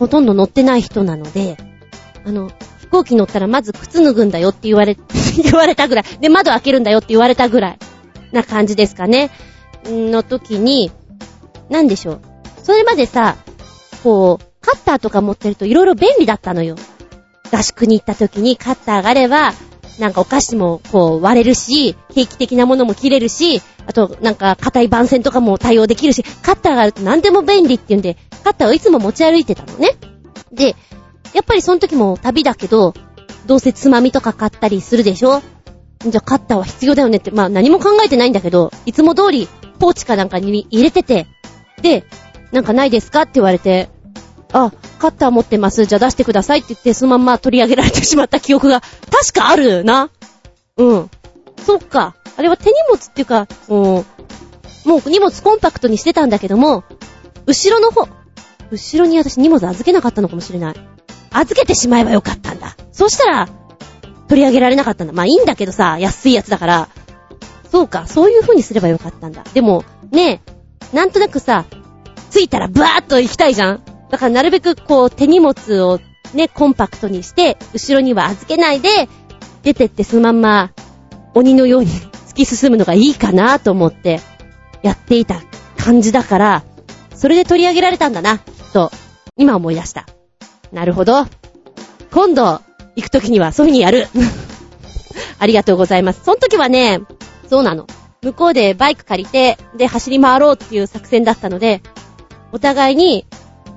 [0.00, 1.56] ほとんど乗ってない人なので、
[2.26, 2.50] あの、
[2.80, 4.96] 飛行機乗ったらまず靴脱ぐんだよって言われ、
[5.40, 6.04] 言われたぐらい。
[6.20, 7.78] で、窓開けるんだよって言われたぐらい。
[8.32, 9.30] な感じですかね。
[9.88, 10.90] の時に、
[11.68, 12.20] なんでしょう。
[12.64, 13.36] それまでさ、
[14.02, 16.74] こう、カッターとか持ってると色々便利だったのよ。
[17.52, 19.52] 合宿に行った時にカッターがあれば、
[19.98, 29.90] なんかお菓子もこう割れるし、定期的なものも切れるし、あとなんか硬い番線とかも対応できるし、カッターがあると何でも便利っていうんで、カッターをいつも持ち歩いてたのね。
[30.52, 30.74] で、
[31.32, 32.94] やっぱりその時も旅だけど、
[33.46, 35.42] どうせつまみとか買ったりするでしょ？
[36.00, 39.48] じゃあカッターは必要だよねって、まあ何も考えてないんだけど、いつも通り
[39.78, 41.26] ポーチかなんかに入れてて、
[41.82, 42.04] で、
[42.52, 43.22] なんかないですか？
[43.22, 43.90] って言われて、
[44.54, 45.84] あ、カッター持ってます。
[45.84, 50.10] じゃあ出してくださいって言って、そのまんま取り上げられてしまった記憶が、確かあるな。
[50.76, 51.10] うん。
[51.66, 52.14] そっか。
[52.36, 54.04] あれは手荷物っていうか、も
[54.86, 56.84] う、もう荷物コンパクトにしてたんだけども、
[57.46, 58.08] 後ろの方、
[58.70, 60.74] 後ろに私荷物預けなかったのかもしれない。
[61.32, 62.76] 預けてしまえばよかったんだ。
[62.92, 63.48] そしたら、
[64.28, 65.12] 取り上げられなかったんだ。
[65.12, 66.88] まあいいんだけどさ、安いやつだから。
[67.72, 69.42] そうか、そういう風にすればよかったんだ。
[69.52, 70.42] でも、ね
[70.92, 71.64] え、なんとなくさ、
[72.30, 75.98] 着いたらブワーっと行きたいじゃんだからなるべくこう手荷物を
[76.34, 79.08] ね、コンパクトにして、後ろには預けないで、
[79.64, 80.70] 出てってそのまんま
[81.34, 84.20] 鬼のように突き進むのがいいかなと思って
[84.84, 85.42] やっていた
[85.76, 86.64] 感じだから、
[87.12, 88.38] それで取り上げられたんだな、
[88.72, 88.92] と。
[89.36, 90.06] 今思い出した。
[90.70, 91.26] なるほど。
[92.12, 92.60] 今度、
[92.94, 94.06] 行くときにはそういう風にやる。
[95.40, 96.20] ありがとうございます。
[96.22, 97.00] その時はね、
[97.50, 97.88] そうなの。
[98.22, 101.82] 向こうでバイク借りて、で、走り回ろうっていう作戦だったので、
[102.54, 103.26] お互いに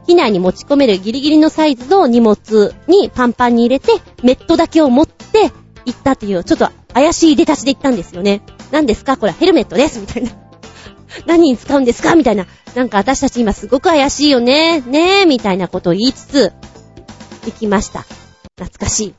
[0.07, 3.91] 機内に持ち込めるギリギリのサイズの荷物にパンパンに入れて、
[4.23, 5.51] メットだけを持って
[5.85, 8.41] 行ったっていう、ちょっと怪しい出立ちで行ったんですよね。
[8.71, 9.17] 何ですか？
[9.17, 10.31] これヘルメットですみたいな。
[11.25, 12.15] 何に使うんですか？
[12.15, 12.47] みたいな。
[12.73, 14.81] なんか私たち今すごく怪しいよね。
[14.81, 16.53] ねえ、みたいなことを言いつつ、
[17.45, 18.05] 行きました。
[18.59, 19.13] 懐かしい。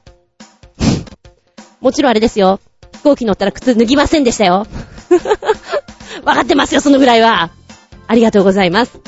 [1.81, 2.61] もちろんあれですよ。
[2.95, 4.67] 飛行機乗ったら靴脱ぎませんでしたよ。
[6.25, 7.51] わかってますよ、そのぐらいは。
[8.07, 9.01] ありがとうございます。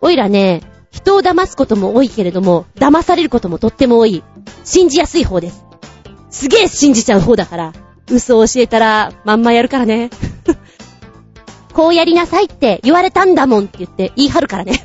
[0.00, 0.62] おいらね、
[0.96, 4.24] 人を騙すことも多いけれども、騙されることもとっても多い。
[4.64, 5.62] 信じやすい方です。
[6.30, 7.72] すげえ信じちゃう方だから、
[8.10, 10.08] 嘘を教えたら、まんまやるからね。
[11.74, 14.82] こうやりなさいって言われたんだもんって言って言い張るからね。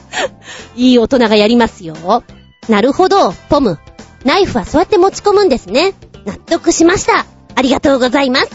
[0.76, 2.22] いい大人がやりますよ。
[2.68, 3.78] なるほど、ポム。
[4.24, 5.94] ナイフはそうやって持ち込むんですね。
[6.26, 7.24] 納得しました。
[7.54, 8.50] ありがとうございます。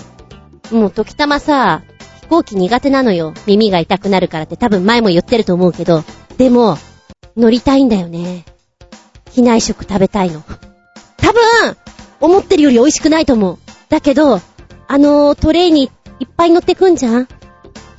[0.72, 1.82] もう時たまさ、
[2.22, 3.34] 飛行機苦手なのよ。
[3.48, 6.04] 耳が痛くなるからって多分前も言ってると思うけど。
[6.38, 6.78] でも、
[7.36, 8.46] 乗りたいんだよね。
[9.32, 10.44] 機内食食べたいの。
[11.18, 11.78] 多分、
[12.20, 13.58] 思ってるより美味しくないと思う。
[13.90, 14.42] だけど、
[14.88, 17.28] あのトレイにいっぱい乗ってくんじゃん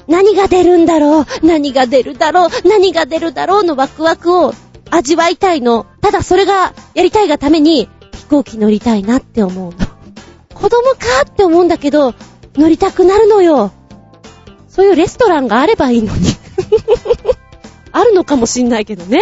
[0.07, 4.55] 何が出るんだろう何が出るだろう何が出るだろうのワクワクを
[4.91, 5.87] 味わいたいの。
[6.01, 9.79] ただそれがやりたいがために飛行機乗りたいなって思うの。
[10.55, 10.97] 子供か
[11.31, 12.15] って思うんだけど、
[12.55, 13.71] 乗りたくなるのよ。
[14.69, 16.21] そういうレストランがあればいいのに。
[17.99, 19.21] あるのかもしんないけどね。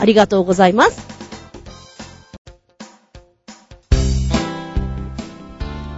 [0.00, 1.06] ありがとうございます。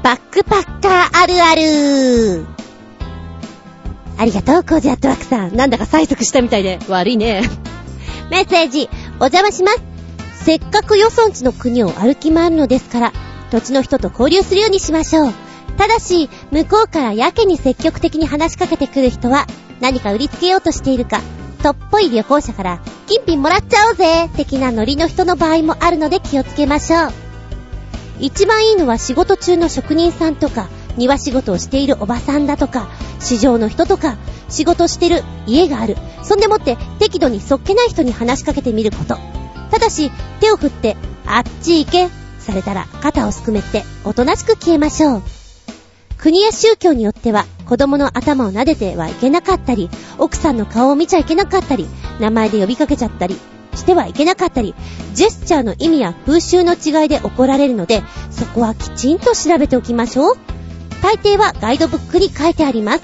[0.02, 2.46] バックパッカーあるある
[4.18, 5.56] ありがとう、コージアットワークさん。
[5.56, 7.42] なんだか催促したみたいで悪いね。
[8.30, 8.90] メッセージ、
[9.20, 9.82] お邪魔します。
[10.44, 13.12] せっかくよそんちの国を歩き回るのですから、
[13.50, 15.32] 土地の人と交流するようにしましょう。
[15.78, 19.46] ただし、向こうからやけに積極的に話しかけてくる人は、
[19.80, 21.22] 何か売りつけようとしているか、
[21.62, 27.12] とっぽい旅行者から、金品もらっちゃおうぜ的なノリの人の場合もあるので気をつけましょう。
[28.20, 32.88] 一番いいのは仕事中の職人さんとか、庭仕事をしているおばさんだとか、
[33.20, 34.16] 市場の人とか、
[34.48, 35.96] 仕事してる家がある。
[36.22, 39.16] そんでもって適度にそっけない人に話しかけてみること。
[39.70, 40.10] ただし、
[40.40, 42.08] 手を振って、あっち行け、
[42.40, 45.22] されたら肩をすくめて、おとなしく消えましょう。
[46.16, 51.86] 国や宗教によっては、子供の頭を撫でてはいけなかったり、奥さんの顔を見ちゃいけなかったり、
[52.18, 53.36] 名前で呼びかけちゃったり、
[53.74, 54.74] してはいけなかったり、
[55.12, 60.36] ジェスチャーの意味や風習の違いで怒られるので、そこはきちんと調べておきましょう。
[61.02, 63.02] 大抵はガイドブックに書いてあります。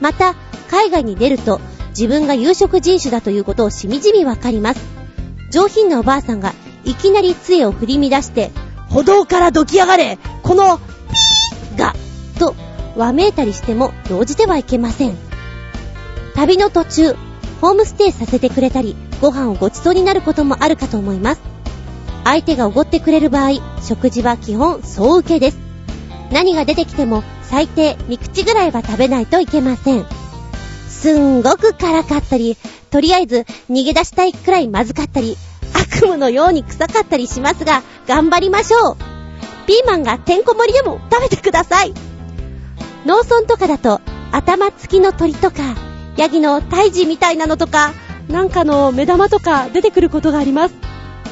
[0.00, 0.36] また、
[0.70, 1.60] 海外に出ると、
[1.90, 4.80] 自分が有色人種だということをしみじみわかります。
[5.50, 6.54] 上品なおばあさんが、
[6.84, 8.52] いきなり杖を振り乱して、
[8.88, 11.94] 歩道からどき上がれこの、ピーが
[12.38, 12.54] と、
[12.96, 15.16] わめいたりしても動じてはいけません。
[16.34, 17.16] 旅の途中、
[17.60, 21.40] ホームステイさせてくれたり、ご飯をごちそうになることもあるかと思います。
[22.24, 25.58] 相手がおごってくれる場合、食事は基本総受けです。
[26.30, 30.06] 何が出てきても最低3口ぐらいは食べないといけません。
[30.88, 32.56] すんごく辛かったり、
[32.90, 35.36] とりあえず逃げ出したいくらいまずかったり、
[35.74, 38.96] 悪夢のように臭かったりしますが、頑張りましょう。
[39.66, 42.11] ピーマンがてんこ盛りでも食べてください。
[43.04, 44.00] 農村とかだと、
[44.30, 45.74] 頭付きの鳥とか、
[46.16, 47.92] ヤギの胎児みたいなのとか、
[48.28, 50.74] なんかの目玉とか出てくることがあります。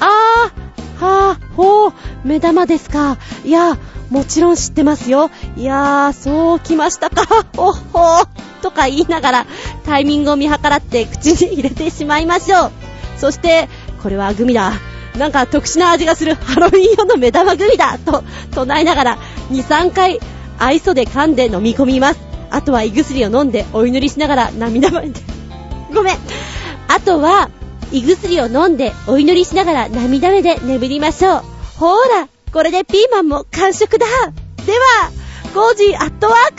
[0.01, 1.95] あー、はー、ほー、
[2.25, 3.19] 目玉ですか。
[3.45, 3.79] いや、
[4.11, 5.31] もちろん知ってますよ。
[5.57, 7.25] いやー、そうきましたか。
[7.57, 8.27] ほっほー、
[8.63, 9.47] とか言いながら、
[9.87, 12.73] タイミングを見計らって口に入れてしまいましょう。
[13.17, 13.69] そして、
[14.03, 14.73] これはグミだ。
[15.17, 18.23] なんか特殊な味がするハロウィン用の目玉グミだと
[18.55, 19.19] 唱えながら
[19.51, 20.21] 2、3回
[20.61, 22.21] 愛想で噛んで飲み込みます。
[22.51, 25.11] あとは胃薬を飲んでお祈りしながら涙まで。
[25.93, 26.19] ごめん。
[26.87, 27.51] あとは、
[27.93, 31.43] 胃薬を飲んでお祈りしながら涙目で眠りましょう。
[31.79, 34.07] ほーら、これでピーマンも完食だ。
[34.67, 35.11] では、
[35.55, 36.53] コージーアットワー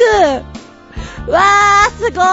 [1.26, 1.32] ク。
[1.32, 2.24] わー、すごい。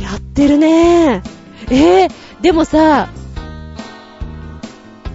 [0.02, 1.22] やってるね
[1.68, 3.08] えー、でもさ、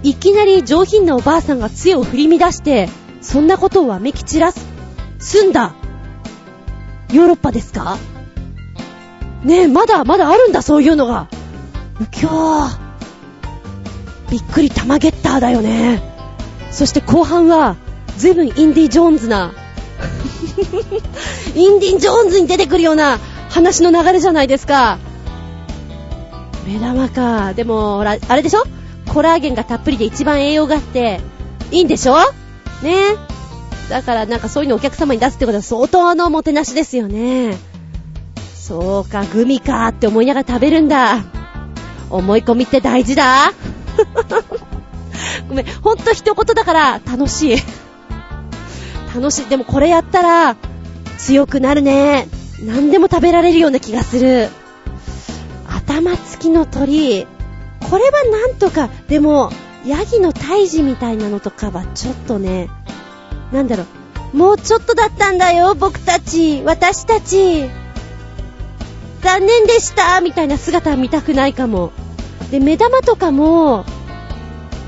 [0.02, 2.88] いきなり上品なおばあさんが杖を振り乱して、
[3.26, 4.64] そんなことをわめき散らす、
[5.18, 5.74] すんだ。
[7.12, 7.98] ヨーロッパですか？
[9.42, 11.26] ねえ、まだ、まだあるんだ、そういうのが。
[12.00, 12.78] うきょー。
[14.30, 16.00] びっくり玉ゲッターだよね。
[16.70, 17.74] そして後半は、
[18.16, 19.52] ずいぶんインディ・ジョーンズな、
[21.56, 23.18] インディ・ジョーンズに出てくるような
[23.50, 24.98] 話の流れじゃないですか。
[26.64, 27.54] 目玉か。
[27.54, 28.62] でも、ほら、あれでしょ？
[29.12, 31.20] コラーゲンがたっぷりで一番栄養があって、
[31.72, 32.14] いいんでしょ？
[32.82, 33.16] ね
[33.88, 37.56] だからなんかそういうのお客様に出すってことは相当のもてなしですよね。
[38.54, 41.24] そうか、グミかって思いながら食べるんだ。
[42.10, 43.52] 思い込みって大事だ。
[45.48, 47.56] ごめん、ほんと一言だから楽しい。
[49.14, 49.46] 楽しい。
[49.46, 50.56] でもこれやったら
[51.16, 52.28] 強くなるね。
[52.60, 54.48] 何でも食べられるような気がする。
[55.68, 57.26] 頭付きの鳥。
[57.88, 59.52] これはなんとか、でも、
[59.86, 62.68] ヤギの胎児みたいなのとかはちょっとね、
[63.52, 63.84] なんだろ
[64.34, 67.68] う、もうちょっとだったんだよ、僕たち、私たち。
[69.22, 71.92] 残念でした、みたいな姿は見たくないかも。
[72.50, 73.84] で、目玉とかも、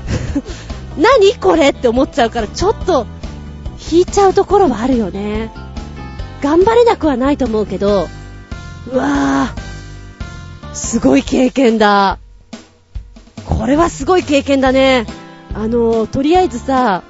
[0.97, 3.07] 何これって思っちゃうから、ちょっと、
[3.91, 5.51] 引いちゃうところはあるよね。
[6.41, 8.07] 頑張れなくはないと思うけど、
[8.91, 12.17] うわぁ、すごい経験だ。
[13.49, 15.05] これはすごい経験だね。
[15.55, 17.03] あの、とりあえずさ、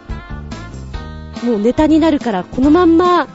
[1.44, 3.28] もうネタになるから、このまんま、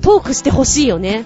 [0.00, 1.24] トークしてほしいよね。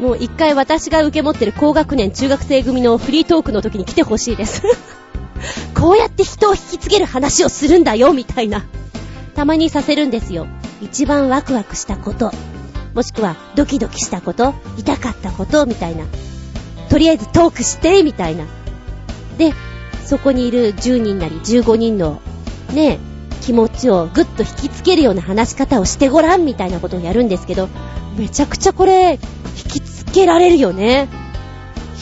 [0.00, 4.62] もう一回私が受け持ってる高学年中学生組のフリートークの時に来てほしいです。
[5.78, 8.64] こうやって人を引きつける話をするんだよ、みたいな。
[9.36, 10.46] たまにさせるんですよ。
[10.80, 12.32] 一番ワクワクしたこと。
[12.94, 16.04] もしくはドキドキしたこと、痛かったこと、みたいな。
[16.92, 18.44] とりあえずトークして、みたいな。
[19.38, 19.54] で、
[20.04, 22.20] そこにいる10人なり15人の、
[22.74, 22.98] ね、
[23.40, 27.70] 気持ちをぐっと引きつけるような話し方をしてごらん、みたいなことをやるんですけど、
[28.18, 29.12] めちゃくちゃこれ、
[29.64, 31.08] 引きつけられるよね。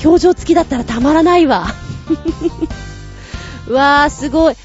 [0.04, 1.68] 表情付きだったらたまらないわ。
[3.70, 4.54] わー、すごい。
[4.54, 4.56] っ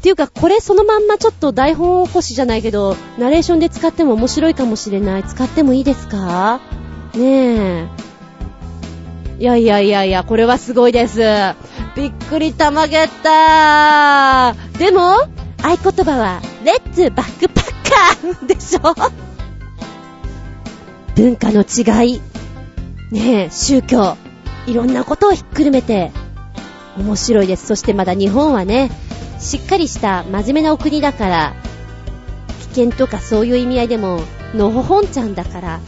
[0.00, 5.24] ていうか、これそのまんまちょっと台本起こしじゃないけど、ナレーションで使っても面白いかもしれない。
[5.24, 6.60] 使ってもいいですか？
[7.14, 8.09] ねえ。
[9.40, 11.18] いやいやいやいや、これはすごいです。
[11.96, 14.78] びっくりたまげったー。
[14.78, 15.14] でも、
[15.62, 17.64] 合言葉は、レッツバックパッ
[18.22, 18.94] カーでしょ？
[21.16, 22.20] 文化の違い。
[23.10, 24.18] ねえ、宗教。
[24.66, 26.12] いろんなことをひっくるめて、
[26.98, 27.66] 面白いです。
[27.66, 28.90] そしてまだ日本はね、
[29.38, 31.54] しっかりした真面目なお国だから、
[32.74, 34.20] 危険とかそういう意味合いでも、
[34.54, 35.80] のほほんちゃんだから、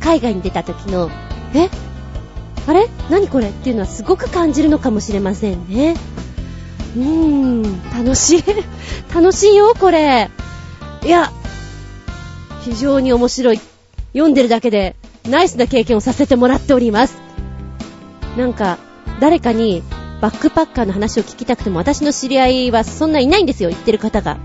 [0.00, 1.10] 海外に出た時の、
[1.54, 1.68] え？
[2.66, 2.88] あれ？
[3.10, 3.48] 何これ？
[3.48, 5.96] っていうのはすごく感じるのかもしれませんね。
[6.96, 7.62] うーん、
[8.04, 8.44] 楽しい。
[9.14, 10.30] 楽しいよ、これ。
[11.04, 11.32] いや、
[12.64, 13.60] 非常に面白い。
[14.12, 14.94] 読んでるだけで、
[15.28, 17.16] ナイスな経験をさせてもらっております。
[18.36, 18.78] なんか、
[19.20, 19.82] 誰かに
[20.20, 24.38] バックパッカーの話を聞きたくても私の知り合いはそんないないんですよ、言ってる方が。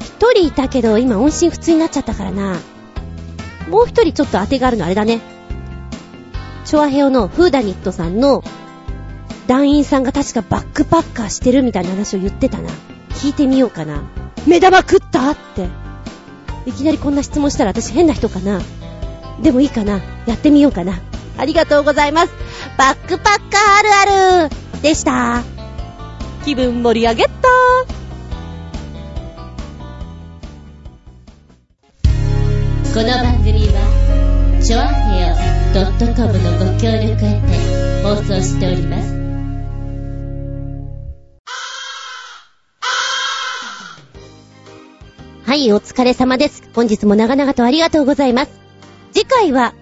[0.00, 2.56] 一人いたけど今音信不通になっちゃったからな。
[3.68, 5.20] もう一人ちょっと当てがあるのあれだね。
[6.64, 8.42] チョアヘオのフーダニットさんの
[9.46, 12.70] 団員さんが確かバックパッカーしてるみたいな話を言ってたな。
[13.10, 14.02] 聞いてみようかな。
[14.46, 15.68] 目玉食ったって。
[16.64, 18.60] いきなりこんな質問したら私変な人かな。
[19.42, 20.00] でもいいかな。
[20.26, 21.00] やってみようかな。
[21.36, 22.32] ありがとうございます。
[22.78, 25.42] バックパッカーあるあるでした。
[26.44, 27.30] 気分盛り上げた
[32.94, 33.31] この番、
[35.72, 39.22] .com のご協力へて放送しております。
[45.46, 46.62] はい、お疲れ様です。
[46.74, 48.50] 本日も長々とありがとうございます。
[49.12, 49.72] 次回は、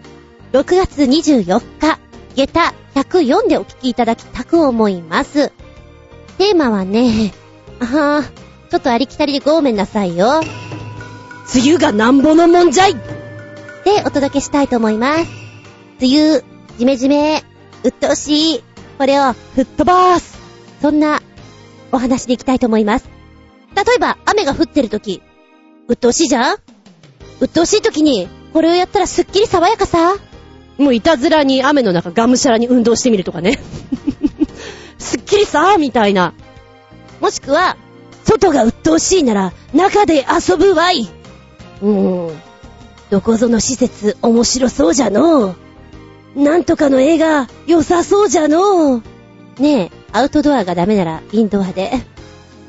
[0.52, 1.98] 6月24日、
[2.36, 5.50] 下駄104でお聞きいただきたく思います。
[6.38, 7.32] テーマはね、
[7.80, 8.22] あは
[8.70, 10.40] ちょっとありきたりでごめんなさいよ。
[11.52, 13.00] 梅雨がなんぼのもんじゃいで
[14.06, 15.49] お届けしたいと思います。
[16.00, 16.42] 梅雨、
[16.78, 17.44] じめじめ、
[17.84, 18.64] うっとうしい、
[18.98, 20.38] これを吹っ飛ばす。
[20.80, 21.20] そんな
[21.92, 23.08] お話でいきたいと思います。
[23.74, 25.22] 例えば、雨が降ってる時、
[25.88, 26.56] うっとうしいじゃん？
[27.40, 30.16] うっとうしい時に、これをやったらすっきり爽やかさ？
[30.78, 33.58] もういたずらに雨の中がむしゃらに運動してみるとかね。
[34.98, 36.32] すっきりさーみたいな。
[37.20, 37.76] もしくは、
[38.24, 41.08] 外が鬱陶しいなら中で遊ぶわい。
[41.82, 42.40] うーん。
[43.10, 45.54] どこぞの施設面白そうじゃのう。
[46.34, 49.02] なんとかの映画良さそうじゃのう。
[49.58, 51.92] ねえ、アウトドアがダメならインドアで。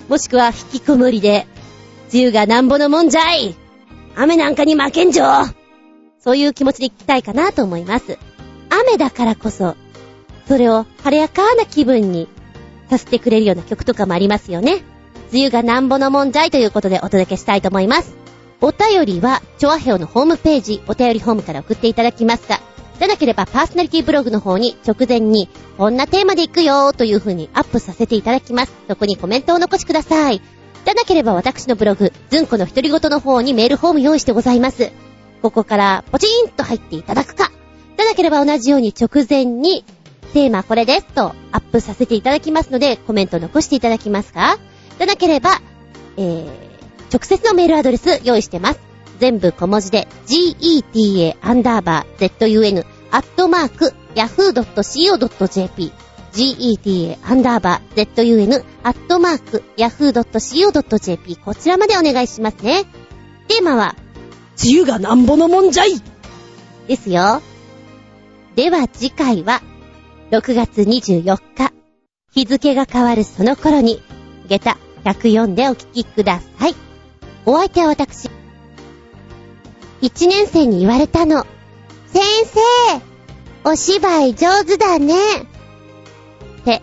[0.10, 1.48] もしくは引きこもりで。
[2.14, 3.56] 梅雨がなんぼのもんじゃい。
[4.16, 5.26] 雨なんかに負けんじょ。
[6.20, 8.18] そういう気持ちで行きたいかなと思います。
[8.70, 9.76] 雨だからこそ、
[10.48, 12.28] それを晴れやかな気分に
[12.90, 14.84] させてくれるような曲とかもありますよね。
[15.32, 18.16] 梅雨がなんぼのもんじゃいということでお届けしたいと思います。
[18.60, 22.60] お便りは、チョアヘオのホームページ、お便りホームから送っていただきますが、
[23.02, 28.73] じゃなければパーソナリティブログの方に直前に、こんなテーマで行くよーという風にアップさせていただきます。
[28.88, 30.40] そこにコメントを残しください。
[30.86, 34.91] じゃなければ私のブログ、ズンコの独り言の方にメールフォーム用意してございます。
[35.41, 37.52] ここからポチーンと入っていただくか、
[37.98, 39.84] じゃなければ同じように直前に
[40.34, 44.60] テーマこれですとアップさせていただきますので、コメント残していただきますか
[44.99, 45.60] じゃなければ、
[46.18, 46.45] えー、
[47.11, 48.91] 直接のメールアドレス用意してます。
[49.22, 55.92] 全部小文字で、geta アンダーバー zun アットマーク yahoo.co.jp
[56.32, 62.86] geta アンダーバー zun アットマーク yahoo.co.jp こちらまでお願いしますね。
[63.48, 63.96] テーマは、
[64.64, 66.02] 梅雨がなんぼのもんじゃい
[66.88, 67.42] ですよ。
[68.56, 69.62] では次回は、
[70.32, 71.24] 6月24
[71.56, 71.74] 日、
[72.34, 74.02] 日付が変わるその頃に、
[74.48, 76.76] 下駄104でお聞きください。
[77.46, 78.30] お相手は私。
[80.02, 81.46] 1年生に言われたの。
[82.14, 83.02] 先生、
[83.64, 85.16] お芝居上手だね。
[85.16, 86.82] って、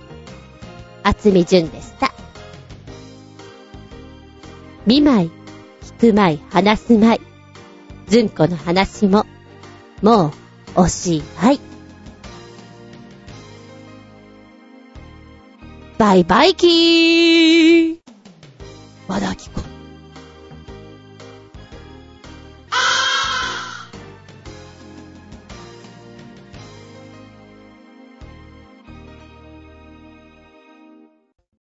[1.03, 2.15] 厚み純でした。
[4.87, 5.31] 見舞い、
[6.01, 7.21] 聞く舞い、話す舞い。
[8.11, 9.27] ずんこの話も、
[10.03, 10.33] もう
[10.77, 11.61] おしはい。
[15.99, 17.99] バイバイキー
[19.09, 19.68] 和田アキ子。